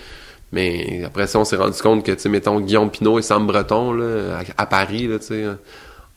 Mais 0.51 1.05
après 1.05 1.29
ça, 1.29 1.39
on 1.39 1.45
s'est 1.45 1.57
rendu 1.57 1.81
compte 1.81 2.05
que, 2.05 2.11
tu 2.11 2.19
sais, 2.19 2.29
mettons, 2.29 2.59
Guillaume 2.59 2.91
Pinot 2.91 3.21
et 3.21 3.23
Sam 3.23 3.47
Breton, 3.47 3.93
là, 3.93 4.41
à, 4.57 4.67
Paris, 4.67 5.07
là, 5.07 5.21
tu 5.21 5.27
sais, 5.27 5.45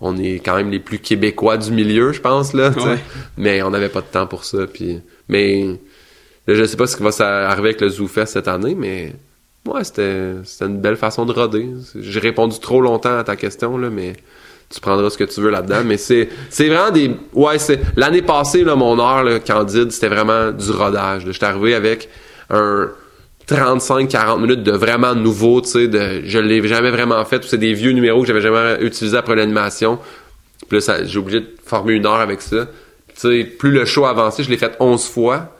on 0.01 0.17
est 0.17 0.39
quand 0.39 0.55
même 0.55 0.71
les 0.71 0.79
plus 0.79 0.97
québécois 0.97 1.57
du 1.57 1.71
milieu, 1.71 2.11
je 2.11 2.21
pense, 2.21 2.53
là, 2.53 2.71
Mais 3.37 3.61
on 3.61 3.69
n'avait 3.69 3.89
pas 3.89 4.01
de 4.01 4.07
temps 4.07 4.25
pour 4.25 4.45
ça, 4.45 4.65
puis... 4.71 4.99
Mais... 5.29 5.77
Là, 6.45 6.55
je 6.55 6.65
sais 6.65 6.75
pas 6.75 6.87
ce 6.87 6.97
qui 6.97 7.03
va 7.03 7.11
arriver 7.49 7.69
avec 7.69 7.81
le 7.81 7.87
ZooFest 7.87 8.25
cette 8.25 8.49
année, 8.49 8.75
mais 8.75 9.13
Ouais, 9.65 9.83
c'était 9.83 10.35
une 10.61 10.81
belle 10.81 10.97
façon 10.97 11.25
de 11.25 11.31
roder. 11.31 11.69
J'ai 11.95 12.19
répondu 12.19 12.59
trop 12.59 12.81
longtemps 12.81 13.17
à 13.17 13.23
ta 13.23 13.37
question, 13.37 13.77
là, 13.77 13.89
mais 13.89 14.13
tu 14.69 14.81
prendras 14.81 15.09
ce 15.09 15.17
que 15.17 15.23
tu 15.23 15.39
veux 15.39 15.51
là-dedans. 15.51 15.83
mais 15.85 15.97
c'est 15.97 16.29
c'est 16.49 16.67
vraiment 16.67 16.91
des... 16.91 17.15
Ouais, 17.33 17.59
c'est... 17.59 17.79
L'année 17.95 18.21
passée, 18.21 18.63
là, 18.63 18.75
mon 18.75 18.99
heure, 18.99 19.41
Candide, 19.43 19.91
c'était 19.91 20.09
vraiment 20.09 20.51
du 20.51 20.71
rodage. 20.71 21.23
J'étais 21.29 21.45
arrivé 21.45 21.75
avec 21.75 22.09
un 22.49 22.89
35-40 23.47 24.41
minutes 24.41 24.63
de 24.63 24.71
vraiment 24.71 25.15
nouveau, 25.15 25.61
tu 25.61 25.69
sais, 25.69 25.87
de... 25.87 26.23
Je 26.25 26.39
l'ai 26.39 26.65
jamais 26.67 26.91
vraiment 26.91 27.23
fait. 27.23 27.43
C'est 27.45 27.57
des 27.57 27.73
vieux 27.73 27.91
numéros 27.91 28.21
que 28.21 28.27
j'avais 28.27 28.41
jamais 28.41 28.81
utilisés 28.81 29.15
après 29.15 29.35
l'animation. 29.35 29.97
Puis 30.67 30.79
là, 30.79 31.03
j'ai 31.05 31.19
obligé 31.19 31.39
de 31.39 31.49
former 31.63 31.93
une 31.93 32.05
heure 32.05 32.19
avec 32.19 32.41
ça. 32.41 32.67
Plus 33.59 33.71
le 33.71 33.85
show 33.85 34.05
avançait, 34.05 34.43
je 34.43 34.49
l'ai 34.49 34.57
fait 34.57 34.75
11 34.79 35.07
fois 35.07 35.55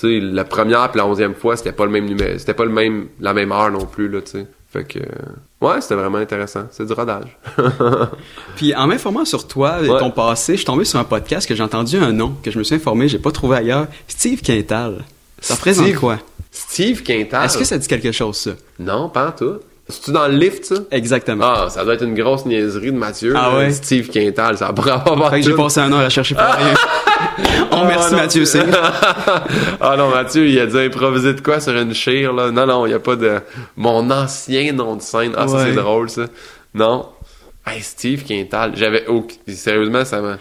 sais, 0.00 0.20
la 0.20 0.44
première 0.44 0.90
puis 0.90 0.98
la 0.98 1.06
onzième 1.06 1.34
fois, 1.34 1.56
c'était 1.56 1.72
pas 1.72 1.84
le 1.84 1.90
même 1.90 2.06
numéro, 2.06 2.38
c'était 2.38 2.54
pas 2.54 2.64
le 2.64 2.70
même, 2.70 3.08
la 3.20 3.34
même 3.34 3.52
heure 3.52 3.70
non 3.70 3.86
plus, 3.86 4.08
là, 4.08 4.20
tu 4.20 4.32
sais. 4.32 4.46
Fait 4.70 4.84
que, 4.84 4.98
ouais, 5.62 5.80
c'était 5.80 5.94
vraiment 5.94 6.18
intéressant. 6.18 6.64
C'est 6.70 6.84
du 6.84 6.92
rodage. 6.92 7.38
puis 8.56 8.74
en 8.74 8.86
m'informant 8.86 9.24
sur 9.24 9.46
toi 9.46 9.78
et 9.82 9.86
ton 9.86 10.10
passé, 10.10 10.52
je 10.52 10.58
suis 10.58 10.66
tombé 10.66 10.84
sur 10.84 10.98
un 10.98 11.04
podcast 11.04 11.48
que 11.48 11.54
j'ai 11.54 11.62
entendu 11.62 11.96
un 11.96 12.12
nom, 12.12 12.34
que 12.42 12.50
je 12.50 12.58
me 12.58 12.64
suis 12.64 12.74
informé, 12.74 13.08
j'ai 13.08 13.18
pas 13.18 13.30
trouvé 13.30 13.56
ailleurs. 13.56 13.86
Steve 14.06 14.42
Quintal. 14.42 15.04
Ça 15.40 15.54
représente 15.54 15.94
quoi? 15.94 16.18
Steve 16.50 17.02
Quintal. 17.02 17.46
Est-ce 17.46 17.56
que 17.56 17.64
ça 17.64 17.78
dit 17.78 17.88
quelque 17.88 18.12
chose, 18.12 18.36
ça? 18.36 18.50
Non, 18.78 19.08
pas 19.08 19.28
en 19.28 19.32
tout. 19.32 19.58
C'est-tu 19.88 20.12
dans 20.12 20.28
le 20.28 20.34
lift, 20.34 20.66
ça? 20.66 20.74
Exactement. 20.90 21.44
Ah, 21.46 21.70
ça 21.70 21.82
doit 21.82 21.94
être 21.94 22.04
une 22.04 22.14
grosse 22.14 22.44
niaiserie 22.44 22.92
de 22.92 22.98
Mathieu. 22.98 23.32
Ah 23.34 23.56
ouais? 23.56 23.72
Steve 23.72 24.10
Quintal, 24.10 24.58
ça 24.58 24.70
que 24.70 25.40
j'ai 25.42 25.54
passé 25.54 25.80
un 25.80 25.90
an 25.92 25.98
à 25.98 26.02
la 26.02 26.10
chercher 26.10 26.34
pour 26.34 26.44
rien. 26.58 26.74
oh, 27.72 27.84
merci 27.86 28.14
Mathieu, 28.14 28.44
c'est. 28.44 28.64
ah 29.80 29.94
non, 29.96 30.10
Mathieu, 30.10 30.46
il 30.48 30.58
a 30.58 30.66
dit 30.66 30.78
improviser 30.78 31.34
de 31.34 31.40
quoi 31.40 31.60
sur 31.60 31.76
une 31.76 31.94
chire, 31.94 32.32
là? 32.32 32.50
Non, 32.50 32.66
non, 32.66 32.86
il 32.86 32.90
n'y 32.90 32.94
a 32.94 32.98
pas 32.98 33.16
de... 33.16 33.40
Mon 33.76 34.10
ancien 34.10 34.72
nom 34.72 34.96
de 34.96 35.02
scène. 35.02 35.32
Ah, 35.36 35.46
ça, 35.46 35.64
c'est 35.64 35.74
drôle, 35.74 36.10
ça. 36.10 36.26
Non. 36.74 37.06
Hey, 37.66 37.80
Steve 37.82 38.24
Quintal. 38.24 38.72
J'avais... 38.74 39.04
Sérieusement, 39.46 40.04
ça 40.04 40.20
m'a... 40.20 40.38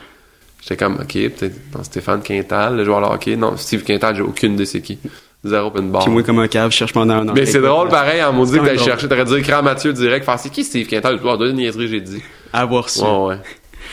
J'étais 0.62 0.78
comme, 0.78 0.96
OK, 0.96 1.14
peut-être 1.14 1.56
Stéphane 1.84 2.22
Quintal, 2.22 2.76
le 2.76 2.84
joueur 2.84 3.02
de 3.02 3.06
hockey. 3.06 3.36
Non, 3.36 3.56
Steve 3.58 3.84
Quintal, 3.84 4.16
j'ai 4.16 4.22
aucune 4.22 4.54
idée 4.54 4.66
c'est 4.66 4.82
qui. 4.82 4.98
Zéro 5.44 5.68
open 5.68 5.92
bar. 5.92 6.04
Puis 6.04 6.12
moi, 6.12 6.24
comme 6.24 6.40
un 6.40 6.48
cave, 6.48 6.72
cherche 6.72 6.94
pendant 6.94 7.14
un 7.14 7.30
an. 7.30 7.34
Mais 7.34 7.46
c'est 7.46 7.62
drôle, 7.62 7.90
pareil, 7.90 8.24
en 8.24 8.34
maudit 8.34 8.60
que 8.60 8.66
t'as 8.66 8.78
cherché. 8.78 9.08
T'aurais 9.08 9.26
dû 9.26 9.36
écrire 9.36 9.58
à 9.58 9.62
Mathieu 9.62 9.94
direct, 9.94 10.26
faire 10.26 10.40
c'est 10.40 10.50
qui 10.50 10.64
Steve 10.64 10.88
Quintal? 10.88 11.20
Tu 11.20 11.38
deux 11.38 11.52
niaiseries, 11.52 11.88
j'ai 11.88 12.02
dit. 12.02 12.22
Avoir 12.52 12.90
su. 12.90 13.02
Ouais, 13.02 13.28
ouais. 13.28 13.38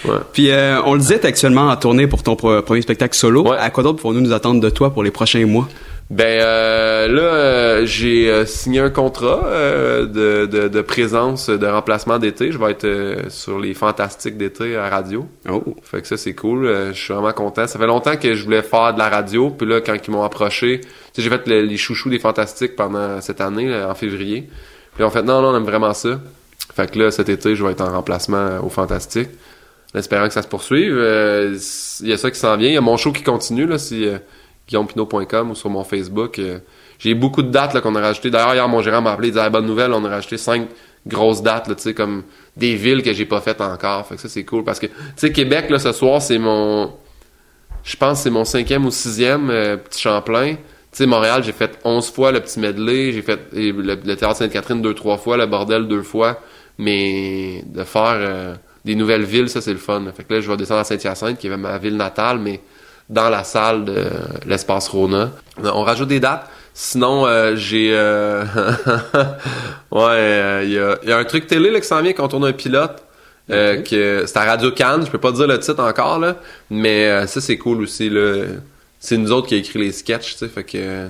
Ouais. 0.04 0.18
Puis 0.32 0.50
euh, 0.50 0.80
on 0.84 0.94
le 0.94 1.00
disait, 1.00 1.18
t'es 1.18 1.28
actuellement 1.28 1.68
en 1.68 1.76
tournée 1.76 2.06
pour 2.06 2.22
ton 2.22 2.36
premier 2.36 2.82
spectacle 2.82 3.16
solo. 3.16 3.52
À 3.52 3.70
quoi 3.70 3.82
d'autre 3.82 4.00
pouvons-nous 4.00 4.20
nous 4.20 4.32
attendre 4.32 4.60
de 4.60 4.70
toi 4.70 4.92
pour 4.92 5.02
les 5.02 5.10
prochains 5.10 5.46
mois? 5.46 5.68
Ben 6.10 6.40
euh, 6.42 7.08
là, 7.08 7.22
euh, 7.22 7.86
j'ai 7.86 8.30
euh, 8.30 8.44
signé 8.44 8.78
un 8.78 8.90
contrat 8.90 9.40
de, 10.02 10.44
de, 10.44 10.68
de, 10.68 10.80
présence 10.82 11.48
de 11.48 11.66
remplacement 11.66 12.18
d'été. 12.18 12.52
Je 12.52 12.58
vais 12.58 12.72
être 12.72 13.30
sur 13.30 13.58
les 13.58 13.72
Fantastiques 13.72 14.36
d'été 14.36 14.76
à 14.76 14.90
radio. 14.90 15.26
Oh. 15.48 15.62
Fait 15.82 16.02
que 16.02 16.06
ça, 16.06 16.18
c'est 16.18 16.34
cool. 16.34 16.68
je 16.92 16.98
suis 16.98 17.14
vraiment 17.14 17.32
content. 17.32 17.66
Ça 17.66 17.78
fait 17.78 17.86
longtemps 17.86 18.16
que 18.16 18.34
je 18.34 18.44
voulais 18.44 18.62
faire 18.62 18.92
de 18.92 18.98
la 18.98 19.08
radio. 19.08 19.48
Puis 19.50 19.66
là, 19.66 19.80
quand 19.80 19.96
ils 20.06 20.10
m'ont 20.10 20.22
approché, 20.22 20.82
j'ai 21.16 21.30
fait 21.30 21.46
les 21.46 21.76
chouchous 21.78 22.10
des 22.10 22.18
Fantastiques 22.18 22.76
pendant 22.76 23.20
cette 23.22 23.40
année, 23.40 23.74
en 23.74 23.94
février. 23.94 24.48
Puis 24.94 25.04
en 25.04 25.10
fait, 25.10 25.22
non, 25.22 25.40
non, 25.40 25.48
on 25.48 25.56
aime 25.56 25.64
vraiment 25.64 25.94
ça. 25.94 26.20
Fait 26.76 26.90
que 26.90 26.98
là, 26.98 27.10
cet 27.10 27.30
été, 27.30 27.56
je 27.56 27.64
vais 27.64 27.72
être 27.72 27.80
en 27.80 27.90
remplacement 27.90 28.58
aux 28.62 28.68
Fantastiques. 28.68 29.30
Espérant 29.94 30.26
que 30.26 30.34
ça 30.34 30.42
se 30.42 30.48
poursuive. 30.48 30.94
Il 32.00 32.08
y 32.08 32.12
a 32.12 32.16
ça 32.16 32.30
qui 32.30 32.38
s'en 32.38 32.56
vient. 32.56 32.68
Il 32.68 32.74
y 32.74 32.78
a 32.78 32.80
mon 32.80 32.96
show 32.96 33.12
qui 33.12 33.22
continue, 33.22 33.66
là, 33.66 33.78
si 33.78 34.08
guillaumepinot.com 34.68 35.50
ou 35.50 35.54
sur 35.54 35.70
mon 35.70 35.84
Facebook. 35.84 36.38
Euh, 36.38 36.58
j'ai 36.98 37.14
beaucoup 37.14 37.42
de 37.42 37.50
dates 37.50 37.78
qu'on 37.80 37.94
a 37.94 38.00
rajoutées. 38.00 38.30
D'ailleurs, 38.30 38.54
hier, 38.54 38.68
mon 38.68 38.82
gérant 38.82 39.02
m'a 39.02 39.12
appelé, 39.12 39.28
il 39.28 39.32
disait 39.32 39.50
bonne 39.50 39.66
nouvelle, 39.66 39.92
on 39.92 40.04
a 40.04 40.08
rajouté 40.08 40.36
cinq 40.36 40.68
grosses 41.06 41.42
dates, 41.42 41.78
sais, 41.78 41.92
comme 41.92 42.22
des 42.56 42.76
villes 42.76 43.02
que 43.02 43.12
j'ai 43.12 43.26
pas 43.26 43.40
faites 43.40 43.60
encore. 43.60 44.06
Fait 44.06 44.14
que 44.14 44.20
ça, 44.20 44.28
c'est 44.28 44.44
cool 44.44 44.64
parce 44.64 44.78
que, 44.78 44.86
tu 44.86 44.92
sais, 45.16 45.32
Québec, 45.32 45.68
là, 45.68 45.78
ce 45.78 45.92
soir, 45.92 46.22
c'est 46.22 46.38
mon, 46.38 46.92
je 47.82 47.96
pense, 47.96 48.22
c'est 48.22 48.30
mon 48.30 48.44
cinquième 48.44 48.86
ou 48.86 48.90
sixième 48.90 49.50
euh, 49.50 49.76
petit 49.76 50.00
Champlain. 50.00 50.54
Tu 50.54 50.98
sais, 50.98 51.06
Montréal, 51.06 51.42
j'ai 51.44 51.52
fait 51.52 51.78
onze 51.84 52.10
fois 52.10 52.32
le 52.32 52.40
petit 52.40 52.58
medley, 52.58 53.12
j'ai 53.12 53.22
fait 53.22 53.40
le, 53.52 53.96
théâtre 53.96 54.36
Sainte-Catherine 54.36 54.80
deux, 54.80 54.94
trois 54.94 55.18
fois, 55.18 55.36
le 55.36 55.46
bordel 55.46 55.88
deux 55.88 56.02
fois. 56.02 56.40
Mais 56.78 57.62
de 57.66 57.84
faire 57.84 58.16
euh, 58.18 58.54
des 58.84 58.94
nouvelles 58.94 59.24
villes, 59.24 59.48
ça, 59.48 59.60
c'est 59.60 59.72
le 59.72 59.78
fun. 59.78 60.04
Fait 60.14 60.24
que 60.24 60.34
là, 60.34 60.40
je 60.40 60.50
vais 60.50 60.56
descendre 60.56 60.80
à 60.80 60.84
Saint-Hyacinthe, 60.84 61.38
qui 61.38 61.46
est 61.46 61.56
ma 61.56 61.78
ville 61.78 61.96
natale, 61.96 62.38
mais 62.38 62.60
dans 63.08 63.28
la 63.28 63.44
salle 63.44 63.84
de 63.84 64.06
l'espace 64.46 64.88
Rona. 64.88 65.30
On 65.62 65.82
rajoute 65.82 66.08
des 66.08 66.20
dates. 66.20 66.48
Sinon, 66.74 67.26
euh, 67.26 67.54
j'ai... 67.56 67.90
Euh... 67.92 68.44
ouais, 69.90 70.66
il 70.66 70.72
y, 70.72 70.78
a, 70.78 70.96
y, 71.04 71.12
a, 71.12 71.18
un 71.18 71.24
truc 71.24 71.46
télé 71.46 71.70
là, 71.70 71.80
qui 71.80 71.86
s'en 71.86 72.02
vient 72.02 72.12
quand 72.12 72.24
on 72.24 72.28
tourne 72.28 72.44
un 72.46 72.52
pilote. 72.52 73.02
Euh, 73.50 73.82
que 73.82 74.24
c'est 74.26 74.38
à 74.38 74.44
Radio 74.44 74.70
Cannes, 74.70 75.04
je 75.04 75.10
peux 75.10 75.18
pas 75.18 75.30
dire 75.30 75.46
le 75.46 75.58
titre 75.58 75.82
encore 75.82 76.18
là, 76.18 76.36
mais 76.70 77.26
ça 77.26 77.42
c'est 77.42 77.58
cool 77.58 77.82
aussi 77.82 78.08
là. 78.08 78.46
C'est 79.00 79.18
nous 79.18 79.32
autres 79.32 79.48
qui 79.48 79.54
a 79.54 79.58
écrit 79.58 79.78
les 79.78 79.92
sketchs, 79.92 80.32
tu 80.32 80.38
sais, 80.38 80.48
fait 80.48 80.64
que 80.64 81.08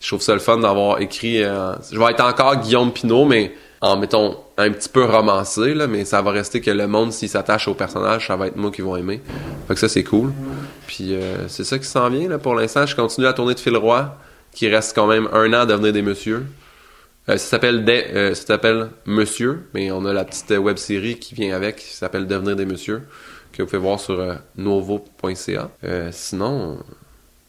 je 0.00 0.08
trouve 0.08 0.20
ça 0.20 0.34
le 0.34 0.40
fun 0.40 0.58
d'avoir 0.58 1.00
écrit. 1.00 1.36
je 1.38 1.96
vais 1.96 2.10
être 2.10 2.24
encore 2.24 2.56
Guillaume 2.56 2.92
Pinot, 2.92 3.26
mais 3.26 3.52
en 3.80 3.96
mettons 3.96 4.36
un 4.56 4.70
petit 4.70 4.88
peu 4.88 5.04
romancé 5.04 5.74
là, 5.74 5.86
mais 5.86 6.04
ça 6.04 6.20
va 6.22 6.30
rester 6.32 6.60
que 6.60 6.70
le 6.70 6.86
monde 6.88 7.12
s'il 7.12 7.28
s'attache 7.28 7.68
au 7.68 7.74
personnage, 7.74 8.26
ça 8.26 8.36
va 8.36 8.48
être 8.48 8.56
moi 8.56 8.70
qui 8.70 8.82
vont 8.82 8.96
aimer. 8.96 9.20
Fait 9.68 9.74
que 9.74 9.80
ça 9.80 9.88
c'est 9.88 10.04
cool. 10.04 10.32
Puis 10.86 11.14
euh, 11.14 11.48
c'est 11.48 11.64
ça 11.64 11.78
qui 11.78 11.86
s'en 11.86 12.08
vient 12.10 12.28
là 12.28 12.38
pour 12.38 12.54
l'instant. 12.54 12.86
Je 12.86 12.96
continue 12.96 13.26
à 13.26 13.32
tourner 13.32 13.54
de 13.54 13.60
Phil 13.60 13.76
Roy, 13.76 14.16
qui 14.52 14.68
reste 14.68 14.94
quand 14.94 15.06
même 15.06 15.28
un 15.32 15.52
an 15.52 15.60
à 15.60 15.66
devenir 15.66 15.92
des 15.92 16.02
messieurs. 16.02 16.46
Euh, 17.28 17.36
ça 17.36 17.38
s'appelle 17.38 17.84
euh, 17.88 18.34
ça 18.34 18.46
s'appelle 18.46 18.90
Monsieur, 19.06 19.68
mais 19.74 19.92
on 19.92 20.04
a 20.06 20.12
la 20.12 20.24
petite 20.24 20.50
web 20.50 20.76
série 20.76 21.18
qui 21.18 21.34
vient 21.34 21.54
avec, 21.54 21.76
qui 21.76 21.94
s'appelle 21.94 22.26
Devenir 22.26 22.56
des 22.56 22.66
messieurs, 22.66 23.02
que 23.52 23.62
vous 23.62 23.68
pouvez 23.68 23.82
voir 23.82 24.00
sur 24.00 24.38
novo.ca. 24.56 25.70
sinon 26.10 26.78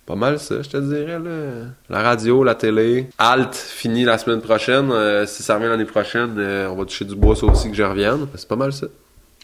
pas 0.10 0.15
mal 0.15 0.39
ça, 0.39 0.56
je 0.63 0.69
te 0.69 0.78
dirais. 0.78 1.19
Là. 1.19 1.67
La 1.88 2.02
radio, 2.02 2.43
la 2.43 2.56
télé. 2.56 3.06
Alt 3.19 3.54
fini 3.54 4.06
la 4.06 4.17
semaine 4.17 4.41
prochaine. 4.41 4.89
Euh, 4.91 5.28
si 5.28 5.43
ça 5.43 5.54
revient 5.54 5.67
l'année 5.67 5.86
prochaine, 5.86 6.34
euh, 6.39 6.67
on 6.67 6.76
va 6.78 6.86
toucher 6.86 7.06
du 7.06 7.13
bois 7.13 7.36
ça 7.36 7.45
aussi 7.45 7.69
que 7.69 7.78
je 7.78 7.84
revienne. 7.84 8.26
C'est 8.34 8.48
pas 8.48 8.56
mal 8.56 8.74
ça. 8.74 8.88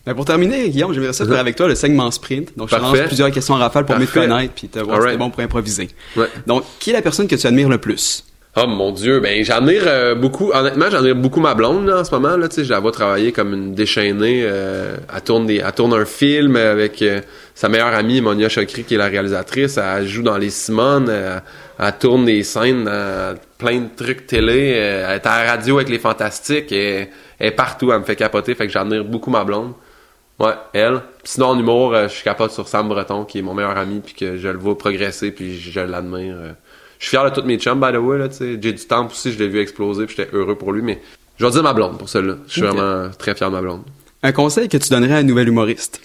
Ben 0.07 0.15
pour 0.15 0.25
terminer, 0.25 0.67
Guillaume, 0.69 0.91
j'aimerais 0.91 1.13
ça 1.13 1.23
faire 1.23 1.37
avec 1.37 1.55
toi 1.55 1.67
le 1.67 1.75
segment 1.75 2.09
sprint. 2.09 2.57
Donc, 2.57 2.69
je 2.69 2.75
te 2.75 2.81
lance 2.81 2.97
plusieurs 3.05 3.29
questions 3.29 3.53
en 3.53 3.59
rafale 3.59 3.85
pour 3.85 3.95
mieux 3.99 4.07
te 4.07 4.13
connaître 4.13 4.53
puis 4.55 4.67
te 4.67 4.79
voir 4.79 5.03
si 5.03 5.09
t'es 5.09 5.17
bon 5.17 5.29
pour 5.29 5.41
improviser. 5.41 5.89
Ouais. 6.17 6.29
Donc, 6.47 6.63
qui 6.79 6.89
est 6.89 6.93
la 6.93 7.03
personne 7.03 7.27
que 7.27 7.35
tu 7.35 7.45
admires 7.45 7.69
le 7.69 7.77
plus? 7.77 8.23
Oh 8.57 8.67
mon 8.67 8.93
dieu, 8.93 9.19
ben 9.19 9.43
j'admire 9.43 9.83
euh, 9.85 10.15
beaucoup, 10.15 10.51
honnêtement 10.53 10.85
j'admire 10.89 11.15
beaucoup 11.15 11.41
ma 11.41 11.55
blonde 11.55 11.87
là, 11.87 11.99
en 11.99 12.03
ce 12.05 12.11
moment 12.15 12.37
là, 12.37 12.47
tu 12.47 12.55
sais, 12.55 12.63
je 12.63 12.69
la 12.69 12.79
vois 12.79 12.93
travailler 12.93 13.33
comme 13.33 13.53
une 13.53 13.75
déchaînée, 13.75 14.43
euh, 14.45 14.95
elle 15.13 15.21
tourne 15.23 15.45
des, 15.45 15.57
elle 15.57 15.73
tourne 15.73 15.93
un 15.93 16.05
film 16.05 16.55
avec 16.55 17.01
euh, 17.01 17.19
sa 17.55 17.69
meilleure 17.69 17.93
amie 17.93 18.21
Monia 18.21 18.49
Chokri 18.49 18.83
qui 18.83 18.95
est 18.95 18.97
la 18.97 19.07
réalisatrice, 19.07 19.77
elle 19.77 20.05
joue 20.07 20.21
dans 20.21 20.37
les 20.37 20.49
Simones, 20.49 21.09
elle, 21.09 21.97
tourne 21.97 22.25
des 22.25 22.43
scènes, 22.43 22.89
plein 23.57 23.79
de 23.79 23.89
trucs 23.95 24.27
télé, 24.27 24.71
elle 24.71 25.15
est 25.15 25.25
à 25.25 25.43
la 25.43 25.51
radio 25.51 25.77
avec 25.77 25.89
les 25.89 25.97
Fantastiques, 25.99 26.71
et 26.73 27.09
elle 27.39 27.47
est 27.47 27.51
partout, 27.51 27.91
elle 27.93 27.99
me 27.99 28.03
fait 28.03 28.17
capoter, 28.17 28.55
fait 28.55 28.67
que 28.67 28.73
j'admire 28.73 29.05
beaucoup 29.05 29.31
ma 29.31 29.45
blonde. 29.45 29.71
Ouais, 30.37 30.51
elle. 30.73 31.01
sinon 31.23 31.47
en 31.47 31.59
humour, 31.59 31.95
je 31.95 32.07
suis 32.09 32.23
capote 32.25 32.51
sur 32.51 32.67
Sam 32.67 32.89
Breton 32.89 33.23
qui 33.23 33.39
est 33.39 33.41
mon 33.41 33.53
meilleur 33.53 33.77
ami 33.77 34.01
puis 34.03 34.13
que 34.13 34.35
je 34.35 34.49
le 34.49 34.57
vois 34.57 34.77
progresser 34.77 35.31
puis 35.31 35.57
je 35.57 35.79
l'admire. 35.79 36.35
Je 36.99 37.05
suis 37.05 37.17
fier 37.17 37.23
de 37.23 37.29
tous 37.29 37.47
mes 37.47 37.57
chums, 37.57 37.79
by 37.79 37.93
the 37.93 37.97
way, 37.97 38.17
là, 38.17 38.27
tu 38.27 38.35
sais. 38.35 38.59
J'ai 38.61 38.73
du 38.73 38.85
temps 38.85 39.07
aussi, 39.07 39.31
je 39.31 39.39
l'ai 39.39 39.47
vu 39.47 39.59
exploser, 39.59 40.05
puis 40.05 40.15
j'étais 40.17 40.35
heureux 40.35 40.57
pour 40.57 40.73
lui, 40.73 40.81
mais 40.81 41.01
je 41.37 41.45
vais 41.45 41.51
dire 41.51 41.63
ma 41.63 41.73
blonde 41.73 41.97
pour 41.97 42.09
celle-là. 42.09 42.35
Je 42.47 42.51
suis 42.51 42.61
vraiment 42.61 43.09
très 43.17 43.33
fier 43.33 43.49
de 43.49 43.55
ma 43.55 43.61
blonde. 43.61 43.83
Un 44.23 44.31
conseil 44.31 44.67
que 44.67 44.77
tu 44.77 44.89
donnerais 44.89 45.13
à 45.13 45.17
un 45.17 45.23
nouvel 45.23 45.47
humoriste? 45.47 46.01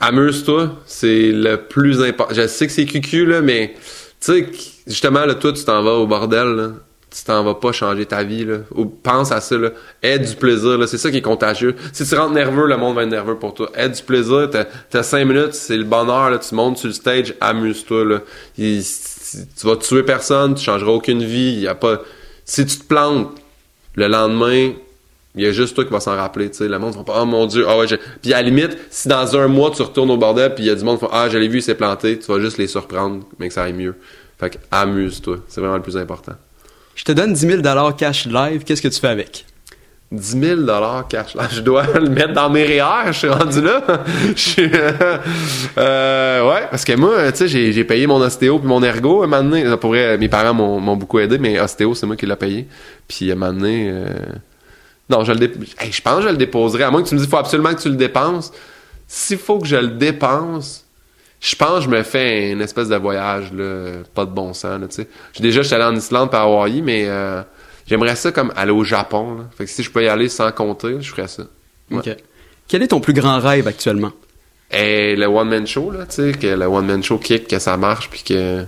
Amuse-toi, 0.00 0.76
c'est 0.86 1.30
le 1.30 1.56
plus 1.56 2.02
important. 2.02 2.34
Je 2.34 2.46
sais 2.46 2.66
que 2.66 2.72
c'est 2.72 2.86
cucu, 2.86 3.26
là, 3.26 3.40
mais, 3.42 3.74
tu 4.20 4.32
sais, 4.32 4.46
justement, 4.86 5.24
là, 5.26 5.34
toi, 5.34 5.52
tu 5.52 5.64
t'en 5.64 5.82
vas 5.82 5.92
au 5.92 6.06
bordel, 6.06 6.48
là. 6.48 6.70
Tu 7.14 7.24
t'en 7.24 7.42
vas 7.42 7.54
pas 7.54 7.72
changer 7.72 8.06
ta 8.06 8.22
vie, 8.22 8.44
là. 8.44 8.58
Ou 8.74 8.86
pense 8.86 9.32
à 9.32 9.40
ça, 9.40 9.58
là. 9.58 9.70
Aide 10.02 10.28
du 10.28 10.36
plaisir, 10.36 10.78
là. 10.78 10.86
C'est 10.86 10.96
ça 10.96 11.10
qui 11.10 11.18
est 11.18 11.22
contagieux. 11.22 11.74
Si 11.92 12.06
tu 12.06 12.14
rentres 12.14 12.34
nerveux, 12.34 12.66
le 12.66 12.76
monde 12.76 12.94
va 12.94 13.02
être 13.02 13.10
nerveux 13.10 13.36
pour 13.36 13.52
toi. 13.52 13.70
Aide 13.74 13.92
du 13.92 14.02
plaisir, 14.02 14.48
t'as, 14.50 15.02
cinq 15.02 15.24
minutes, 15.24 15.54
c'est 15.54 15.76
le 15.76 15.84
bonheur, 15.84 16.30
là. 16.30 16.38
Tu 16.38 16.54
montes 16.54 16.78
sur 16.78 16.88
le 16.88 16.94
stage, 16.94 17.34
amuse-toi, 17.40 18.04
là 18.04 18.20
tu 19.56 19.66
vas 19.66 19.76
tuer 19.76 20.02
personne, 20.02 20.54
tu 20.54 20.64
changeras 20.64 20.92
aucune 20.92 21.22
vie, 21.22 21.60
y 21.60 21.68
a 21.68 21.74
pas 21.74 22.02
si 22.44 22.66
tu 22.66 22.78
te 22.78 22.84
plantes 22.84 23.30
le 23.94 24.08
lendemain, 24.08 24.72
il 25.36 25.42
y 25.42 25.46
a 25.46 25.52
juste 25.52 25.74
toi 25.74 25.84
qui 25.84 25.90
va 25.90 26.00
s'en 26.00 26.16
rappeler, 26.16 26.50
tu 26.50 26.56
sais, 26.56 26.68
le 26.68 26.78
monde 26.78 26.94
va 26.96 27.04
pas 27.04 27.20
oh 27.22 27.24
mon 27.24 27.46
dieu, 27.46 27.64
ah 27.68 27.78
ouais, 27.78 27.86
puis 28.20 28.32
à 28.32 28.38
la 28.38 28.42
limite, 28.42 28.76
si 28.90 29.08
dans 29.08 29.36
un 29.36 29.46
mois 29.46 29.70
tu 29.70 29.82
retournes 29.82 30.10
au 30.10 30.16
bordel 30.16 30.54
puis 30.54 30.64
il 30.64 30.66
y 30.66 30.70
a 30.70 30.74
du 30.74 30.84
monde 30.84 30.98
qui 30.98 31.04
font 31.04 31.10
ah, 31.12 31.28
je 31.28 31.38
l'ai 31.38 31.48
vu, 31.48 31.58
il 31.58 31.62
s'est 31.62 31.76
planté, 31.76 32.18
tu 32.18 32.26
vas 32.32 32.40
juste 32.40 32.58
les 32.58 32.66
surprendre, 32.66 33.24
mais 33.38 33.48
que 33.48 33.54
ça 33.54 33.64
aille 33.64 33.72
mieux. 33.72 33.94
Fait 34.38 34.50
que 34.50 34.56
amuse-toi, 34.70 35.38
c'est 35.48 35.60
vraiment 35.60 35.76
le 35.76 35.82
plus 35.82 35.96
important. 35.96 36.32
Je 36.94 37.04
te 37.04 37.12
donne 37.12 37.32
10 37.32 37.62
000 37.62 37.92
cash 37.96 38.26
live, 38.26 38.64
qu'est-ce 38.64 38.82
que 38.82 38.88
tu 38.88 38.98
fais 38.98 39.08
avec? 39.08 39.46
10 40.12 40.40
000 40.40 40.60
cash. 41.08 41.34
Là, 41.36 41.48
je 41.50 41.60
dois 41.60 41.86
le 41.94 42.08
mettre 42.08 42.32
dans 42.32 42.50
mes 42.50 42.64
REER, 42.64 43.12
je 43.12 43.18
suis 43.18 43.28
rendu 43.28 43.60
là. 43.60 43.82
je 44.34 44.40
suis, 44.40 44.70
euh, 45.78 46.50
ouais, 46.50 46.66
parce 46.68 46.84
que 46.84 46.94
moi, 46.96 47.30
tu 47.30 47.48
sais, 47.48 47.72
j'ai, 47.72 47.84
payé 47.84 48.06
mon 48.08 48.20
ostéo 48.20 48.58
puis 48.58 48.66
mon 48.66 48.82
ergo 48.82 49.22
un 49.22 49.28
moment 49.28 49.42
donné. 49.42 49.76
Pour 49.76 49.92
mes 49.92 50.28
parents 50.28 50.54
m'ont, 50.54 50.80
m'ont 50.80 50.96
beaucoup 50.96 51.20
aidé, 51.20 51.38
mais 51.38 51.60
ostéo, 51.60 51.94
c'est 51.94 52.06
moi 52.06 52.16
qui 52.16 52.26
l'ai 52.26 52.34
payé. 52.34 52.66
Puis 53.06 53.30
à 53.30 53.34
un 53.34 53.36
moment 53.36 53.52
donné, 53.52 53.88
euh, 53.92 54.06
non, 55.10 55.24
je 55.24 55.32
le 55.32 55.38
dé... 55.38 55.52
je 55.90 56.00
pense 56.00 56.16
que 56.16 56.22
je 56.22 56.28
le 56.28 56.36
déposerai. 56.36 56.84
À 56.84 56.90
moins 56.90 57.02
que 57.02 57.08
tu 57.08 57.14
me 57.14 57.20
dises, 57.20 57.28
faut 57.28 57.36
absolument 57.36 57.74
que 57.74 57.80
tu 57.80 57.88
le 57.88 57.96
dépenses. 57.96 58.52
S'il 59.08 59.38
faut 59.38 59.58
que 59.58 59.66
je 59.66 59.76
le 59.76 59.88
dépense, 59.88 60.84
je 61.40 61.56
pense 61.56 61.78
que 61.78 61.84
je 61.84 61.88
me 61.88 62.02
fais 62.02 62.52
une 62.52 62.60
espèce 62.60 62.88
de 62.88 62.96
voyage, 62.96 63.52
là, 63.52 64.02
pas 64.14 64.24
de 64.24 64.30
bon 64.30 64.54
sens, 64.54 64.80
tu 64.80 64.86
sais. 64.90 65.08
J'ai 65.32 65.42
déjà, 65.42 65.62
j'étais 65.62 65.74
allé 65.74 65.84
en 65.84 65.96
Islande 65.96 66.30
par 66.30 66.42
Hawaii, 66.42 66.80
mais... 66.82 67.06
Euh, 67.08 67.42
J'aimerais 67.90 68.14
ça 68.14 68.30
comme 68.30 68.52
aller 68.54 68.70
au 68.70 68.84
Japon. 68.84 69.34
Là. 69.38 69.44
Fait 69.58 69.64
que 69.64 69.70
si 69.70 69.82
je 69.82 69.90
peux 69.90 70.04
y 70.04 70.08
aller 70.08 70.28
sans 70.28 70.52
compter, 70.52 70.98
je 71.00 71.10
ferais 71.10 71.26
ça. 71.26 71.42
OK. 71.90 72.08
Quel 72.68 72.82
est 72.84 72.88
ton 72.88 73.00
plus 73.00 73.12
grand 73.12 73.40
rêve 73.40 73.66
actuellement? 73.66 74.12
Et 74.70 75.16
le 75.16 75.26
one-man 75.26 75.66
show, 75.66 75.90
là, 75.90 76.06
tu 76.06 76.14
sais, 76.14 76.32
que 76.32 76.46
le 76.46 76.66
one-man 76.66 77.02
show 77.02 77.18
kick, 77.18 77.48
que 77.48 77.58
ça 77.58 77.76
marche, 77.76 78.08
puis 78.08 78.22
que 78.22 78.64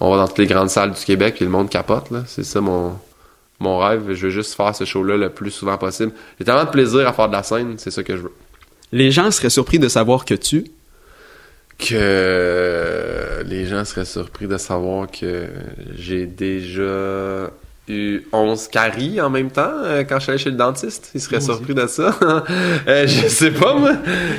on 0.00 0.10
va 0.10 0.18
dans 0.18 0.28
toutes 0.28 0.40
les 0.40 0.46
grandes 0.46 0.68
salles 0.68 0.92
du 0.92 1.02
Québec, 1.02 1.36
puis 1.36 1.46
le 1.46 1.50
monde 1.50 1.70
capote, 1.70 2.10
là. 2.10 2.24
C'est 2.26 2.44
ça 2.44 2.60
mon, 2.60 2.98
mon 3.60 3.78
rêve. 3.78 4.12
Je 4.12 4.26
veux 4.26 4.30
juste 4.30 4.54
faire 4.54 4.74
ce 4.74 4.84
show-là 4.84 5.16
le 5.16 5.30
plus 5.30 5.50
souvent 5.50 5.76
possible. 5.78 6.12
J'ai 6.38 6.44
tellement 6.44 6.64
de 6.64 6.70
plaisir 6.70 7.06
à 7.06 7.12
faire 7.12 7.28
de 7.28 7.32
la 7.32 7.42
scène, 7.42 7.74
c'est 7.78 7.90
ça 7.90 8.02
que 8.02 8.16
je 8.16 8.22
veux. 8.22 8.32
Les 8.92 9.10
gens 9.10 9.30
seraient 9.30 9.50
surpris 9.50 9.78
de 9.78 9.88
savoir 9.88 10.24
que 10.24 10.34
tu... 10.34 10.64
Que 11.78 13.44
les 13.46 13.66
gens 13.66 13.84
seraient 13.84 14.04
surpris 14.04 14.48
de 14.48 14.58
savoir 14.58 15.08
que 15.08 15.46
j'ai 15.96 16.26
déjà 16.26 17.50
eu 17.88 18.22
11 18.32 18.68
caries 18.68 19.20
en 19.20 19.30
même 19.30 19.50
temps 19.50 19.70
euh, 19.84 20.04
quand 20.04 20.16
je 20.18 20.22
suis 20.22 20.30
allé 20.30 20.38
chez 20.38 20.50
le 20.50 20.56
dentiste. 20.56 21.10
Il 21.14 21.20
serait 21.20 21.40
surpris 21.40 21.74
de 21.74 21.86
ça. 21.86 22.18
euh, 22.88 23.06
je 23.06 23.28
sais 23.28 23.50
pas, 23.50 23.74
moi. 23.74 23.92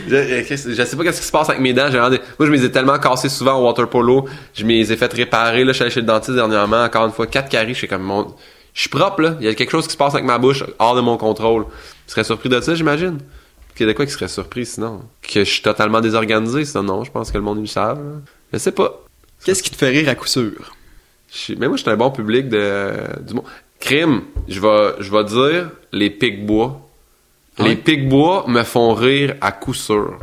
Je, 0.08 0.16
euh, 0.16 0.44
je 0.44 0.84
sais 0.84 0.96
pas 0.98 1.04
qu'est-ce 1.04 1.22
qui 1.22 1.28
se 1.28 1.32
passe 1.32 1.50
avec 1.50 1.62
mes 1.62 1.74
dents. 1.74 1.90
Moi, 1.90 2.20
je 2.40 2.46
me 2.46 2.52
les 2.52 2.66
ai 2.66 2.72
tellement 2.72 3.00
cassés 3.00 3.30
souvent 3.30 3.56
au 3.56 3.66
water 3.66 3.90
polo. 3.90 4.28
Je 4.54 4.66
me 4.66 4.72
les 4.72 4.92
ai 4.92 4.98
fait 4.98 5.12
réparer. 5.12 5.64
Là, 5.64 5.72
je 5.72 5.76
suis 5.76 5.84
allé 5.84 5.92
chez 5.92 6.02
le 6.02 6.08
dentiste 6.08 6.36
dernièrement. 6.36 6.84
Encore 6.84 7.06
une 7.06 7.12
fois, 7.12 7.28
4 7.28 7.50
caries. 7.50 7.74
Je 7.74 7.80
suis 7.80 7.88
comme 7.88 8.04
mon... 8.04 8.28
Je 8.74 8.82
suis 8.82 8.90
propre, 8.90 9.22
là. 9.22 9.38
Il 9.40 9.46
y 9.46 9.50
a 9.50 9.56
quelque 9.56 9.72
chose 9.72 9.88
qui 9.88 9.94
se 9.94 9.98
passe 9.98 10.14
avec 10.14 10.26
ma 10.26 10.38
bouche 10.38 10.64
hors 10.78 10.96
de 10.96 11.02
mon 11.02 11.18
contrôle. 11.18 11.66
Tu 12.06 12.12
serais 12.14 12.24
surpris 12.24 12.50
de 12.50 12.60
ça, 12.62 12.76
j'imagine? 12.76 13.20
Quoi 13.96 14.06
qui 14.06 14.12
serait 14.12 14.28
surpris 14.28 14.66
sinon? 14.66 15.02
Que 15.22 15.44
je 15.44 15.50
suis 15.50 15.62
totalement 15.62 16.02
désorganisé, 16.02 16.66
ça 16.66 16.82
non. 16.82 17.04
Je 17.04 17.12
pense 17.12 17.32
que 17.32 17.38
le 17.38 17.44
monde, 17.44 17.62
le 17.62 17.68
savent. 17.68 18.22
Je 18.52 18.58
sais 18.58 18.72
pas. 18.72 19.02
Qu'est-ce 19.46 19.64
qui 19.64 19.70
te 19.70 19.76
fait 19.76 19.90
rire 19.90 20.10
à 20.10 20.16
coup 20.16 20.28
sûr? 20.28 20.76
mais 21.58 21.68
moi, 21.68 21.78
je 21.78 21.84
suis 21.84 21.92
un 21.92 21.96
bon 21.96 22.12
public 22.12 22.50
de, 22.50 22.92
du 23.22 23.36
monde. 23.36 23.46
Crime, 23.80 24.24
je 24.48 24.60
vais, 24.60 24.96
je 25.00 25.12
vais 25.12 25.24
dire 25.24 25.70
les 25.92 26.10
pics 26.10 26.46
bois. 26.46 26.82
Les 27.60 27.76
pics 27.76 28.08
bois 28.10 28.46
me 28.48 28.64
font 28.64 28.94
rire 28.94 29.36
à 29.42 29.52
coup 29.52 29.74
sûr. 29.74 30.18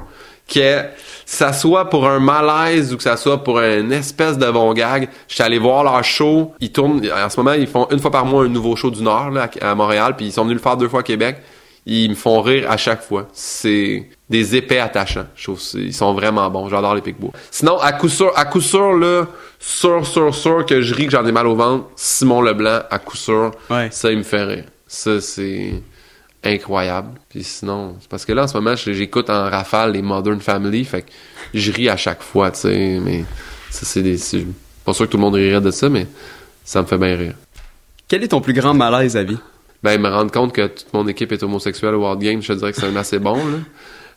Que 0.49 0.85
ça 1.25 1.53
soit 1.53 1.91
pour 1.91 2.07
un 2.07 2.21
malaise 2.21 2.95
ou 2.95 2.97
que 2.97 3.03
ça 3.03 3.17
soit 3.17 3.43
pour 3.43 3.59
une 3.59 3.93
espèce 3.93 4.39
de 4.39 4.49
bon 4.49 4.73
gag, 4.75 5.09
je 5.27 5.35
suis 5.35 5.43
allé 5.43 5.59
voir 5.59 5.83
leur 5.83 6.05
show. 6.05 6.53
Ils 6.61 6.71
tournent, 6.71 7.03
en 7.13 7.29
ce 7.29 7.37
moment, 7.39 7.53
ils 7.53 7.67
font 7.67 7.89
une 7.91 7.99
fois 7.99 8.13
par 8.13 8.25
mois 8.25 8.45
un 8.45 8.49
nouveau 8.49 8.77
show 8.77 8.91
du 8.91 9.03
Nord, 9.03 9.31
là, 9.31 9.51
à 9.61 9.75
Montréal, 9.75 10.15
puis 10.17 10.27
ils 10.27 10.33
sont 10.33 10.45
venus 10.45 10.59
le 10.59 10.63
faire 10.63 10.77
deux 10.77 10.89
fois 10.89 11.01
à 11.01 11.03
Québec. 11.03 11.39
Ils 11.85 12.11
me 12.11 12.15
font 12.15 12.41
rire 12.43 12.71
à 12.71 12.77
chaque 12.77 13.03
fois. 13.03 13.29
C'est 13.33 14.09
des 14.29 14.57
épais 14.57 14.79
attachants. 14.79 15.27
Je 15.37 15.45
trouve 15.45 15.61
ils 15.75 15.95
sont 15.95 16.15
vraiment 16.15 16.51
bons. 16.51 16.69
J'adore 16.69 16.97
les 16.97 17.01
pics 17.01 17.19
bois. 17.19 17.31
Sinon, 17.51 17.79
à 17.79 17.93
coup 17.93 18.09
sûr, 18.09 18.33
à 18.37 18.45
coup 18.45 18.61
sûr, 18.61 18.93
là, 18.93 19.27
sûr, 19.61 20.05
sûr, 20.07 20.35
sûr 20.35 20.67
que 20.67 20.83
je 20.83 20.95
ris 20.95 21.07
que 21.07 21.13
j'en 21.13 21.25
ai 21.27 21.31
mal 21.33 21.47
au 21.47 21.55
ventre. 21.55 21.87
Simon 21.95 22.41
Leblanc, 22.41 22.81
à 22.91 22.99
coup 22.99 23.17
sûr, 23.17 23.53
ça, 23.91 24.11
il 24.11 24.19
me 24.19 24.23
fait 24.25 24.43
rire. 24.43 24.65
Ça, 24.89 25.21
c'est 25.21 25.75
incroyable. 26.45 27.19
Puis 27.29 27.43
sinon, 27.45 27.97
c'est 28.01 28.09
parce 28.09 28.25
que 28.25 28.33
là, 28.33 28.45
en 28.45 28.49
ce 28.49 28.57
moment, 28.57 28.75
j'écoute 28.77 29.31
en 29.31 29.51
rafale 29.51 29.93
les 29.93 30.03
Modern 30.03 30.41
Family, 30.41 30.85
fait 30.85 31.03
que 31.03 31.11
je 31.55 31.73
ris 31.73 31.89
à 31.89 31.97
chaque 31.97 32.23
fois, 32.23 32.51
tu 32.51 32.61
sais, 32.61 33.01
mais 33.03 33.25
ça, 33.71 33.85
c'est 33.85 34.03
des... 34.03 34.19
Pas 34.85 34.95
sûr 34.95 35.07
que 35.07 35.11
tout 35.11 35.17
le 35.17 35.23
monde 35.23 35.35
rirait 35.35 35.61
de 35.61 35.71
ça, 35.71 35.89
mais 35.89 36.07
ça 36.65 36.83
me 36.83 36.87
fait 36.87 36.99
bien 36.99 37.17
rire. 37.17 37.35
Quel 38.09 38.23
est 38.23 38.29
ton 38.29 38.41
plus 38.41 38.53
grand 38.53 38.75
malaise 38.75 39.17
à 39.17 39.25
vie? 39.25 39.39
Ben, 39.83 40.01
me 40.01 40.09
rendre 40.09 40.31
compte 40.31 40.53
que 40.53 40.67
toute 40.69 40.93
mon 40.93 41.07
équipe 41.09 41.33
est 41.33 41.43
homosexuelle 41.43 41.95
au 41.95 42.01
World 42.01 42.21
Game, 42.21 42.41
je 42.41 42.53
te 42.53 42.59
dirais 42.59 42.73
que 42.73 42.81
c'est 42.81 42.87
un 42.87 42.97
assez 42.97 43.19
bon, 43.19 43.37
là. 43.37 43.59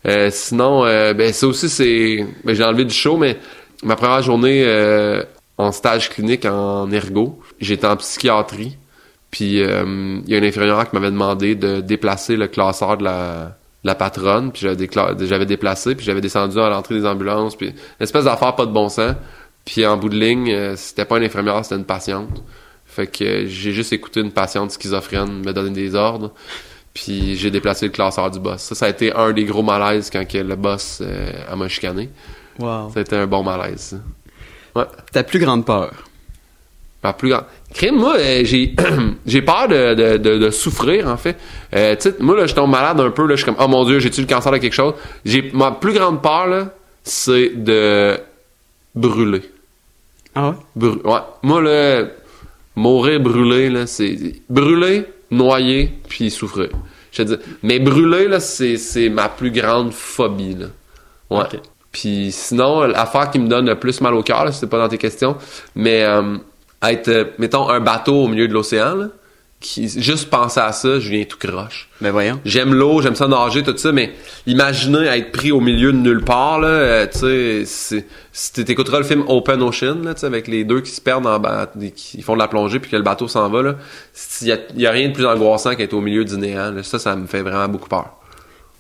Euh, 0.08 0.30
sinon, 0.32 0.86
euh, 0.86 1.14
ben, 1.14 1.34
ça 1.34 1.48
aussi, 1.48 1.70
c'est... 1.70 2.26
Ben, 2.44 2.56
j'ai 2.56 2.64
enlevé 2.64 2.86
du 2.86 2.94
show, 2.94 3.18
mais 3.18 3.38
ma 3.84 3.96
première 3.96 4.22
journée 4.22 4.64
euh, 4.66 5.24
en 5.58 5.72
stage 5.72 6.10
clinique 6.10 6.46
en 6.46 6.90
ergo, 6.92 7.40
j'étais 7.60 7.88
en 7.88 7.98
psychiatrie. 7.98 8.78
Puis 9.32 9.62
euh, 9.62 10.20
il 10.26 10.30
y 10.30 10.36
a 10.36 10.38
une 10.38 10.46
infirmière 10.46 10.90
qui 10.90 10.96
m'avait 10.96 11.12
demandé 11.12 11.56
de 11.56 11.82
déplacer 11.82 12.36
le 12.36 12.48
classeur 12.48 12.98
de 12.98 13.04
la, 13.04 13.58
la 13.84 13.96
patronne. 13.96 14.52
Puis 14.52 14.62
j'avais, 14.62 15.46
déplacé, 15.46 15.96
puis 15.96 16.06
j'avais 16.06 16.22
descendu 16.22 16.60
à 16.60 16.70
l'entrée 16.70 16.96
des 16.96 17.06
ambulances. 17.06 17.56
Puis 17.56 17.68
une 17.68 17.76
espèce 18.00 18.26
d'affaire 18.26 18.56
pas 18.56 18.66
de 18.66 18.72
bon 18.72 18.90
sens. 18.90 19.16
Puis 19.66 19.86
en 19.86 19.98
bout 19.98 20.10
de 20.10 20.18
ligne, 20.18 20.52
euh, 20.52 20.76
c'était 20.76 21.06
pas 21.06 21.18
une 21.18 21.24
infirmière, 21.24 21.64
c'était 21.64 21.76
une 21.76 21.86
patiente. 21.86 22.44
Fait 22.86 23.08
que 23.08 23.24
euh, 23.24 23.46
j'ai 23.48 23.72
juste 23.72 23.94
écouté 23.94 24.22
une 24.22 24.32
patiente 24.32 24.72
schizophrène 24.72 25.44
me 25.46 25.54
donner 25.54 25.70
des 25.70 25.96
ordres. 25.96 26.32
Puis 26.94 27.36
j'ai 27.36 27.52
déplacé 27.52 27.86
le 27.86 27.92
classeur 27.92 28.32
du 28.32 28.40
boss. 28.40 28.62
Ça, 28.62 28.76
ça 28.76 28.86
a 28.88 28.90
été 28.90 29.14
un 29.14 29.32
des 29.32 29.46
gros 29.46 29.62
malaises 29.62 30.10
quand 30.10 30.28
que 30.28 30.40
le 30.40 30.56
boss 30.56 31.00
euh, 31.02 31.32
a 31.48 31.56
m'a 31.56 31.68
chicané. 31.68 32.10
Wow. 32.58 32.90
Ça 32.94 33.00
a 33.00 33.02
été 33.02 33.16
un 33.16 33.28
bon 33.28 33.44
malaise. 33.44 33.80
ça. 33.80 33.98
Ouais. 34.76 34.88
Ta 35.12 35.24
plus 35.24 35.40
grande 35.40 35.66
peur? 35.66 36.09
Ma 37.04 37.14
plus 37.14 37.30
grande. 37.30 37.46
Crime, 37.74 37.96
moi, 37.96 38.16
euh, 38.18 38.42
j'ai 38.44 38.76
j'ai 39.26 39.42
peur 39.42 39.68
de, 39.68 39.94
de, 39.94 40.18
de, 40.18 40.38
de 40.38 40.50
souffrir, 40.50 41.08
en 41.08 41.18
fait. 41.18 41.38
Euh, 41.76 41.96
tu 41.96 42.10
sais, 42.10 42.16
moi, 42.20 42.36
là, 42.36 42.46
je 42.46 42.54
tombe 42.54 42.72
malade 42.72 43.00
un 43.00 43.12
peu, 43.12 43.26
là, 43.26 43.36
je 43.36 43.44
suis 43.44 43.46
comme, 43.46 43.64
oh 43.64 43.68
mon 43.68 43.86
Dieu, 43.86 44.00
j'ai-tu 44.00 44.22
le 44.22 44.28
cancer 44.28 44.52
de 44.52 44.58
quelque 44.58 44.74
chose? 44.74 44.94
J'ai, 45.24 45.50
ma 45.54 45.72
plus 45.72 45.94
grande 45.94 46.22
peur, 46.22 46.48
là, 46.48 46.70
c'est 47.04 47.52
de 47.56 48.20
brûler. 48.96 49.44
Ah 50.36 50.50
ouais? 50.50 50.88
Ouais. 51.06 51.20
Moi, 51.44 51.62
là, 51.62 52.04
mourir 52.76 53.20
brûlé, 53.22 53.70
là, 53.70 53.88
c'est 53.88 54.18
brûler, 54.50 55.06
noyer, 55.32 55.94
puis 56.10 56.30
souffrir. 56.30 56.70
Je 57.12 57.24
te 57.24 57.34
dis, 57.34 57.44
mais 57.64 57.80
brûler, 57.80 58.28
là, 58.28 58.40
c'est, 58.40 58.78
c'est 58.78 59.10
ma 59.10 59.30
plus 59.30 59.52
grande 59.52 59.94
phobie, 59.94 60.56
là. 60.56 60.68
Ouais. 61.30 61.46
Puis 61.92 62.32
sinon, 62.32 62.82
l'affaire 62.82 63.32
qui 63.32 63.40
me 63.40 63.48
donne 63.48 63.68
le 63.68 63.76
plus 63.76 64.02
mal 64.02 64.14
au 64.14 64.24
cœur, 64.24 64.46
là, 64.46 64.52
c'est 64.52 64.68
pas 64.68 64.78
dans 64.78 64.90
tes 64.90 64.98
questions, 64.98 65.36
mais 65.76 66.04
euh, 66.04 66.38
être, 66.84 67.08
euh, 67.08 67.26
mettons, 67.38 67.70
un 67.70 67.80
bateau 67.80 68.24
au 68.24 68.28
milieu 68.28 68.48
de 68.48 68.54
l'océan, 68.54 68.96
là, 68.96 69.08
qui, 69.60 69.90
juste 69.90 70.30
penser 70.30 70.62
à 70.62 70.72
ça, 70.72 71.00
je 71.02 71.10
viens 71.10 71.26
tout 71.26 71.38
croche. 71.38 71.90
Ben 72.00 72.12
voyons. 72.12 72.40
J'aime 72.46 72.74
l'eau, 72.74 73.02
j'aime 73.02 73.16
ça 73.16 73.28
nager, 73.28 73.62
tout 73.62 73.76
ça, 73.76 73.92
mais 73.92 74.14
imaginez 74.48 75.06
être 75.08 75.34
pris 75.34 75.52
au 75.52 75.60
milieu 75.60 75.92
de 75.92 75.98
nulle 75.98 76.24
part, 76.24 76.62
là, 76.62 76.70
euh, 76.70 77.08
tu 77.12 77.66
sais, 77.66 78.06
si 78.32 78.64
t'écouteras 78.64 79.00
le 79.00 79.04
film 79.04 79.26
Open 79.28 79.62
Ocean, 79.62 79.98
là, 80.02 80.14
tu 80.14 80.22
sais, 80.22 80.28
avec 80.28 80.48
les 80.48 80.64
deux 80.64 80.80
qui 80.80 80.92
se 80.92 81.02
perdent 81.02 81.28
en 81.28 81.40
ba- 81.40 81.70
qui 81.94 82.22
font 82.22 82.36
de 82.36 82.40
la 82.40 82.48
plongée 82.48 82.80
puis 82.80 82.90
que 82.90 82.96
le 82.96 83.04
bateau 83.04 83.28
s'en 83.28 83.50
va, 83.50 83.62
là, 83.62 83.76
il 84.42 84.48
y 84.48 84.52
a, 84.54 84.58
y 84.78 84.88
a 84.88 84.92
rien 84.92 85.10
de 85.10 85.14
plus 85.14 85.26
angoissant 85.26 85.76
qu'être 85.76 85.94
au 85.94 86.00
milieu 86.02 86.24
du 86.24 86.38
néant, 86.38 86.72
là. 86.72 86.82
ça, 86.84 86.98
ça 86.98 87.18
me 87.18 87.28
fait 87.28 87.42
vraiment 87.42 87.68
beaucoup 87.68 87.90
peur. 87.90 88.12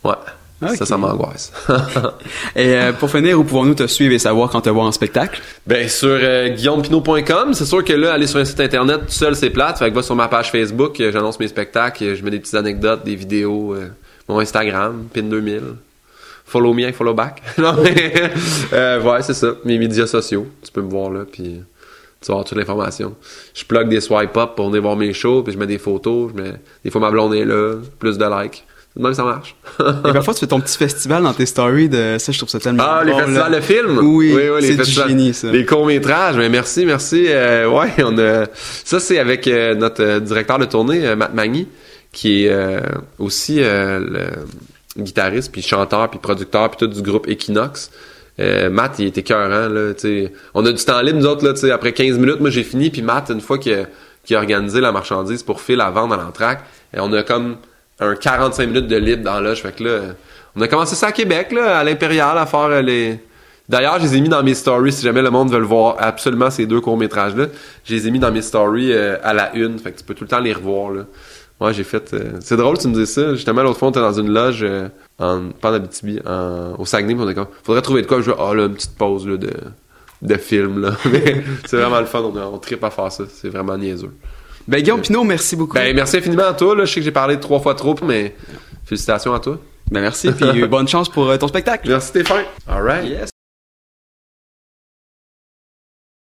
Ouais. 0.06 0.14
Ok. 0.62 0.76
Ça, 0.76 0.86
ça 0.86 0.98
m'angoisse. 0.98 1.54
Et 2.56 2.76
euh, 2.76 2.92
pour 2.92 3.10
finir, 3.10 3.40
où 3.40 3.44
pouvons-nous 3.46 3.76
te 3.76 3.88
suivre 3.88 4.14
et 4.14 4.20
savoir 4.20 4.50
quand 4.50 4.60
te 4.60 4.70
voir 4.70 4.88
en 4.88 4.92
spectacle? 4.92 5.42
Ben 5.66 5.88
sur 5.88 6.10
euh, 6.10 6.50
guillaumepinot.com, 6.50 7.54
c'est 7.54 7.66
sûr 7.66 7.84
que 7.84 7.94
là 7.94 8.14
aller 8.14 8.28
sur 8.28 8.40
un 8.40 8.46
site 8.46 8.60
internet 8.60 9.02
tout 9.06 9.14
seul 9.14 9.36
c'est 9.38 9.52
plate, 9.52 9.80
fait 9.80 9.90
que 9.90 9.96
va 9.96 10.02
sur 10.02 10.16
ma 10.16 10.28
page 10.28 10.52
Facebook, 10.52 11.00
euh, 11.00 11.12
j'annonce 11.14 11.40
mes 11.40 11.48
spectacles, 11.48 12.04
euh, 12.04 12.16
je 12.16 12.24
mets 12.24 12.32
des 12.32 12.40
petites 12.40 12.56
anecdotes, 12.56 13.06
des 13.06 13.16
vidéos, 13.16 13.74
euh, 13.74 13.88
mon 14.28 14.40
Instagram, 14.40 15.08
pin2000. 15.16 15.62
Follow 16.46 16.74
me, 16.74 16.92
follow 16.92 17.14
back. 17.14 17.42
non 17.58 17.76
mais 17.82 18.14
euh, 18.74 19.02
ouais, 19.02 19.22
c'est 19.22 19.36
ça, 19.36 19.54
mes 19.64 19.78
médias 19.78 20.08
sociaux, 20.08 20.48
tu 20.62 20.72
peux 20.74 20.82
me 20.82 20.90
voir 20.90 21.10
là 21.10 21.22
puis 21.32 21.62
tu 22.22 22.28
vas 22.28 22.34
avoir 22.34 22.46
toute 22.46 22.58
l'information. 22.58 23.16
Je 23.54 23.64
plug 23.64 23.88
des 23.88 24.02
swipe 24.02 24.36
up 24.36 24.56
pour 24.58 24.68
venir 24.68 24.82
voir 24.82 24.98
mes 24.98 25.14
shows, 25.14 25.42
puis 25.44 25.54
je 25.54 25.58
mets 25.58 25.68
des 25.68 25.78
photos, 25.78 26.32
je 26.36 26.42
mets 26.42 26.54
des 26.84 26.92
fois 26.92 27.00
ma 27.00 27.12
blonde 27.12 27.34
est 27.34 27.46
là, 27.46 27.76
plus 27.98 28.18
de 28.18 28.26
likes. 28.26 28.66
De 28.96 29.04
Même 29.04 29.14
ça 29.14 29.24
marche. 29.24 29.56
Et 29.80 30.12
parfois, 30.12 30.34
tu 30.34 30.40
fais 30.40 30.48
ton 30.48 30.60
petit 30.60 30.78
festival 30.78 31.24
dans 31.24 31.34
tes 31.34 31.46
stories 31.46 31.90
de 31.90 32.18
ça, 32.18 32.32
je 32.32 32.38
trouve 32.38 32.50
ça 32.50 32.60
tellement 32.60 32.84
Ah, 32.86 33.04
les 33.04 33.14
festivals 33.14 33.52
là. 33.52 33.58
de 33.60 33.64
films? 33.64 34.00
Oui, 34.00 34.36
les 34.62 34.76
c'est 34.76 34.84
du 34.84 34.92
génie, 34.92 35.34
ça. 35.34 35.52
Les 35.52 35.66
courts-métrages, 35.66 36.36
mais 36.38 36.50
merci, 36.50 36.86
merci. 36.86 37.26
Euh, 37.30 37.70
ouais, 37.70 37.92
on 38.00 38.18
a... 38.18 38.46
Ça, 38.54 39.00
c'est 39.00 39.20
avec 39.20 39.48
euh, 39.48 39.76
notre 39.76 40.04
euh, 40.04 40.20
directeur 40.20 40.58
de 40.58 40.66
tournée, 40.66 41.16
Matt 41.16 41.34
Magny, 41.34 41.68
qui 42.12 42.46
est 42.46 42.50
euh, 42.50 42.82
aussi 43.20 43.60
le 43.60 44.30
guitariste, 44.98 45.52
puis 45.52 45.62
chanteur, 45.62 46.10
puis 46.10 46.20
producteur, 46.20 46.70
puis 46.72 46.80
tout 46.80 46.88
du 46.88 47.02
groupe 47.02 47.28
Equinox. 47.28 47.92
Euh, 48.40 48.70
Matt, 48.70 49.00
il 49.00 49.08
était 49.08 49.22
écœurant, 49.22 49.68
là. 49.68 49.94
On 50.54 50.66
a 50.66 50.72
du 50.72 50.84
temps 50.84 51.02
libre, 51.02 51.20
nous 51.20 51.26
autres, 51.26 51.46
là, 51.46 51.54
tu 51.54 51.60
sais. 51.60 51.72
Après 51.72 51.92
15 51.92 52.18
minutes, 52.18 52.40
moi, 52.40 52.50
j'ai 52.50 52.64
fini, 52.64 52.90
puis 52.90 53.02
Matt, 53.02 53.30
une 53.30 53.42
fois 53.42 53.58
qu'il 53.58 53.74
a, 53.74 54.38
organisé 54.38 54.80
la 54.80 54.92
marchandise 54.92 55.44
pour 55.44 55.60
Phil 55.62 55.82
à 55.82 55.90
vendre 55.90 56.14
à 56.14 56.18
l'entraque, 56.18 56.64
on 56.96 57.12
a 57.14 57.24
comme 57.24 57.58
un 58.00 58.16
45 58.16 58.68
minutes 58.68 58.88
de 58.88 58.96
libre 58.98 59.24
dans 59.24 59.40
l'âge. 59.40 59.62
Fait 59.62 59.76
que 59.76 59.84
là, 59.84 60.00
on 60.56 60.62
a 60.62 60.68
commencé 60.68 60.96
ça 60.96 61.08
à 61.08 61.12
Québec, 61.12 61.52
là, 61.52 61.80
à 61.80 61.84
l'Impérial, 61.84 62.38
à 62.38 62.46
faire 62.46 62.60
euh, 62.62 62.82
les... 62.82 63.20
D'ailleurs, 63.68 64.00
je 64.00 64.06
les 64.06 64.18
ai 64.18 64.22
mis 64.22 64.30
dans 64.30 64.42
mes 64.42 64.56
stories, 64.56 64.92
si 64.92 65.04
jamais 65.04 65.22
le 65.22 65.30
monde 65.30 65.52
veut 65.52 65.60
le 65.60 65.66
voir, 65.66 65.96
absolument 66.00 66.50
ces 66.50 66.66
deux 66.66 66.82
courts-métrages-là. 66.82 67.46
Je 67.86 67.94
les 67.94 68.08
ai 68.08 68.12
mis 68.12 68.18
dans 68.18 68.32
mes 68.32 68.42
stories 68.42 68.92
euh, 68.92 69.18
à 69.22 69.34
la 69.34 69.56
une, 69.56 69.78
fait 69.78 69.92
que 69.92 70.00
tu 70.00 70.04
peux 70.04 70.16
tout 70.16 70.24
le 70.24 70.30
temps 70.30 70.40
les 70.40 70.54
revoir, 70.54 70.92
là. 70.92 71.04
Ouais, 71.60 71.74
j'ai 71.74 71.84
fait... 71.84 72.14
euh, 72.14 72.32
C'est 72.40 72.56
drôle, 72.56 72.78
tu 72.78 72.88
me 72.88 72.94
dis 72.94 73.06
ça. 73.06 73.36
Justement, 73.36 73.62
l'autre 73.62 73.78
fois, 73.78 73.90
on 73.90 73.92
était 73.92 74.00
dans 74.00 74.14
une 74.14 74.32
loge, 74.32 74.64
euh, 74.64 74.88
en, 75.20 75.50
pas 75.50 75.72
en 75.72 75.74
Abitibi, 75.74 76.20
en, 76.26 76.76
au 76.80 76.86
Saguenay, 76.86 77.14
puis 77.16 77.24
on 77.24 77.30
était. 77.30 77.42
Faudrait 77.64 77.82
trouver 77.82 78.02
de 78.02 78.08
quoi. 78.08 78.22
Je 78.22 78.32
ah, 78.32 78.54
là, 78.56 78.66
une 78.66 78.74
petite 78.74 78.98
pause, 78.98 79.28
là, 79.28 79.36
de, 79.38 79.52
de 80.22 80.36
film, 80.36 80.82
là. 80.82 80.92
C'est 81.66 81.78
vraiment 81.78 82.00
le 82.00 82.06
fun, 82.06 82.22
on, 82.22 82.36
on 82.38 82.58
tripe 82.60 82.84
à 82.84 82.90
faire 82.90 83.12
ça. 83.12 83.26
C'est 83.30 83.50
vraiment 83.50 83.78
niaiseux. 83.78 84.12
Ben, 84.68 84.82
Guillaume 84.82 85.02
Pinot, 85.02 85.24
merci 85.24 85.56
beaucoup. 85.56 85.74
Ben, 85.74 85.96
merci 85.96 86.18
infiniment 86.18 86.48
à 86.48 86.54
toi, 86.54 86.76
là. 86.76 86.86
Je 86.86 86.94
sais 86.94 87.00
que 87.00 87.06
j'ai 87.06 87.12
parlé 87.12 87.40
trois 87.40 87.60
fois 87.60 87.76
trop, 87.76 87.96
mais 88.04 88.36
félicitations 88.86 89.34
à 89.34 89.40
toi. 89.40 89.60
Ben, 89.92 90.02
merci, 90.02 90.32
puis 90.32 90.68
bonne 90.68 90.88
chance 90.88 91.10
pour 91.10 91.30
euh, 91.30 91.38
ton 91.38 91.48
spectacle. 91.48 91.90
Merci 91.90 92.10
Stéphane. 92.10 92.46
All 92.68 92.84
right. 92.84 93.06
Yes. 93.06 93.29